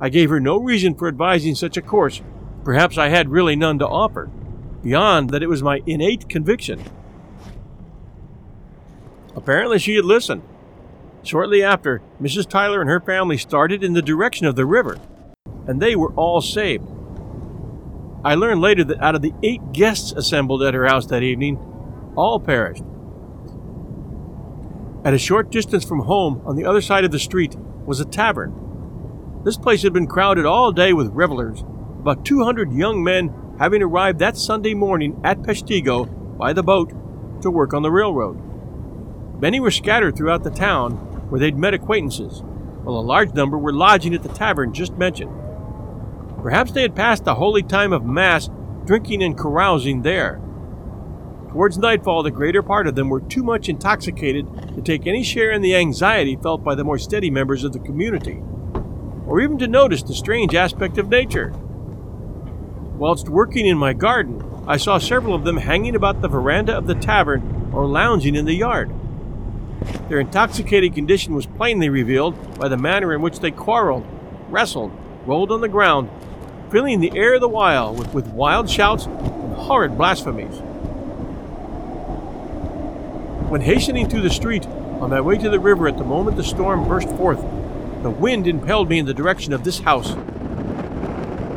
I 0.00 0.08
gave 0.08 0.30
her 0.30 0.40
no 0.40 0.56
reason 0.56 0.94
for 0.94 1.08
advising 1.08 1.54
such 1.54 1.76
a 1.76 1.82
course. 1.82 2.22
Perhaps 2.64 2.96
I 2.96 3.10
had 3.10 3.28
really 3.28 3.54
none 3.54 3.78
to 3.80 3.86
offer, 3.86 4.30
beyond 4.82 5.28
that 5.28 5.42
it 5.42 5.50
was 5.50 5.62
my 5.62 5.82
innate 5.84 6.30
conviction 6.30 6.82
Apparently, 9.34 9.78
she 9.78 9.96
had 9.96 10.04
listened. 10.04 10.42
Shortly 11.22 11.62
after, 11.62 12.02
Mrs. 12.20 12.48
Tyler 12.48 12.80
and 12.80 12.90
her 12.90 13.00
family 13.00 13.38
started 13.38 13.84
in 13.84 13.92
the 13.92 14.02
direction 14.02 14.46
of 14.46 14.56
the 14.56 14.66
river, 14.66 14.98
and 15.66 15.80
they 15.80 15.94
were 15.94 16.12
all 16.14 16.40
saved. 16.40 16.88
I 18.24 18.34
learned 18.34 18.60
later 18.60 18.84
that 18.84 19.00
out 19.00 19.14
of 19.14 19.22
the 19.22 19.34
eight 19.42 19.72
guests 19.72 20.12
assembled 20.12 20.62
at 20.62 20.74
her 20.74 20.86
house 20.86 21.06
that 21.06 21.22
evening, 21.22 21.58
all 22.16 22.38
perished. 22.38 22.84
At 25.04 25.14
a 25.14 25.18
short 25.18 25.50
distance 25.50 25.84
from 25.84 26.00
home, 26.00 26.42
on 26.44 26.56
the 26.56 26.64
other 26.64 26.80
side 26.80 27.04
of 27.04 27.10
the 27.10 27.18
street, 27.18 27.56
was 27.84 27.98
a 28.00 28.04
tavern. 28.04 29.42
This 29.44 29.56
place 29.56 29.82
had 29.82 29.92
been 29.92 30.06
crowded 30.06 30.46
all 30.46 30.70
day 30.70 30.92
with 30.92 31.08
revelers, 31.08 31.64
about 32.00 32.24
200 32.24 32.72
young 32.72 33.02
men 33.02 33.34
having 33.58 33.82
arrived 33.82 34.18
that 34.20 34.36
Sunday 34.36 34.74
morning 34.74 35.20
at 35.24 35.42
Peshtigo 35.42 36.36
by 36.36 36.52
the 36.52 36.62
boat 36.62 36.92
to 37.42 37.50
work 37.50 37.74
on 37.74 37.82
the 37.82 37.90
railroad. 37.90 38.51
Many 39.42 39.58
were 39.58 39.72
scattered 39.72 40.16
throughout 40.16 40.44
the 40.44 40.50
town 40.50 40.92
where 41.28 41.40
they'd 41.40 41.58
met 41.58 41.74
acquaintances, 41.74 42.42
while 42.84 42.96
a 42.96 43.02
large 43.02 43.34
number 43.34 43.58
were 43.58 43.72
lodging 43.72 44.14
at 44.14 44.22
the 44.22 44.28
tavern 44.28 44.72
just 44.72 44.96
mentioned. 44.96 45.32
Perhaps 46.40 46.70
they 46.70 46.82
had 46.82 46.94
passed 46.94 47.24
the 47.24 47.34
holy 47.34 47.64
time 47.64 47.92
of 47.92 48.04
Mass 48.04 48.48
drinking 48.84 49.20
and 49.20 49.36
carousing 49.36 50.02
there. 50.02 50.40
Towards 51.50 51.76
nightfall, 51.76 52.22
the 52.22 52.30
greater 52.30 52.62
part 52.62 52.86
of 52.86 52.94
them 52.94 53.08
were 53.08 53.20
too 53.20 53.42
much 53.42 53.68
intoxicated 53.68 54.46
to 54.76 54.80
take 54.80 55.08
any 55.08 55.24
share 55.24 55.50
in 55.50 55.60
the 55.60 55.74
anxiety 55.74 56.36
felt 56.36 56.62
by 56.62 56.76
the 56.76 56.84
more 56.84 56.96
steady 56.96 57.28
members 57.28 57.64
of 57.64 57.72
the 57.72 57.80
community, 57.80 58.40
or 59.26 59.40
even 59.40 59.58
to 59.58 59.66
notice 59.66 60.04
the 60.04 60.14
strange 60.14 60.54
aspect 60.54 60.98
of 60.98 61.08
nature. 61.08 61.52
Whilst 62.94 63.28
working 63.28 63.66
in 63.66 63.76
my 63.76 63.92
garden, 63.92 64.40
I 64.68 64.76
saw 64.76 64.98
several 64.98 65.34
of 65.34 65.42
them 65.42 65.56
hanging 65.56 65.96
about 65.96 66.20
the 66.20 66.28
veranda 66.28 66.76
of 66.76 66.86
the 66.86 66.94
tavern 66.94 67.70
or 67.74 67.86
lounging 67.86 68.36
in 68.36 68.44
the 68.44 68.54
yard. 68.54 68.92
Their 70.08 70.20
intoxicated 70.20 70.94
condition 70.94 71.34
was 71.34 71.46
plainly 71.46 71.88
revealed 71.88 72.58
by 72.58 72.68
the 72.68 72.76
manner 72.76 73.14
in 73.14 73.22
which 73.22 73.40
they 73.40 73.50
quarreled, 73.50 74.06
wrestled, 74.48 74.92
rolled 75.26 75.50
on 75.50 75.60
the 75.60 75.68
ground, 75.68 76.10
filling 76.70 77.00
the 77.00 77.16
air 77.16 77.38
the 77.38 77.48
while 77.48 77.94
with, 77.94 78.12
with 78.14 78.28
wild 78.28 78.68
shouts 78.68 79.06
and 79.06 79.54
horrid 79.54 79.96
blasphemies. 79.96 80.60
When 83.48 83.60
hastening 83.60 84.08
through 84.08 84.22
the 84.22 84.30
street 84.30 84.66
on 84.66 85.10
my 85.10 85.20
way 85.20 85.36
to 85.36 85.50
the 85.50 85.60
river 85.60 85.86
at 85.86 85.98
the 85.98 86.04
moment 86.04 86.36
the 86.36 86.44
storm 86.44 86.88
burst 86.88 87.08
forth, 87.10 87.40
the 88.02 88.10
wind 88.10 88.46
impelled 88.46 88.88
me 88.88 88.98
in 88.98 89.06
the 89.06 89.14
direction 89.14 89.52
of 89.52 89.64
this 89.64 89.80
house. 89.80 90.12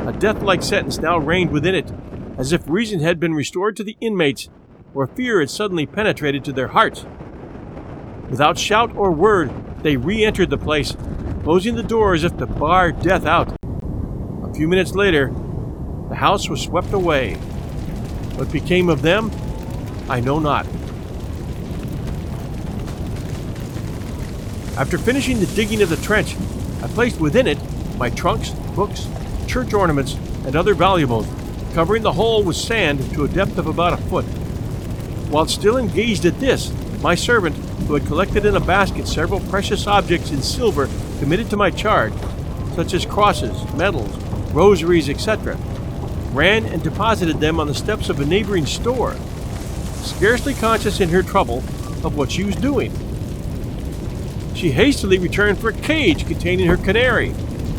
A 0.08 0.16
death 0.20 0.42
like 0.42 0.62
sentence 0.62 1.00
now 1.00 1.18
reigned 1.18 1.52
within 1.52 1.74
it, 1.74 1.92
as 2.38 2.52
if 2.52 2.68
reason 2.68 3.00
had 3.00 3.20
been 3.20 3.34
restored 3.34 3.76
to 3.78 3.84
the 3.84 3.98
inmates, 4.02 4.50
or 4.94 5.08
fear 5.08 5.40
had 5.40 5.50
suddenly 5.50 5.86
penetrated 5.86 6.44
to 6.46 6.54
their 6.54 6.68
hearts. 6.68 7.06
Without 8.30 8.58
shout 8.58 8.96
or 8.96 9.12
word, 9.12 9.52
they 9.84 9.98
re 9.98 10.26
entered 10.26 10.50
the 10.50 10.58
place, 10.58 10.96
closing 11.44 11.76
the 11.76 11.84
door 11.84 12.14
as 12.14 12.24
if 12.24 12.36
to 12.38 12.48
bar 12.48 12.92
death 12.92 13.26
out. 13.26 13.56
A 14.44 14.54
few 14.54 14.68
minutes 14.68 14.96
later, 14.96 15.32
the 16.10 16.16
house 16.16 16.50
was 16.50 16.62
swept 16.62 16.92
away. 16.92 17.36
What 18.36 18.52
became 18.52 18.90
of 18.90 19.02
them, 19.02 19.32
I 20.10 20.20
know 20.20 20.40
not. 20.40 20.66
After 24.78 24.98
finishing 24.98 25.40
the 25.40 25.46
digging 25.56 25.82
of 25.82 25.90
the 25.90 25.98
trench, 25.98 26.36
I 26.82 26.88
placed 26.88 27.20
within 27.22 27.48
it 27.48 27.60
my 27.98 28.10
trunks, 28.10 28.50
books, 28.76 29.08
church 29.48 29.74
ornaments, 29.74 30.16
and 30.46 30.56
other 30.56 30.74
valuables, 30.74 31.28
covering 31.74 32.04
the 32.04 32.12
hole 32.12 32.44
with 32.44 32.58
sand 32.58 33.00
to 33.14 33.24
a 33.24 33.28
depth 33.28 33.58
of 33.58 33.68
about 33.68 33.94
a 33.94 33.98
foot. 33.98 34.26
While 35.30 35.46
still 35.48 35.78
engaged 35.78 36.26
at 36.26 36.40
this, 36.40 36.74
my 37.02 37.16
servant, 37.16 37.56
who 37.88 37.94
had 37.94 38.06
collected 38.06 38.46
in 38.46 38.56
a 38.56 38.60
basket 38.60 39.08
several 39.08 39.40
precious 39.42 39.88
objects 39.88 40.32
in 40.32 40.42
silver 40.42 40.90
committed 41.20 41.50
to 41.50 41.58
my 41.58 41.70
charge, 41.70 42.14
such 42.76 42.94
as 42.94 43.06
crosses, 43.06 43.72
medals, 43.74 44.16
rosaries, 44.54 45.10
etc., 45.10 45.58
ran 46.32 46.66
and 46.66 46.84
deposited 46.84 47.40
them 47.40 47.60
on 47.60 47.68
the 47.68 47.76
steps 47.76 48.10
of 48.10 48.20
a 48.20 48.26
neighboring 48.26 48.66
store, 48.66 49.16
scarcely 50.02 50.54
conscious 50.54 51.00
in 51.00 51.10
her 51.10 51.24
trouble 51.24 51.60
of 52.04 52.18
what 52.18 52.32
she 52.32 52.44
was 52.44 52.56
doing. 52.56 52.92
She 54.56 54.72
hastily 54.72 55.18
returned 55.18 55.60
for 55.60 55.70
a 55.70 55.74
cage 55.74 56.26
containing 56.26 56.68
her 56.68 56.78
canary, 56.78 57.32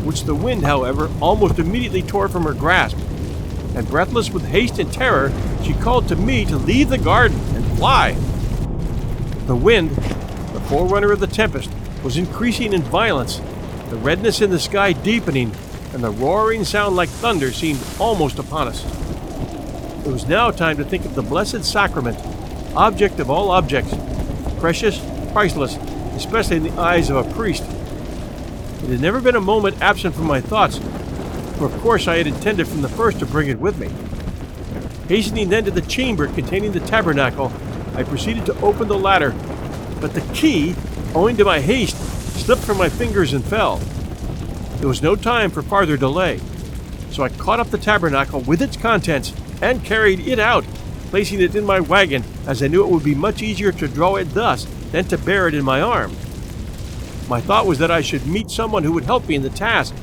which 0.03 0.23
the 0.23 0.35
wind, 0.35 0.63
however, 0.63 1.09
almost 1.21 1.59
immediately 1.59 2.01
tore 2.01 2.29
from 2.29 2.43
her 2.43 2.53
grasp. 2.53 2.97
And 3.75 3.87
breathless 3.87 4.31
with 4.31 4.45
haste 4.45 4.79
and 4.79 4.91
terror, 4.91 5.31
she 5.63 5.73
called 5.73 6.07
to 6.07 6.15
me 6.15 6.45
to 6.45 6.57
leave 6.57 6.89
the 6.89 6.97
garden 6.97 7.39
and 7.55 7.65
fly. 7.77 8.15
The 9.47 9.55
wind, 9.55 9.91
the 9.91 10.59
forerunner 10.67 11.13
of 11.13 11.21
the 11.21 11.27
tempest, 11.27 11.71
was 12.03 12.17
increasing 12.17 12.73
in 12.73 12.81
violence, 12.81 13.41
the 13.89 13.95
redness 13.95 14.41
in 14.41 14.49
the 14.49 14.59
sky 14.59 14.91
deepening, 14.91 15.53
and 15.93 16.03
the 16.03 16.11
roaring 16.11 16.65
sound 16.65 16.97
like 16.97 17.07
thunder 17.07 17.53
seemed 17.53 17.79
almost 17.97 18.39
upon 18.39 18.67
us. 18.67 18.85
It 20.05 20.11
was 20.11 20.27
now 20.27 20.51
time 20.51 20.75
to 20.77 20.83
think 20.83 21.05
of 21.05 21.15
the 21.15 21.21
Blessed 21.21 21.63
Sacrament, 21.63 22.19
object 22.75 23.21
of 23.21 23.29
all 23.29 23.49
objects, 23.49 23.95
precious, 24.59 24.99
priceless, 25.31 25.77
especially 26.17 26.57
in 26.57 26.63
the 26.63 26.73
eyes 26.73 27.09
of 27.09 27.15
a 27.15 27.33
priest. 27.33 27.63
It 28.83 28.89
had 28.89 28.99
never 28.99 29.21
been 29.21 29.37
a 29.37 29.41
moment 29.41 29.81
absent 29.81 30.13
from 30.13 30.27
my 30.27 30.41
thoughts, 30.41 30.77
for 31.57 31.67
of 31.67 31.77
course 31.79 32.09
I 32.09 32.17
had 32.17 32.27
intended 32.27 32.67
from 32.67 32.81
the 32.81 32.89
first 32.89 33.19
to 33.19 33.25
bring 33.25 33.47
it 33.47 33.59
with 33.59 33.79
me. 33.79 33.89
Hastening 35.07 35.47
then 35.47 35.63
to 35.63 35.71
the 35.71 35.81
chamber 35.81 36.27
containing 36.27 36.73
the 36.73 36.81
tabernacle, 36.81 37.53
I 37.97 38.03
proceeded 38.03 38.45
to 38.45 38.59
open 38.61 38.87
the 38.87 38.97
ladder, 38.97 39.31
but 39.99 40.13
the 40.13 40.21
key, 40.31 40.75
owing 41.15 41.35
to 41.37 41.43
my 41.43 41.59
haste, 41.59 41.97
slipped 42.37 42.61
from 42.61 42.77
my 42.77 42.89
fingers 42.89 43.33
and 43.33 43.43
fell. 43.43 43.77
There 44.77 44.87
was 44.87 45.01
no 45.01 45.15
time 45.15 45.49
for 45.49 45.63
farther 45.63 45.97
delay, 45.97 46.39
so 47.09 47.23
I 47.23 47.29
caught 47.29 47.59
up 47.59 47.71
the 47.71 47.79
tabernacle 47.79 48.41
with 48.41 48.61
its 48.61 48.77
contents 48.77 49.33
and 49.63 49.83
carried 49.83 50.19
it 50.19 50.37
out, 50.37 50.63
placing 51.09 51.41
it 51.41 51.55
in 51.55 51.65
my 51.65 51.79
wagon, 51.79 52.23
as 52.45 52.61
I 52.61 52.67
knew 52.67 52.83
it 52.83 52.91
would 52.91 53.03
be 53.03 53.15
much 53.15 53.41
easier 53.41 53.71
to 53.71 53.87
draw 53.87 54.17
it 54.17 54.31
thus 54.35 54.65
than 54.91 55.05
to 55.05 55.17
bear 55.17 55.47
it 55.47 55.55
in 55.55 55.65
my 55.65 55.81
arm. 55.81 56.11
My 57.27 57.41
thought 57.41 57.65
was 57.65 57.79
that 57.79 57.89
I 57.89 58.01
should 58.01 58.27
meet 58.27 58.51
someone 58.51 58.83
who 58.83 58.91
would 58.91 59.05
help 59.05 59.27
me 59.27 59.33
in 59.33 59.41
the 59.41 59.49
task. 59.49 59.95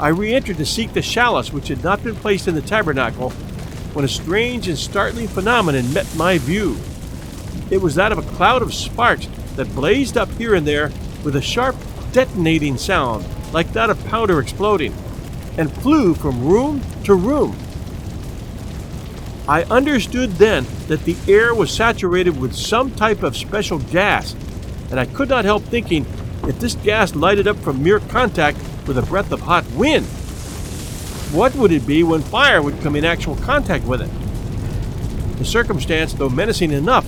I 0.00 0.08
re 0.08 0.34
entered 0.34 0.56
to 0.56 0.66
seek 0.66 0.94
the 0.94 1.00
chalice 1.00 1.52
which 1.52 1.68
had 1.68 1.84
not 1.84 2.02
been 2.02 2.16
placed 2.16 2.48
in 2.48 2.56
the 2.56 2.60
tabernacle 2.60 3.32
when 3.96 4.04
a 4.04 4.08
strange 4.08 4.68
and 4.68 4.76
startling 4.76 5.26
phenomenon 5.26 5.90
met 5.94 6.06
my 6.16 6.36
view. 6.36 6.76
It 7.70 7.80
was 7.80 7.94
that 7.94 8.12
of 8.12 8.18
a 8.18 8.36
cloud 8.36 8.60
of 8.60 8.74
sparks 8.74 9.26
that 9.54 9.74
blazed 9.74 10.18
up 10.18 10.30
here 10.32 10.54
and 10.54 10.66
there 10.66 10.92
with 11.24 11.34
a 11.34 11.40
sharp 11.40 11.74
detonating 12.12 12.76
sound 12.76 13.24
like 13.54 13.72
that 13.72 13.88
of 13.88 14.04
powder 14.04 14.38
exploding 14.38 14.92
and 15.56 15.72
flew 15.72 16.12
from 16.12 16.46
room 16.46 16.82
to 17.04 17.14
room. 17.14 17.56
I 19.48 19.62
understood 19.62 20.32
then 20.32 20.66
that 20.88 21.04
the 21.04 21.16
air 21.26 21.54
was 21.54 21.70
saturated 21.70 22.38
with 22.38 22.54
some 22.54 22.90
type 22.90 23.22
of 23.22 23.34
special 23.34 23.78
gas, 23.78 24.36
and 24.90 25.00
I 25.00 25.06
could 25.06 25.30
not 25.30 25.46
help 25.46 25.62
thinking 25.62 26.04
if 26.42 26.60
this 26.60 26.74
gas 26.74 27.14
lighted 27.14 27.48
up 27.48 27.56
from 27.60 27.82
mere 27.82 28.00
contact 28.00 28.58
with 28.86 28.98
a 28.98 29.02
breath 29.02 29.32
of 29.32 29.40
hot 29.40 29.64
wind, 29.70 30.06
what 31.36 31.54
would 31.54 31.70
it 31.70 31.86
be 31.86 32.02
when 32.02 32.22
fire 32.22 32.62
would 32.62 32.80
come 32.80 32.96
in 32.96 33.04
actual 33.04 33.36
contact 33.36 33.84
with 33.84 34.00
it? 34.00 35.38
The 35.38 35.44
circumstance, 35.44 36.14
though 36.14 36.30
menacing 36.30 36.72
enough, 36.72 37.04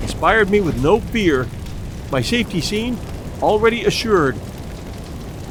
inspired 0.00 0.50
me 0.50 0.60
with 0.60 0.80
no 0.80 1.00
fear. 1.00 1.48
My 2.12 2.22
safety 2.22 2.60
seemed 2.60 2.96
already 3.42 3.84
assured. 3.84 4.38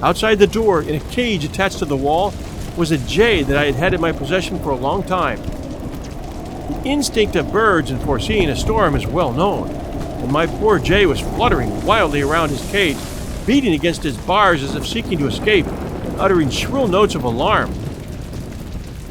Outside 0.01 0.39
the 0.39 0.47
door, 0.47 0.82
in 0.82 0.95
a 0.95 1.11
cage 1.11 1.43
attached 1.43 1.79
to 1.79 1.86
the 1.86 1.97
wall, 1.97 2.34
was 2.77 2.91
a 2.91 2.97
jay 2.99 3.43
that 3.43 3.57
I 3.57 3.65
had 3.65 3.75
had 3.75 3.93
in 3.93 3.99
my 3.99 4.13
possession 4.13 4.59
for 4.59 4.69
a 4.69 4.75
long 4.75 5.03
time. 5.03 5.41
The 5.41 6.82
instinct 6.86 7.36
of 7.36 7.51
birds 7.51 7.91
in 7.91 7.99
foreseeing 7.99 8.49
a 8.49 8.55
storm 8.55 8.95
is 8.95 9.05
well 9.05 9.34
known, 9.34 9.69
and 9.69 10.32
my 10.32 10.47
poor 10.47 10.79
jay 10.79 11.05
was 11.05 11.19
fluttering 11.19 11.84
wildly 11.86 12.21
around 12.21 12.47
his 12.47 12.65
cage, 12.71 12.97
beating 13.45 13.73
against 13.73 14.05
its 14.05 14.15
bars 14.15 14.63
as 14.63 14.73
if 14.73 14.88
seeking 14.88 15.17
to 15.17 15.27
escape, 15.27 15.65
and 15.67 16.21
uttering 16.21 16.49
shrill 16.49 16.88
notes 16.88 17.13
of 17.13 17.25
alarm. 17.25 17.73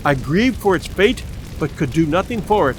I 0.04 0.14
grieved 0.14 0.56
for 0.56 0.74
its 0.74 0.86
fate, 0.86 1.22
but 1.58 1.76
could 1.76 1.92
do 1.92 2.06
nothing 2.06 2.40
for 2.40 2.70
it. 2.70 2.76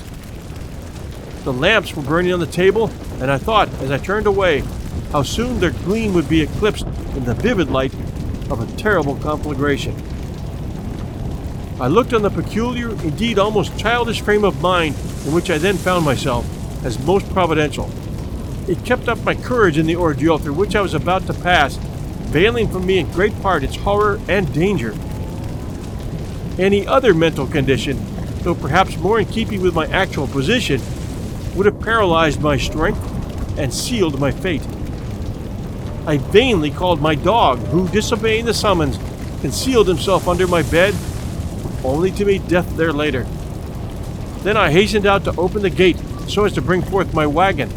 The 1.44 1.54
lamps 1.54 1.96
were 1.96 2.02
burning 2.02 2.34
on 2.34 2.40
the 2.40 2.48
table, 2.48 2.90
and 3.20 3.30
I 3.30 3.38
thought, 3.38 3.70
as 3.82 3.92
I 3.92 3.98
turned 3.98 4.28
away, 4.28 4.64
how 5.12 5.24
soon 5.24 5.60
their 5.60 5.72
gleam 5.72 6.14
would 6.14 6.30
be 6.30 6.42
eclipsed 6.42 6.86
in 7.16 7.26
the 7.26 7.36
vivid 7.36 7.70
light 7.70 7.94
of 8.50 8.60
a 8.60 8.78
terrible 8.78 9.16
conflagration. 9.18 9.96
I 11.80 11.88
looked 11.88 12.14
on 12.14 12.22
the 12.22 12.30
peculiar, 12.30 12.90
indeed 12.90 13.40
almost 13.40 13.78
childish 13.78 14.22
frame 14.22 14.44
of 14.44 14.62
mind 14.62 14.96
in 15.26 15.34
which 15.34 15.50
I 15.50 15.58
then 15.58 15.78
found 15.78 16.06
myself 16.06 16.46
as 16.86 17.04
most 17.06 17.30
providential. 17.30 17.90
It 18.68 18.84
kept 18.86 19.08
up 19.08 19.24
my 19.24 19.36
courage 19.36 19.78
in 19.78 19.86
the 19.86 19.96
ordeal 19.96 20.38
through 20.38 20.54
which 20.54 20.76
I 20.76 20.82
was 20.82 20.94
about 20.94 21.28
to 21.28 21.34
pass, 21.34 21.76
veiling 22.30 22.68
from 22.68 22.86
me 22.86 23.00
in 23.00 23.12
great 23.12 23.40
part 23.42 23.64
its 23.64 23.76
horror 23.76 24.20
and 24.28 24.52
danger. 24.54 24.96
Any 26.60 26.86
other 26.86 27.14
mental 27.14 27.48
condition, 27.48 27.98
though 28.44 28.56
perhaps 28.56 28.98
more 28.98 29.20
in 29.20 29.26
keeping 29.26 29.62
with 29.62 29.74
my 29.74 29.88
actual 29.88 30.28
position, 30.28 30.82
would 31.56 31.66
have 31.66 31.80
paralyzed 31.80 32.42
my 32.42 32.58
strength 32.58 33.00
and 33.58 33.74
sealed 33.74 34.20
my 34.20 34.32
fate. 34.32 34.66
I 36.06 36.18
vainly 36.18 36.72
called 36.72 37.02
my 37.02 37.16
dog, 37.16 37.60
who, 37.68 37.88
disobeying 37.88 38.46
the 38.46 38.54
summons, 38.54 38.98
concealed 39.42 39.88
himself 39.88 40.28
under 40.28 40.48
my 40.48 40.62
bed 40.64 40.96
only 41.84 42.12
to 42.12 42.26
meet 42.26 42.48
death 42.48 42.76
there 42.76 42.94
later. 42.94 43.24
Then 44.44 44.58
I 44.58 44.72
hastened 44.72 45.06
out 45.06 45.24
to 45.26 45.36
open 45.38 45.62
the 45.62 45.70
gate 45.70 45.98
so 46.28 46.46
as 46.46 46.54
to 46.54 46.62
bring 46.62 46.82
forth 46.82 47.14
my 47.14 47.28
wagon. 47.28 47.70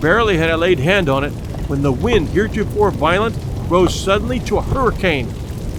Barely 0.00 0.36
had 0.36 0.50
I 0.50 0.54
laid 0.56 0.78
hand 0.80 1.08
on 1.08 1.24
it 1.24 1.32
when 1.68 1.82
the 1.82 1.92
wind, 1.92 2.28
heretofore 2.30 2.90
violent, 2.90 3.36
rose 3.68 3.98
suddenly 3.98 4.38
to 4.40 4.58
a 4.58 4.62
hurricane, 4.62 5.32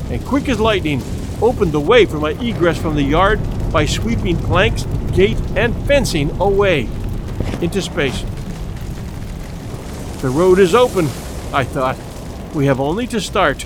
and 0.10 0.26
quick 0.26 0.50
as 0.50 0.60
lightning 0.60 1.02
opened 1.42 1.72
the 1.72 1.80
way 1.80 2.06
for 2.06 2.18
my 2.18 2.32
egress 2.32 2.78
from 2.78 2.96
the 2.96 3.04
yard 3.04 3.40
by 3.72 3.86
sweeping 3.86 4.38
planks, 4.38 4.84
gate, 5.14 5.40
and 5.56 5.76
fencing 5.86 6.30
away 6.40 6.90
into 7.62 7.82
space. 7.82 8.24
The 10.22 10.30
road 10.30 10.60
is 10.60 10.74
open, 10.74 11.06
I 11.54 11.64
thought. 11.64 11.98
We 12.56 12.66
have 12.68 12.80
only 12.80 13.06
to 13.08 13.20
start. 13.20 13.66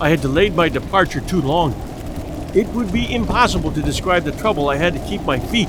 I 0.00 0.08
had 0.08 0.20
delayed 0.20 0.56
my 0.56 0.68
departure 0.68 1.20
too 1.20 1.40
long. 1.40 1.72
It 2.54 2.66
would 2.68 2.92
be 2.92 3.14
impossible 3.14 3.70
to 3.72 3.82
describe 3.82 4.24
the 4.24 4.32
trouble 4.32 4.68
I 4.68 4.76
had 4.76 4.94
to 4.94 5.06
keep 5.06 5.22
my 5.22 5.38
feet, 5.38 5.68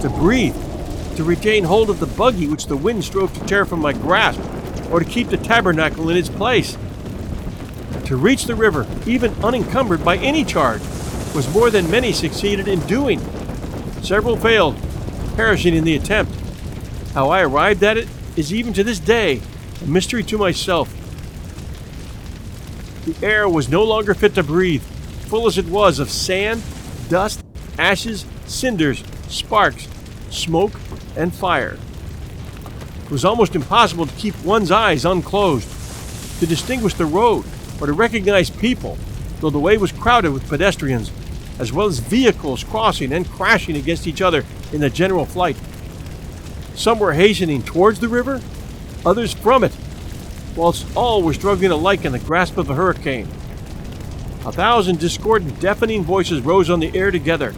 to 0.00 0.08
breathe, 0.08 0.56
to 1.16 1.24
retain 1.24 1.64
hold 1.64 1.90
of 1.90 2.00
the 2.00 2.06
buggy 2.06 2.46
which 2.46 2.66
the 2.66 2.76
wind 2.76 3.04
strove 3.04 3.34
to 3.34 3.46
tear 3.46 3.64
from 3.64 3.80
my 3.80 3.92
grasp, 3.92 4.40
or 4.90 5.00
to 5.00 5.04
keep 5.04 5.28
the 5.28 5.36
tabernacle 5.36 6.08
in 6.08 6.16
its 6.16 6.28
place. 6.28 6.78
To 8.12 8.18
reach 8.18 8.44
the 8.44 8.54
river, 8.54 8.86
even 9.06 9.32
unencumbered 9.42 10.04
by 10.04 10.18
any 10.18 10.44
charge, 10.44 10.82
was 11.34 11.50
more 11.54 11.70
than 11.70 11.90
many 11.90 12.12
succeeded 12.12 12.68
in 12.68 12.78
doing. 12.80 13.18
Several 14.02 14.36
failed, 14.36 14.76
perishing 15.34 15.74
in 15.74 15.84
the 15.84 15.96
attempt. 15.96 16.30
How 17.14 17.30
I 17.30 17.40
arrived 17.40 17.82
at 17.82 17.96
it 17.96 18.06
is 18.36 18.52
even 18.52 18.74
to 18.74 18.84
this 18.84 18.98
day 18.98 19.40
a 19.82 19.86
mystery 19.86 20.22
to 20.24 20.36
myself. 20.36 20.92
The 23.06 23.26
air 23.26 23.48
was 23.48 23.70
no 23.70 23.82
longer 23.82 24.12
fit 24.12 24.34
to 24.34 24.42
breathe, 24.42 24.82
full 24.82 25.46
as 25.46 25.56
it 25.56 25.64
was 25.64 25.98
of 25.98 26.10
sand, 26.10 26.62
dust, 27.08 27.42
ashes, 27.78 28.26
cinders, 28.44 29.02
sparks, 29.28 29.88
smoke, 30.28 30.78
and 31.16 31.32
fire. 31.32 31.78
It 33.06 33.10
was 33.10 33.24
almost 33.24 33.56
impossible 33.56 34.04
to 34.04 34.14
keep 34.16 34.38
one's 34.44 34.70
eyes 34.70 35.06
unclosed, 35.06 35.66
to 36.40 36.46
distinguish 36.46 36.92
the 36.92 37.06
road, 37.06 37.46
or 37.82 37.86
to 37.86 37.92
recognize 37.92 38.48
people, 38.48 38.96
though 39.40 39.50
the 39.50 39.58
way 39.58 39.76
was 39.76 39.90
crowded 39.90 40.32
with 40.32 40.48
pedestrians, 40.48 41.10
as 41.58 41.72
well 41.72 41.88
as 41.88 41.98
vehicles 41.98 42.62
crossing 42.62 43.12
and 43.12 43.28
crashing 43.28 43.76
against 43.76 44.06
each 44.06 44.22
other 44.22 44.44
in 44.72 44.80
the 44.80 44.88
general 44.88 45.26
flight. 45.26 45.56
Some 46.76 47.00
were 47.00 47.14
hastening 47.14 47.60
towards 47.64 47.98
the 47.98 48.08
river, 48.08 48.40
others 49.04 49.34
from 49.34 49.64
it, 49.64 49.76
whilst 50.54 50.86
all 50.96 51.24
were 51.24 51.34
struggling 51.34 51.72
alike 51.72 52.04
in 52.04 52.12
the 52.12 52.20
grasp 52.20 52.56
of 52.56 52.68
the 52.68 52.74
hurricane. 52.74 53.26
A 54.46 54.52
thousand 54.52 55.00
discordant, 55.00 55.58
deafening 55.58 56.04
voices 56.04 56.40
rose 56.40 56.70
on 56.70 56.78
the 56.78 56.96
air 56.96 57.10
together. 57.10 57.52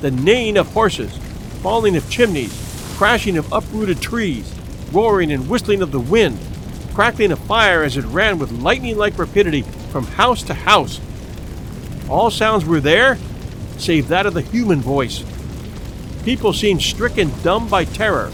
The 0.00 0.10
neighing 0.10 0.56
of 0.56 0.72
horses, 0.72 1.16
falling 1.62 1.96
of 1.96 2.10
chimneys, 2.10 2.52
crashing 2.96 3.38
of 3.38 3.52
uprooted 3.52 4.00
trees, 4.00 4.52
roaring 4.90 5.30
and 5.30 5.48
whistling 5.48 5.80
of 5.80 5.92
the 5.92 6.00
wind, 6.00 6.40
crackling 6.94 7.32
of 7.32 7.38
fire 7.40 7.82
as 7.82 7.96
it 7.96 8.04
ran 8.06 8.38
with 8.38 8.52
lightning 8.52 8.96
like 8.96 9.18
rapidity 9.18 9.62
from 9.90 10.04
house 10.06 10.42
to 10.44 10.54
house. 10.54 11.00
All 12.08 12.30
sounds 12.30 12.64
were 12.64 12.80
there, 12.80 13.18
save 13.78 14.08
that 14.08 14.26
of 14.26 14.34
the 14.34 14.42
human 14.42 14.80
voice. 14.80 15.24
People 16.24 16.52
seemed 16.52 16.82
stricken 16.82 17.32
dumb 17.42 17.68
by 17.68 17.84
terror. 17.84 18.30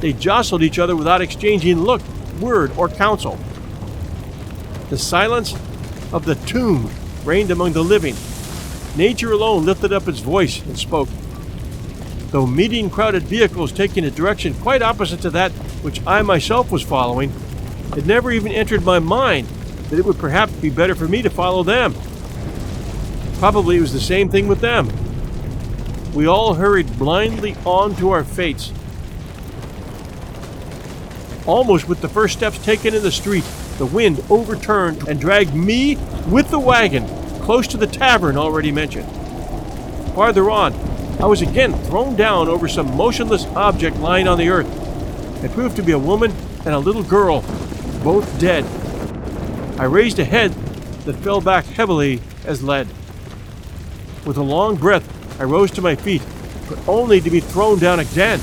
They 0.00 0.12
jostled 0.12 0.62
each 0.62 0.78
other 0.78 0.96
without 0.96 1.20
exchanging 1.20 1.80
look 1.80 2.02
word 2.40 2.72
or 2.76 2.88
counsel. 2.88 3.38
The 4.88 4.98
silence 4.98 5.54
of 6.12 6.24
the 6.24 6.34
tomb 6.34 6.90
reigned 7.24 7.50
among 7.50 7.72
the 7.72 7.84
living. 7.84 8.16
Nature 8.96 9.32
alone 9.32 9.64
lifted 9.64 9.92
up 9.92 10.08
its 10.08 10.18
voice 10.18 10.60
and 10.64 10.76
spoke. 10.78 11.08
Though 12.30 12.46
meeting 12.46 12.90
crowded 12.90 13.22
vehicles 13.24 13.72
taking 13.72 14.04
a 14.04 14.10
direction 14.10 14.54
quite 14.54 14.82
opposite 14.82 15.20
to 15.22 15.30
that 15.30 15.52
which 15.82 16.04
I 16.06 16.22
myself 16.22 16.70
was 16.70 16.82
following, 16.82 17.32
it 17.96 18.06
never 18.06 18.30
even 18.30 18.52
entered 18.52 18.84
my 18.84 18.98
mind 18.98 19.46
that 19.88 19.98
it 19.98 20.04
would 20.04 20.18
perhaps 20.18 20.52
be 20.52 20.70
better 20.70 20.94
for 20.94 21.08
me 21.08 21.22
to 21.22 21.30
follow 21.30 21.62
them. 21.62 21.94
Probably 23.38 23.76
it 23.76 23.80
was 23.80 23.92
the 23.92 24.00
same 24.00 24.28
thing 24.28 24.48
with 24.48 24.60
them. 24.60 24.88
we 26.12 26.26
all 26.26 26.54
hurried 26.54 26.98
blindly 26.98 27.56
on 27.64 27.94
to 27.96 28.10
our 28.10 28.24
fates. 28.24 28.72
Almost 31.46 31.88
with 31.88 32.00
the 32.00 32.08
first 32.08 32.36
steps 32.36 32.58
taken 32.58 32.94
in 32.94 33.02
the 33.02 33.10
street, 33.10 33.44
the 33.78 33.86
wind 33.86 34.22
overturned 34.28 35.08
and 35.08 35.20
dragged 35.20 35.54
me 35.54 35.96
with 36.28 36.50
the 36.50 36.58
wagon 36.58 37.06
close 37.40 37.66
to 37.66 37.76
the 37.76 37.86
tavern 37.86 38.36
already 38.36 38.70
mentioned. 38.70 39.10
Farther 40.14 40.50
on, 40.50 40.74
I 41.20 41.26
was 41.26 41.42
again 41.42 41.72
thrown 41.84 42.14
down 42.14 42.48
over 42.48 42.68
some 42.68 42.96
motionless 42.96 43.46
object 43.46 43.96
lying 43.96 44.28
on 44.28 44.38
the 44.38 44.50
earth. 44.50 44.68
It 45.42 45.50
proved 45.52 45.76
to 45.76 45.82
be 45.82 45.92
a 45.92 45.98
woman 45.98 46.30
and 46.64 46.74
a 46.74 46.78
little 46.78 47.02
girl, 47.02 47.40
both 48.02 48.38
dead. 48.40 48.64
I 49.78 49.84
raised 49.84 50.18
a 50.18 50.24
head 50.24 50.52
that 51.04 51.16
fell 51.16 51.40
back 51.40 51.64
heavily 51.64 52.20
as 52.44 52.62
lead. 52.62 52.88
With 54.26 54.36
a 54.36 54.42
long 54.42 54.76
breath, 54.76 55.40
I 55.40 55.44
rose 55.44 55.70
to 55.72 55.82
my 55.82 55.94
feet, 55.94 56.22
but 56.68 56.78
only 56.86 57.20
to 57.20 57.30
be 57.30 57.40
thrown 57.40 57.78
down 57.78 58.00
again. 58.00 58.38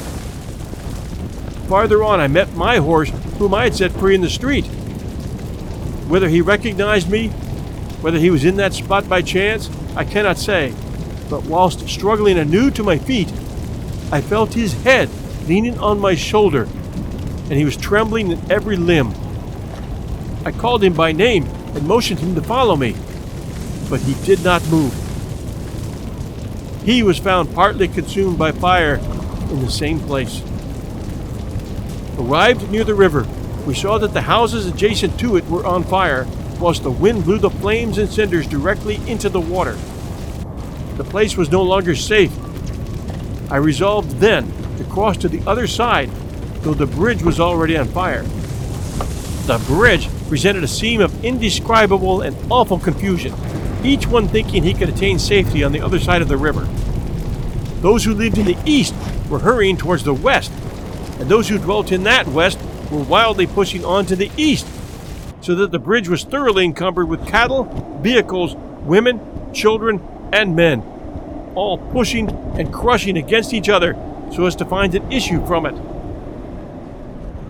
Farther 1.68 2.04
on, 2.04 2.20
I 2.20 2.28
met 2.28 2.54
my 2.56 2.78
horse, 2.78 3.12
whom 3.38 3.54
I 3.54 3.66
had 3.66 3.76
set 3.76 3.92
free 3.92 4.16
in 4.16 4.22
the 4.22 4.30
street. 4.30 4.66
Whether 6.08 6.30
he 6.30 6.42
recognized 6.42 7.10
me, 7.10 7.30
whether 8.02 8.18
he 8.18 8.30
was 8.30 8.46
in 8.46 8.56
that 8.58 8.74
spot 8.74 9.10
by 9.10 9.22
chance, 9.22 9.70
I 9.96 10.06
cannot 10.06 10.38
say. 10.38 10.74
But 11.30 11.44
whilst 11.44 11.88
struggling 11.90 12.38
anew 12.38 12.72
to 12.72 12.84
my 12.84 12.98
feet, 12.98 13.32
I 14.12 14.22
felt 14.22 14.54
his 14.54 14.74
head 14.84 15.10
leaning 15.48 15.78
on 15.80 16.00
my 16.00 16.16
shoulder, 16.16 16.64
and 16.64 17.54
he 17.54 17.66
was 17.66 17.76
trembling 17.76 18.32
in 18.32 18.52
every 18.52 18.78
limb. 18.78 19.14
I 20.48 20.54
called 20.54 20.82
him 20.82 20.94
by 20.94 21.12
name 21.12 21.44
and 21.76 21.86
motioned 21.86 22.22
him 22.22 22.34
to 22.36 22.42
follow 22.42 22.78
me, 22.78 22.96
but 23.90 24.00
he 24.00 24.14
did 24.26 24.46
not 24.46 24.66
move. 24.70 24.94
He 26.86 27.04
was 27.04 27.20
found 27.20 27.54
partly 27.54 27.90
consumed 27.90 28.38
by 28.38 28.54
fire 28.54 28.96
in 29.52 29.60
the 29.60 29.70
same 29.70 30.00
place. 30.00 30.42
Arrived 32.18 32.72
near 32.72 32.86
the 32.86 32.96
river, 32.96 33.28
we 33.66 33.76
saw 33.76 33.98
that 33.98 34.14
the 34.14 34.22
houses 34.22 34.68
adjacent 34.68 35.20
to 35.20 35.36
it 35.36 35.44
were 35.50 35.66
on 35.66 35.84
fire, 35.84 36.26
whilst 36.62 36.84
the 36.84 36.92
wind 36.92 37.26
blew 37.26 37.40
the 37.40 37.50
flames 37.50 37.98
and 37.98 38.10
cinders 38.10 38.48
directly 38.48 39.02
into 39.06 39.28
the 39.28 39.42
water. 39.42 39.78
The 40.96 41.04
place 41.04 41.36
was 41.36 41.52
no 41.52 41.62
longer 41.62 41.94
safe. 41.94 42.32
I 43.52 43.58
resolved 43.58 44.22
then 44.22 44.50
to 44.78 44.86
cross 44.86 45.18
to 45.18 45.28
the 45.28 45.46
other 45.46 45.68
side, 45.68 46.10
though 46.62 46.74
the 46.74 46.88
bridge 46.88 47.22
was 47.22 47.42
already 47.42 47.76
on 47.76 47.90
fire. 47.90 48.24
The 49.44 49.62
bridge 49.68 50.08
presented 50.28 50.64
a 50.64 50.68
scene 50.68 51.02
of 51.02 51.24
indescribable 51.24 52.22
and 52.22 52.36
awful 52.52 52.80
confusion, 52.80 53.34
each 53.84 54.08
one 54.08 54.28
thinking 54.28 54.64
he 54.64 54.74
could 54.74 54.90
attain 54.90 55.20
safety 55.20 55.64
on 55.64 55.72
the 55.72 55.82
other 55.82 56.00
side 56.00 56.22
of 56.22 56.28
the 56.28 56.38
river. 56.38 56.68
Those 57.82 58.04
who 58.04 58.14
lived 58.14 58.38
in 58.38 58.46
the 58.46 58.58
east 58.66 58.94
were 59.30 59.40
hurrying 59.40 59.78
towards 59.78 60.04
the 60.04 60.14
west, 60.14 60.52
and 61.20 61.30
those 61.30 61.48
who 61.48 61.58
dwelt 61.58 61.92
in 61.92 62.04
that 62.04 62.28
west 62.28 62.60
were 62.92 63.04
wildly 63.04 63.48
pushing 63.48 63.86
on 63.86 64.06
to 64.08 64.16
the 64.16 64.32
east, 64.38 64.68
so 65.42 65.56
that 65.56 65.72
the 65.72 65.80
bridge 65.80 66.10
was 66.10 66.24
thoroughly 66.24 66.66
encumbered 66.66 67.08
with 67.08 67.28
cattle, 67.28 67.64
vehicles, 68.02 68.56
women, 68.84 69.20
children, 69.54 70.02
and 70.34 70.56
men, 70.56 70.82
all 71.56 71.78
pushing 71.78 72.30
and 72.58 72.74
crushing 72.74 73.18
against 73.18 73.54
each 73.54 73.70
other 73.70 73.96
so 74.34 74.46
as 74.46 74.56
to 74.56 74.66
find 74.66 74.94
an 74.94 75.12
issue 75.12 75.46
from 75.46 75.66
it. 75.66 75.76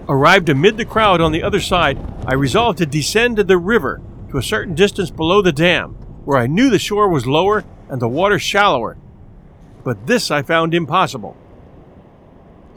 Arrived 0.10 0.50
amid 0.50 0.78
the 0.78 0.86
crowd 0.86 1.22
on 1.22 1.32
the 1.32 1.44
other 1.44 1.60
side, 1.60 1.98
I 2.26 2.34
resolved 2.34 2.78
to 2.78 2.86
descend 2.86 3.38
to 3.38 3.44
the 3.44 3.58
river 3.58 4.02
to 4.30 4.38
a 4.38 4.44
certain 4.44 4.76
distance 4.76 5.10
below 5.10 5.42
the 5.42 5.52
dam, 5.52 5.92
where 6.26 6.38
I 6.38 6.48
knew 6.48 6.70
the 6.70 6.80
shore 6.80 7.10
was 7.10 7.28
lower 7.28 7.66
and 7.90 8.02
the 8.02 8.08
water 8.08 8.40
shallower. 8.40 8.98
But 9.84 10.08
this 10.08 10.32
I 10.32 10.42
found 10.42 10.74
impossible 10.74 11.36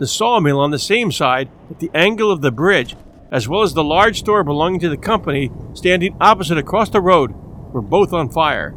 the 0.01 0.07
sawmill 0.07 0.59
on 0.59 0.71
the 0.71 0.79
same 0.79 1.13
side 1.13 1.51
at 1.71 1.79
the 1.79 1.91
angle 1.93 2.33
of 2.33 2.41
the 2.41 2.51
bridge, 2.51 2.97
as 3.31 3.47
well 3.47 3.61
as 3.61 3.75
the 3.75 3.85
large 3.85 4.19
store 4.19 4.43
belonging 4.43 4.81
to 4.81 4.89
the 4.89 4.97
company 4.97 5.53
standing 5.75 6.17
opposite 6.19 6.57
across 6.57 6.89
the 6.89 7.03
road, 7.03 7.33
were 7.75 7.83
both 7.83 8.15
on 8.15 8.31
fire. 8.31 8.75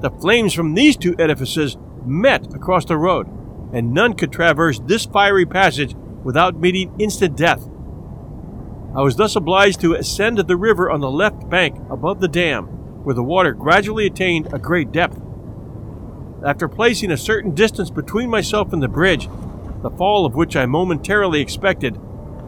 The 0.00 0.10
flames 0.10 0.54
from 0.54 0.72
these 0.72 0.96
two 0.96 1.14
edifices 1.18 1.76
met 2.06 2.54
across 2.54 2.86
the 2.86 2.96
road, 2.96 3.28
and 3.74 3.92
none 3.92 4.14
could 4.14 4.32
traverse 4.32 4.78
this 4.78 5.04
fiery 5.04 5.44
passage 5.44 5.94
without 6.24 6.58
meeting 6.58 6.94
instant 6.98 7.36
death. 7.36 7.68
I 8.96 9.02
was 9.02 9.16
thus 9.16 9.36
obliged 9.36 9.80
to 9.82 9.92
ascend 9.92 10.38
the 10.38 10.56
river 10.56 10.90
on 10.90 11.00
the 11.00 11.10
left 11.10 11.50
bank 11.50 11.76
above 11.90 12.18
the 12.18 12.28
dam, 12.28 12.64
where 13.04 13.14
the 13.14 13.22
water 13.22 13.52
gradually 13.52 14.06
attained 14.06 14.48
a 14.54 14.58
great 14.58 14.90
depth. 14.90 15.20
After 16.42 16.66
placing 16.66 17.10
a 17.10 17.18
certain 17.18 17.54
distance 17.54 17.90
between 17.90 18.30
myself 18.30 18.72
and 18.72 18.82
the 18.82 18.88
bridge, 18.88 19.28
the 19.82 19.90
fall 19.90 20.24
of 20.24 20.34
which 20.34 20.56
I 20.56 20.64
momentarily 20.64 21.42
expected, 21.42 22.00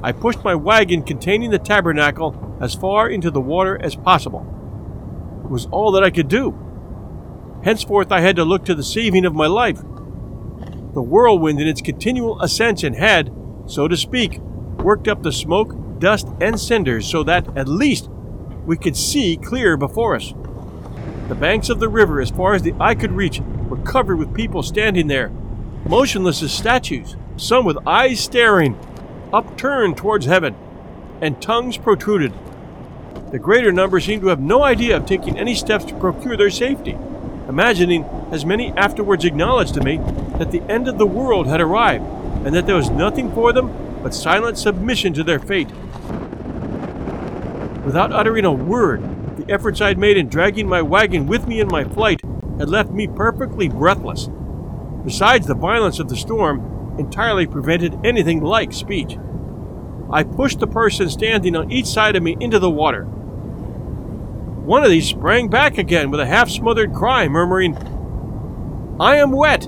I 0.02 0.12
pushed 0.12 0.42
my 0.42 0.54
wagon 0.54 1.02
containing 1.02 1.50
the 1.50 1.58
tabernacle 1.58 2.56
as 2.62 2.74
far 2.74 3.10
into 3.10 3.30
the 3.30 3.42
water 3.42 3.78
as 3.82 3.94
possible. 3.94 4.40
It 5.44 5.50
was 5.50 5.66
all 5.66 5.92
that 5.92 6.02
I 6.02 6.08
could 6.08 6.28
do. 6.28 6.56
Henceforth, 7.62 8.10
I 8.10 8.20
had 8.20 8.36
to 8.36 8.44
look 8.44 8.64
to 8.64 8.74
the 8.74 8.82
saving 8.82 9.26
of 9.26 9.34
my 9.34 9.48
life. 9.48 9.82
The 10.94 11.02
whirlwind 11.02 11.60
in 11.60 11.68
its 11.68 11.82
continual 11.82 12.40
ascension 12.40 12.94
had, 12.94 13.30
so 13.66 13.86
to 13.86 13.98
speak, 13.98 14.38
worked 14.78 15.08
up 15.08 15.22
the 15.22 15.32
smoke, 15.32 15.74
dust, 15.98 16.28
and 16.40 16.58
cinders 16.58 17.06
so 17.06 17.22
that, 17.24 17.56
at 17.56 17.68
least, 17.68 18.08
we 18.66 18.76
could 18.76 18.96
see 18.96 19.36
clear 19.36 19.76
before 19.76 20.14
us. 20.16 20.34
The 21.28 21.34
banks 21.34 21.68
of 21.68 21.80
the 21.80 21.88
river, 21.88 22.20
as 22.20 22.30
far 22.30 22.54
as 22.54 22.62
the 22.62 22.74
eye 22.80 22.94
could 22.94 23.12
reach, 23.12 23.40
were 23.68 23.76
covered 23.78 24.16
with 24.16 24.34
people 24.34 24.62
standing 24.62 25.08
there, 25.08 25.30
motionless 25.86 26.42
as 26.42 26.52
statues, 26.52 27.16
some 27.36 27.64
with 27.64 27.86
eyes 27.86 28.20
staring, 28.20 28.78
upturned 29.32 29.96
towards 29.96 30.26
heaven, 30.26 30.54
and 31.20 31.40
tongues 31.40 31.76
protruded. 31.76 32.32
The 33.30 33.38
greater 33.38 33.72
number 33.72 34.00
seemed 34.00 34.22
to 34.22 34.28
have 34.28 34.40
no 34.40 34.62
idea 34.62 34.96
of 34.96 35.04
taking 35.04 35.38
any 35.38 35.54
steps 35.54 35.84
to 35.86 35.98
procure 35.98 36.36
their 36.36 36.50
safety, 36.50 36.96
imagining, 37.48 38.04
as 38.32 38.46
many 38.46 38.70
afterwards 38.72 39.24
acknowledged 39.24 39.74
to 39.74 39.82
me, 39.82 39.98
that 40.38 40.50
the 40.50 40.62
end 40.62 40.88
of 40.88 40.98
the 40.98 41.06
world 41.06 41.46
had 41.46 41.60
arrived, 41.60 42.04
and 42.46 42.54
that 42.54 42.66
there 42.66 42.76
was 42.76 42.90
nothing 42.90 43.32
for 43.34 43.52
them 43.52 44.00
but 44.02 44.14
silent 44.14 44.56
submission 44.56 45.12
to 45.12 45.24
their 45.24 45.40
fate. 45.40 45.68
Without 47.88 48.12
uttering 48.12 48.44
a 48.44 48.52
word, 48.52 49.00
the 49.38 49.50
efforts 49.50 49.80
I 49.80 49.88
had 49.88 49.96
made 49.96 50.18
in 50.18 50.28
dragging 50.28 50.68
my 50.68 50.82
wagon 50.82 51.26
with 51.26 51.48
me 51.48 51.58
in 51.58 51.68
my 51.68 51.84
flight 51.84 52.20
had 52.58 52.68
left 52.68 52.90
me 52.90 53.06
perfectly 53.06 53.66
breathless. 53.66 54.28
Besides, 55.06 55.46
the 55.46 55.54
violence 55.54 55.98
of 55.98 56.10
the 56.10 56.14
storm 56.14 56.96
entirely 56.98 57.46
prevented 57.46 57.98
anything 58.04 58.42
like 58.42 58.74
speech. 58.74 59.16
I 60.12 60.22
pushed 60.22 60.58
the 60.58 60.66
person 60.66 61.08
standing 61.08 61.56
on 61.56 61.72
each 61.72 61.86
side 61.86 62.14
of 62.14 62.22
me 62.22 62.36
into 62.38 62.58
the 62.58 62.70
water. 62.70 63.04
One 63.04 64.84
of 64.84 64.90
these 64.90 65.08
sprang 65.08 65.48
back 65.48 65.78
again 65.78 66.10
with 66.10 66.20
a 66.20 66.26
half 66.26 66.50
smothered 66.50 66.92
cry, 66.92 67.26
murmuring, 67.26 67.74
I 69.00 69.16
am 69.16 69.32
wet! 69.32 69.66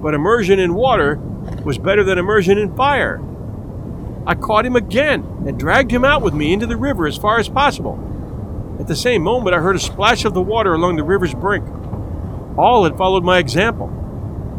But 0.00 0.14
immersion 0.14 0.58
in 0.58 0.72
water 0.72 1.16
was 1.66 1.76
better 1.76 2.02
than 2.02 2.16
immersion 2.16 2.56
in 2.56 2.74
fire. 2.74 3.20
I 4.28 4.34
caught 4.34 4.66
him 4.66 4.76
again 4.76 5.24
and 5.46 5.58
dragged 5.58 5.90
him 5.90 6.04
out 6.04 6.20
with 6.20 6.34
me 6.34 6.52
into 6.52 6.66
the 6.66 6.76
river 6.76 7.06
as 7.06 7.16
far 7.16 7.38
as 7.38 7.48
possible. 7.48 7.98
At 8.78 8.86
the 8.86 8.94
same 8.94 9.22
moment, 9.22 9.56
I 9.56 9.60
heard 9.60 9.74
a 9.74 9.78
splash 9.80 10.26
of 10.26 10.34
the 10.34 10.42
water 10.42 10.74
along 10.74 10.96
the 10.96 11.02
river's 11.02 11.32
brink. 11.32 11.66
All 12.58 12.84
had 12.84 12.98
followed 12.98 13.24
my 13.24 13.38
example. 13.38 13.88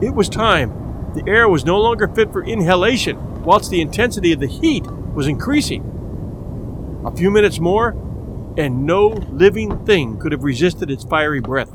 It 0.01 0.15
was 0.15 0.27
time. 0.27 1.13
The 1.13 1.23
air 1.29 1.47
was 1.47 1.65
no 1.65 1.79
longer 1.79 2.07
fit 2.07 2.31
for 2.31 2.43
inhalation, 2.43 3.43
whilst 3.43 3.69
the 3.69 3.79
intensity 3.79 4.31
of 4.33 4.39
the 4.39 4.47
heat 4.47 4.87
was 4.87 5.27
increasing. 5.27 5.83
A 7.05 7.15
few 7.15 7.29
minutes 7.29 7.59
more, 7.59 7.89
and 8.57 8.87
no 8.87 9.05
living 9.07 9.85
thing 9.85 10.17
could 10.17 10.31
have 10.31 10.43
resisted 10.43 10.89
its 10.89 11.03
fiery 11.03 11.41
breath. 11.41 11.71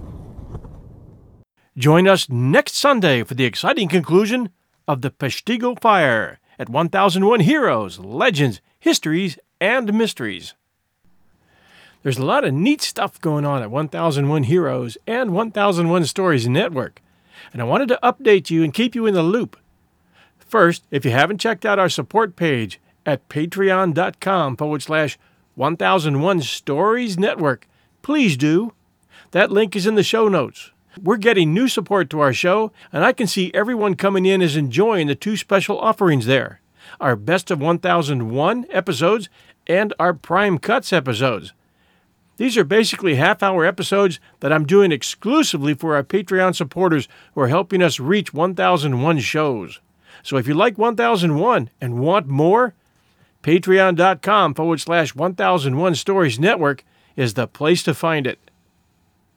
Join 1.79 2.09
us 2.09 2.29
next 2.29 2.75
Sunday 2.75 3.23
for 3.23 3.35
the 3.35 3.45
exciting 3.45 3.89
conclusion 3.89 4.51
of 4.89 5.03
the 5.03 5.13
Peshtigo 5.13 5.81
Fire 5.81 6.41
at 6.59 6.69
1001 6.69 7.41
Heroes, 7.41 7.99
Legends, 7.99 8.61
Histories, 8.79 9.39
and 9.61 9.93
Mysteries. 9.93 10.55
There's 12.03 12.19
a 12.19 12.25
lot 12.25 12.45
of 12.45 12.53
neat 12.53 12.83
stuff 12.83 13.21
going 13.21 13.47
on 13.47 13.63
at 13.63 13.71
1001 13.71 14.45
Heroes 14.45 14.99
and 15.07 15.33
1001 15.33 16.05
Stories 16.05 16.49
Network 16.49 17.01
and 17.53 17.61
I 17.61 17.65
wanted 17.65 17.89
to 17.89 17.99
update 18.03 18.51
you 18.51 18.63
and 18.63 18.73
keep 18.73 18.95
you 18.95 19.07
in 19.07 19.15
the 19.15 19.23
loop. 19.23 19.57
First, 20.39 20.85
if 20.91 21.05
you 21.05 21.11
haven't 21.11 21.41
checked 21.41 21.65
out 21.65 21.79
our 21.79 21.89
support 21.89 22.37
page 22.37 22.81
at 23.05 23.29
patreon.com 23.29 24.57
forward 24.57 24.83
slash 24.83 25.19
1001 25.55 26.43
Stories 26.43 27.19
Network, 27.19 27.69
please 28.03 28.37
do. 28.37 28.73
That 29.33 29.51
link 29.51 29.75
is 29.75 29.87
in 29.87 29.95
the 29.95 30.03
show 30.03 30.29
notes. 30.29 30.71
We're 31.03 31.17
getting 31.17 31.53
new 31.53 31.69
support 31.69 32.11
to 32.11 32.21
our 32.21 32.33
show, 32.33 32.73
and 32.93 33.05
I 33.05 33.13
can 33.13 33.27
see 33.27 33.51
everyone 33.53 33.95
coming 33.95 34.27
in 34.27 34.43
is 34.43 34.57
enjoying 34.57 35.07
the 35.07 35.15
two 35.15 35.37
special 35.37 35.79
offerings 35.79 36.27
there 36.27 36.61
our 37.01 37.17
Best 37.17 37.51
of 37.51 37.61
1001 37.61 38.67
episodes 38.71 39.29
and 39.67 39.93
our 39.99 40.13
Prime 40.13 40.59
Cuts 40.59 40.93
episodes. 40.93 41.53
These 42.37 42.57
are 42.57 42.65
basically 42.65 43.15
half 43.15 43.43
hour 43.43 43.65
episodes 43.65 44.21
that 44.41 44.53
I'm 44.53 44.67
doing 44.67 44.93
exclusively 44.93 45.75
for 45.75 45.95
our 45.95 46.03
Patreon 46.03 46.55
supporters 46.55 47.09
who 47.35 47.41
are 47.41 47.49
helping 47.49 47.83
us 47.83 48.01
reach 48.01 48.35
1001 48.35 49.21
shows. 49.21 49.81
So 50.23 50.37
if 50.37 50.47
you 50.47 50.55
like 50.55 50.77
1001 50.77 51.71
and 51.81 51.99
want 51.99 52.27
more, 52.27 52.75
patreon.com 53.43 54.55
forward 54.55 54.81
slash 54.81 55.15
1001 55.15 55.95
Stories 55.95 56.39
Network 56.39 56.85
is 57.17 57.35
the 57.35 57.47
place 57.47 57.83
to 57.85 57.95
find 57.95 58.27
it. 58.27 58.44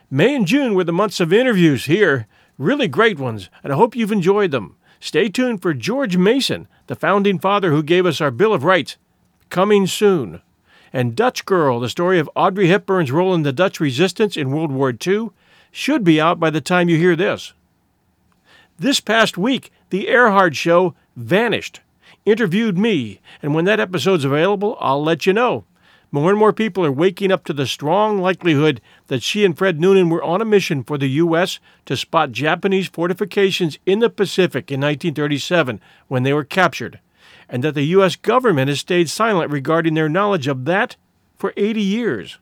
May 0.10 0.36
and 0.36 0.48
June 0.48 0.74
were 0.74 0.84
the 0.84 0.94
months 0.94 1.20
of 1.20 1.34
interviews 1.34 1.86
here, 1.86 2.28
really 2.58 2.88
great 2.88 3.20
ones, 3.20 3.50
and 3.64 3.74
I 3.74 3.76
hope 3.76 3.96
you've 3.96 4.12
enjoyed 4.12 4.52
them. 4.52 4.76
Stay 5.00 5.30
tuned 5.30 5.62
for 5.62 5.74
George 5.74 6.18
Mason, 6.18 6.68
the 6.88 6.96
founding 6.96 7.40
father 7.40 7.72
who 7.72 7.84
gave 7.84 8.06
us 8.06 8.22
our 8.22 8.32
Bill 8.32 8.54
of 8.54 8.64
Rights, 8.64 8.98
coming 9.50 9.86
soon 9.86 10.42
and 10.94 11.16
Dutch 11.16 11.46
Girl, 11.46 11.80
the 11.80 11.90
story 11.90 12.20
of 12.20 12.30
Audrey 12.36 12.68
Hepburn's 12.68 13.12
role 13.12 13.34
in 13.34 13.44
the 13.44 13.54
Dutch 13.54 13.80
resistance 13.80 14.38
in 14.38 14.52
World 14.52 14.72
War 14.72 14.94
II, 15.06 15.30
should 15.72 16.04
be 16.04 16.20
out 16.20 16.40
by 16.40 16.50
the 16.50 16.62
time 16.62 16.90
you 16.90 16.98
hear 16.98 17.16
this. 17.16 17.54
This 18.80 19.00
past 19.00 19.38
week, 19.38 19.72
The 19.90 20.08
Earhart 20.08 20.56
Show 20.56 20.96
vanished, 21.16 21.82
interviewed 22.26 22.78
me, 22.78 23.20
and 23.42 23.54
when 23.54 23.66
that 23.66 23.80
episode's 23.80 24.26
available, 24.26 24.78
I'll 24.80 25.04
let 25.04 25.26
you 25.26 25.34
know. 25.34 25.66
More 26.12 26.30
and 26.30 26.40
more 26.40 26.54
people 26.54 26.86
are 26.86 26.92
waking 26.92 27.32
up 27.32 27.44
to 27.46 27.54
the 27.54 27.68
strong 27.68 28.20
likelihood 28.20 28.82
that 29.08 29.24
she 29.24 29.44
and 29.44 29.58
Fred 29.58 29.80
Noonan 29.80 30.10
were 30.10 30.24
on 30.24 30.42
a 30.42 30.46
mission 30.46 30.84
for 30.84 30.98
the 30.98 31.10
U.S. 31.10 31.60
to 31.86 31.98
spot 31.98 32.32
Japanese 32.32 32.88
fortifications 32.88 33.78
in 33.86 34.00
the 34.00 34.10
Pacific 34.10 34.72
in 34.72 34.80
1937 34.80 35.82
when 36.08 36.24
they 36.24 36.34
were 36.34 36.46
captured 36.46 37.00
and 37.50 37.64
that 37.64 37.76
the 37.76 37.84
U.S. 37.84 38.16
government 38.16 38.70
has 38.70 38.80
stayed 38.80 39.10
silent 39.10 39.52
regarding 39.52 39.94
their 39.94 40.10
knowledge 40.10 40.48
of 40.48 40.66
that 40.66 40.96
for 41.38 41.54
80 41.56 41.82
years. 41.82 42.40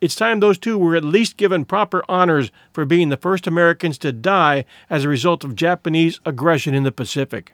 It's 0.00 0.14
time 0.14 0.40
those 0.40 0.58
two 0.58 0.78
were 0.78 0.96
at 0.96 1.04
least 1.04 1.36
given 1.36 1.66
proper 1.66 2.02
honors 2.08 2.50
for 2.72 2.86
being 2.86 3.10
the 3.10 3.18
first 3.18 3.46
Americans 3.46 3.98
to 3.98 4.12
die 4.12 4.64
as 4.88 5.04
a 5.04 5.10
result 5.10 5.44
of 5.44 5.54
Japanese 5.54 6.20
aggression 6.24 6.74
in 6.74 6.84
the 6.84 6.92
Pacific. 6.92 7.52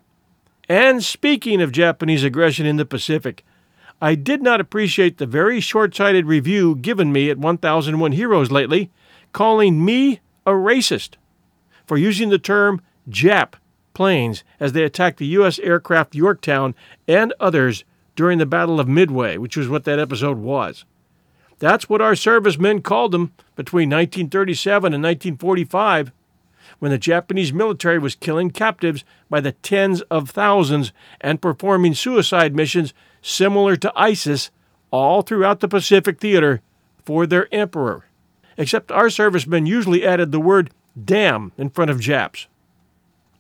And 0.69 1.03
speaking 1.03 1.61
of 1.61 1.73
Japanese 1.73 2.23
aggression 2.23 2.67
in 2.67 2.77
the 2.77 2.85
Pacific, 2.85 3.45
I 4.01 4.15
did 4.15 4.43
not 4.43 4.61
appreciate 4.61 5.17
the 5.17 5.27
very 5.27 5.61
short 5.61 5.95
sighted 5.95 6.27
review 6.27 6.77
given 6.77 7.13
me 7.13 7.31
at 7.31 7.39
1001 7.39 8.13
Heroes 8.13 8.51
lately, 8.51 8.91
calling 9.33 9.85
me 9.85 10.21
a 10.45 10.51
racist 10.51 11.15
for 11.87 11.97
using 11.97 12.29
the 12.29 12.39
term 12.39 12.83
Jap 13.09 13.55
planes 13.95 14.45
as 14.61 14.73
they 14.73 14.83
attacked 14.83 15.19
the 15.19 15.27
U.S. 15.27 15.59
aircraft 15.61 16.15
Yorktown 16.15 16.75
and 17.09 17.33
others 17.41 17.85
during 18.15 18.39
the 18.39 18.47
Battle 18.47 18.79
of 18.79 18.89
Midway, 18.89 19.39
which 19.39 19.57
was 19.57 19.69
what 19.69 19.85
that 19.85 19.99
episode 19.99 20.39
was. 20.39 20.85
That's 21.59 21.89
what 21.89 22.03
our 22.03 22.15
servicemen 22.15 22.83
called 22.83 23.13
them 23.13 23.33
between 23.55 23.89
1937 23.89 24.93
and 24.93 25.03
1945, 25.03 26.13
when 26.79 26.91
the 26.91 26.99
Japanese 26.99 27.53
military 27.53 27.99
was 27.99 28.15
killing 28.15 28.51
captives 28.51 29.05
by 29.31 29.41
the 29.41 29.53
tens 29.53 30.03
of 30.03 30.29
thousands 30.29 30.93
and 31.21 31.41
performing 31.41 31.95
suicide 31.95 32.55
missions 32.55 32.93
similar 33.27 33.77
to 33.77 33.93
ISIS 33.97 34.51
all 34.91 35.23
throughout 35.23 35.61
the 35.61 35.69
Pacific 35.69 36.21
theater 36.21 36.63
for 37.05 37.27
their 37.27 37.53
emperor. 37.53 38.05
Except 38.57 38.93
our 38.93 39.11
servicemen 39.11 39.67
usually 39.67 40.07
added 40.07 40.33
the 40.33 40.41
word 40.41 40.71
damn 41.03 41.53
in 41.59 41.69
front 41.69 41.91
of 41.91 42.01
Japs. 42.01 42.47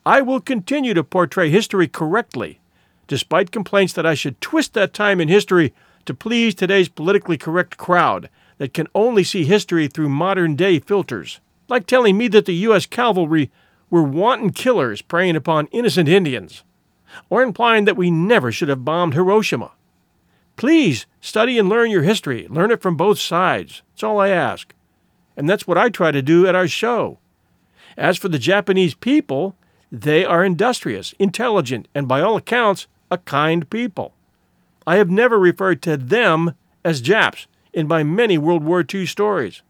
I 0.04 0.20
will 0.20 0.40
continue 0.40 0.92
to 0.94 1.04
portray 1.04 1.50
history 1.50 1.88
correctly, 1.88 2.60
despite 3.06 3.50
complaints 3.52 3.92
that 3.94 4.06
I 4.06 4.14
should 4.14 4.40
twist 4.40 4.74
that 4.74 4.92
time 4.92 5.20
in 5.20 5.28
history 5.28 5.72
to 6.04 6.14
please 6.14 6.54
today's 6.54 6.88
politically 6.88 7.38
correct 7.38 7.76
crowd 7.76 8.28
that 8.58 8.74
can 8.74 8.88
only 8.94 9.24
see 9.24 9.44
history 9.44 9.88
through 9.88 10.08
modern 10.08 10.56
day 10.56 10.78
filters, 10.78 11.40
like 11.68 11.86
telling 11.86 12.18
me 12.18 12.28
that 12.28 12.46
the 12.46 12.54
U.S. 12.54 12.86
cavalry 12.86 13.50
were 13.90 14.02
wanton 14.02 14.50
killers 14.50 15.02
preying 15.02 15.36
upon 15.36 15.66
innocent 15.68 16.08
Indians, 16.08 16.62
or 17.30 17.42
implying 17.42 17.84
that 17.84 17.96
we 17.96 18.10
never 18.10 18.50
should 18.50 18.68
have 18.68 18.84
bombed 18.84 19.14
Hiroshima. 19.14 19.72
Please 20.56 21.06
study 21.20 21.58
and 21.58 21.68
learn 21.68 21.90
your 21.90 22.02
history. 22.02 22.46
Learn 22.48 22.70
it 22.70 22.80
from 22.80 22.96
both 22.96 23.18
sides. 23.18 23.82
That's 23.92 24.02
all 24.02 24.18
I 24.18 24.28
ask. 24.28 24.74
And 25.36 25.48
that's 25.48 25.66
what 25.66 25.78
I 25.78 25.90
try 25.90 26.10
to 26.10 26.22
do 26.22 26.46
at 26.46 26.54
our 26.54 26.68
show. 26.68 27.18
As 27.96 28.16
for 28.16 28.28
the 28.28 28.38
Japanese 28.38 28.94
people, 28.94 29.56
they 29.92 30.24
are 30.24 30.44
industrious, 30.44 31.14
intelligent, 31.18 31.88
and 31.94 32.08
by 32.08 32.20
all 32.20 32.36
accounts, 32.36 32.86
a 33.10 33.18
kind 33.18 33.68
people. 33.70 34.14
I 34.86 34.96
have 34.96 35.10
never 35.10 35.38
referred 35.38 35.82
to 35.82 35.96
them 35.96 36.54
as 36.84 37.00
Japs 37.00 37.46
in 37.72 37.86
my 37.86 38.02
many 38.02 38.38
World 38.38 38.64
War 38.64 38.84
II 38.92 39.06
stories. 39.06 39.62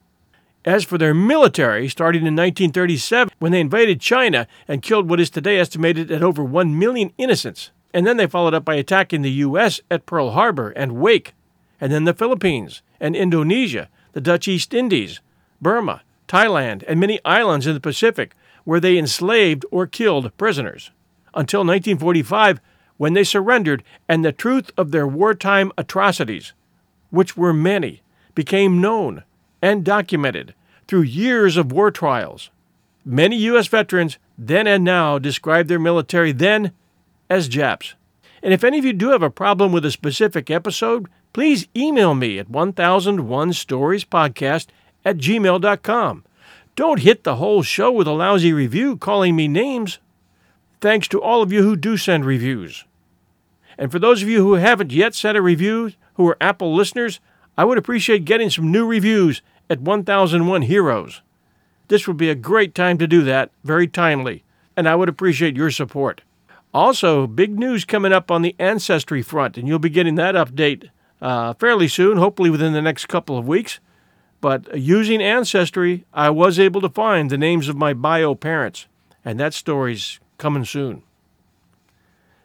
As 0.67 0.83
for 0.83 0.99
their 0.99 1.15
military, 1.15 1.89
starting 1.89 2.23
in 2.23 2.35
1937 2.35 3.33
when 3.39 3.53
they 3.53 3.61
invaded 3.61 4.01
China 4.01 4.49
and 4.67 4.83
killed 4.83 5.09
what 5.09 5.21
is 5.21 5.31
today 5.31 5.61
estimated 5.61 6.11
at 6.11 6.25
over 6.25 6.43
1 6.43 6.77
million 6.77 7.13
innocents, 7.17 7.71
and 7.95 8.05
then 8.05 8.17
they 8.17 8.27
followed 8.27 8.53
up 8.53 8.65
by 8.65 8.75
attacking 8.75 9.23
the 9.23 9.31
U.S. 9.31 9.81
at 9.93 10.07
Pearl 10.07 10.33
Harbor 10.33 10.71
and 10.71 10.97
Wake, 10.97 11.35
and 11.81 11.93
then 11.93 12.03
the 12.03 12.13
Philippines 12.13 12.83
and 12.99 13.15
Indonesia, 13.15 13.89
the 14.13 14.21
Dutch 14.21 14.49
East 14.49 14.75
Indies, 14.75 15.21
Burma, 15.63 16.03
Thailand, 16.27 16.83
and 16.89 16.99
many 16.99 17.21
islands 17.25 17.69
in 17.69 17.75
the 17.75 17.81
Pacific 17.81 18.35
where 18.65 18.81
they 18.81 18.99
enslaved 18.99 19.65
or 19.71 19.87
killed 19.87 20.37
prisoners, 20.37 20.91
until 21.33 21.61
1945 21.61 22.61
when 22.97 23.13
they 23.13 23.23
surrendered 23.23 23.85
and 24.09 24.25
the 24.25 24.33
truth 24.33 24.73
of 24.77 24.91
their 24.91 25.07
wartime 25.07 25.71
atrocities, 25.79 26.55
which 27.11 27.37
were 27.37 27.53
many, 27.53 28.03
became 28.35 28.81
known 28.81 29.23
and 29.67 29.85
documented 29.85 30.55
through 30.87 31.03
years 31.03 31.57
of 31.57 31.73
war 31.73 31.91
trials. 31.91 32.51
Many 33.05 33.37
U.S. 33.51 33.67
veterans 33.67 34.17
then 34.39 34.69
and 34.69 34.85
now 34.85 35.19
describe 35.19 35.67
their 35.67 35.81
military 35.81 36.31
then 36.31 36.71
as 37.29 37.49
Japs. 37.49 37.97
And 38.45 38.55
if 38.55 38.63
any 38.63 38.79
of 38.79 38.85
you 38.85 38.93
do 38.93 39.09
have 39.09 39.25
a 39.25 39.31
problem 39.31 39.73
with 39.73 39.85
a 39.85 39.91
specific 39.91 40.53
episode, 40.53 41.09
please 41.33 41.67
email 41.75 42.15
me 42.15 42.39
at 42.39 42.49
1001storiespodcast 42.49 44.67
at 45.05 45.17
gmail.com. 45.17 46.25
Don't 46.77 47.01
hit 47.01 47.25
the 47.25 47.35
whole 47.37 47.65
show 47.65 47.91
with 47.91 48.07
a 48.07 48.13
lousy 48.13 48.53
review 48.53 48.97
calling 48.97 49.35
me 49.35 49.49
names. 49.49 49.99
Thanks 50.81 51.09
to 51.09 51.21
all 51.21 51.43
of 51.43 51.51
you 51.51 51.65
who 51.65 51.75
do 51.75 51.97
send 51.97 52.25
reviews. 52.25 52.85
And 53.77 53.91
for 53.91 53.99
those 53.99 54.23
of 54.23 54.29
you 54.29 54.45
who 54.45 54.55
haven't 54.55 54.93
yet 54.93 55.17
sent 55.17 55.37
a 55.37 55.43
review, 55.43 55.91
who 56.15 56.29
are 56.29 56.37
Apple 56.41 56.73
listeners, 56.73 57.19
I 57.59 57.65
would 57.65 57.79
appreciate 57.79 58.25
getting 58.25 58.51
some 58.51 58.71
new 58.71 58.87
reviews 58.87 59.43
at 59.69 59.81
1001 59.81 60.63
Heroes. 60.63 61.23
This 61.89 62.07
would 62.07 62.17
be 62.17 62.31
a 62.31 62.35
great 62.35 62.75
time 62.75 62.99
to 62.99 63.07
do 63.07 63.23
that, 63.23 63.51
very 63.65 63.87
timely, 63.87 64.45
and 64.77 64.89
I 64.89 64.95
would 64.95 65.09
appreciate 65.09 65.57
your 65.57 65.71
support. 65.71 66.23
Also, 66.75 67.27
big 67.27 67.59
news 67.59 67.85
coming 67.85 68.13
up 68.13 68.31
on 68.31 68.43
the 68.43 68.55
Ancestry 68.59 69.23
front, 69.23 69.57
and 69.57 69.67
you'll 69.67 69.79
be 69.79 69.89
getting 69.89 70.17
that 70.17 70.35
update 70.35 70.91
uh, 71.23 71.55
fairly 71.55 71.89
soon, 71.89 72.19
hopefully 72.19 72.51
within 72.51 72.73
the 72.73 72.83
next 72.83 73.07
couple 73.07 73.39
of 73.39 73.47
weeks. 73.47 73.81
But 74.41 74.79
using 74.79 75.23
Ancestry, 75.23 76.05
I 76.13 76.31
was 76.31 76.59
able 76.59 76.81
to 76.83 76.89
find 76.89 77.31
the 77.31 77.39
names 77.39 77.69
of 77.69 77.77
my 77.77 77.95
bio 77.95 78.35
parents, 78.35 78.87
and 79.25 79.41
that 79.41 79.55
story's 79.55 80.21
coming 80.39 80.65
soon. 80.65 81.03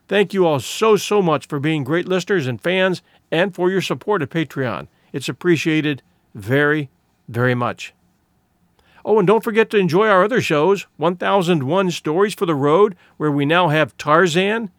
Thank 0.07 0.33
you 0.33 0.45
all 0.45 0.59
so, 0.59 0.97
so 0.97 1.21
much 1.21 1.47
for 1.47 1.59
being 1.59 1.83
great 1.83 2.07
listeners 2.07 2.47
and 2.47 2.61
fans 2.61 3.01
and 3.31 3.55
for 3.55 3.69
your 3.69 3.81
support 3.81 4.21
at 4.21 4.29
Patreon. 4.29 4.87
It's 5.13 5.29
appreciated 5.29 6.01
very, 6.35 6.89
very 7.31 7.55
much. 7.55 7.93
Oh, 9.03 9.17
and 9.17 9.27
don't 9.27 9.43
forget 9.43 9.69
to 9.71 9.77
enjoy 9.77 10.07
our 10.07 10.23
other 10.23 10.41
shows 10.41 10.85
1001 10.97 11.91
Stories 11.91 12.35
for 12.35 12.45
the 12.45 12.55
Road, 12.55 12.95
where 13.17 13.31
we 13.31 13.45
now 13.45 13.69
have 13.69 13.97
Tarzan, 13.97 14.69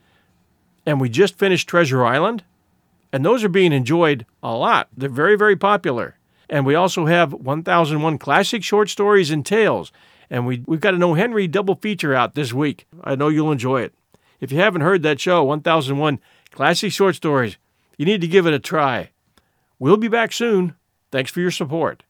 and 0.87 1.01
we 1.01 1.09
just 1.09 1.39
finished 1.39 1.69
Treasure 1.69 2.05
Island. 2.05 2.45
And 3.13 3.25
those 3.25 3.45
are 3.45 3.49
being 3.49 3.73
enjoyed 3.73 4.25
a 4.43 4.55
lot. 4.55 4.89
They're 4.97 5.09
very, 5.09 5.37
very 5.37 5.57
popular. 5.57 6.17
And 6.49 6.65
we 6.65 6.75
also 6.75 7.07
have 7.07 7.33
1001 7.33 8.19
Classic 8.19 8.63
Short 8.63 8.89
Stories 8.89 9.31
and 9.31 9.45
Tales. 9.45 9.93
And 10.31 10.47
we, 10.47 10.63
we've 10.67 10.81
got 10.81 10.95
an 10.95 11.03
O. 11.03 11.15
Henry 11.15 11.47
double 11.47 11.75
feature 11.75 12.15
out 12.15 12.35
this 12.35 12.53
week. 12.53 12.87
I 13.05 13.17
know 13.17 13.29
you'll 13.29 13.53
enjoy 13.53 13.83
it. 13.83 13.95
If 14.41 14.51
you 14.51 14.59
haven't 14.59 14.81
heard 14.81 15.03
that 15.03 15.21
show, 15.21 15.45
1001 15.45 16.21
Classic 16.51 16.91
Short 16.91 17.17
Stories, 17.17 17.59
you 17.99 18.07
need 18.07 18.21
to 18.23 18.29
give 18.29 18.47
it 18.47 18.55
a 18.55 18.59
try. 18.59 19.11
We'll 19.79 19.97
be 19.97 20.09
back 20.09 20.33
soon. 20.33 20.75
Thanks 21.11 21.31
for 21.31 21.41
your 21.41 21.51
support. 21.51 22.03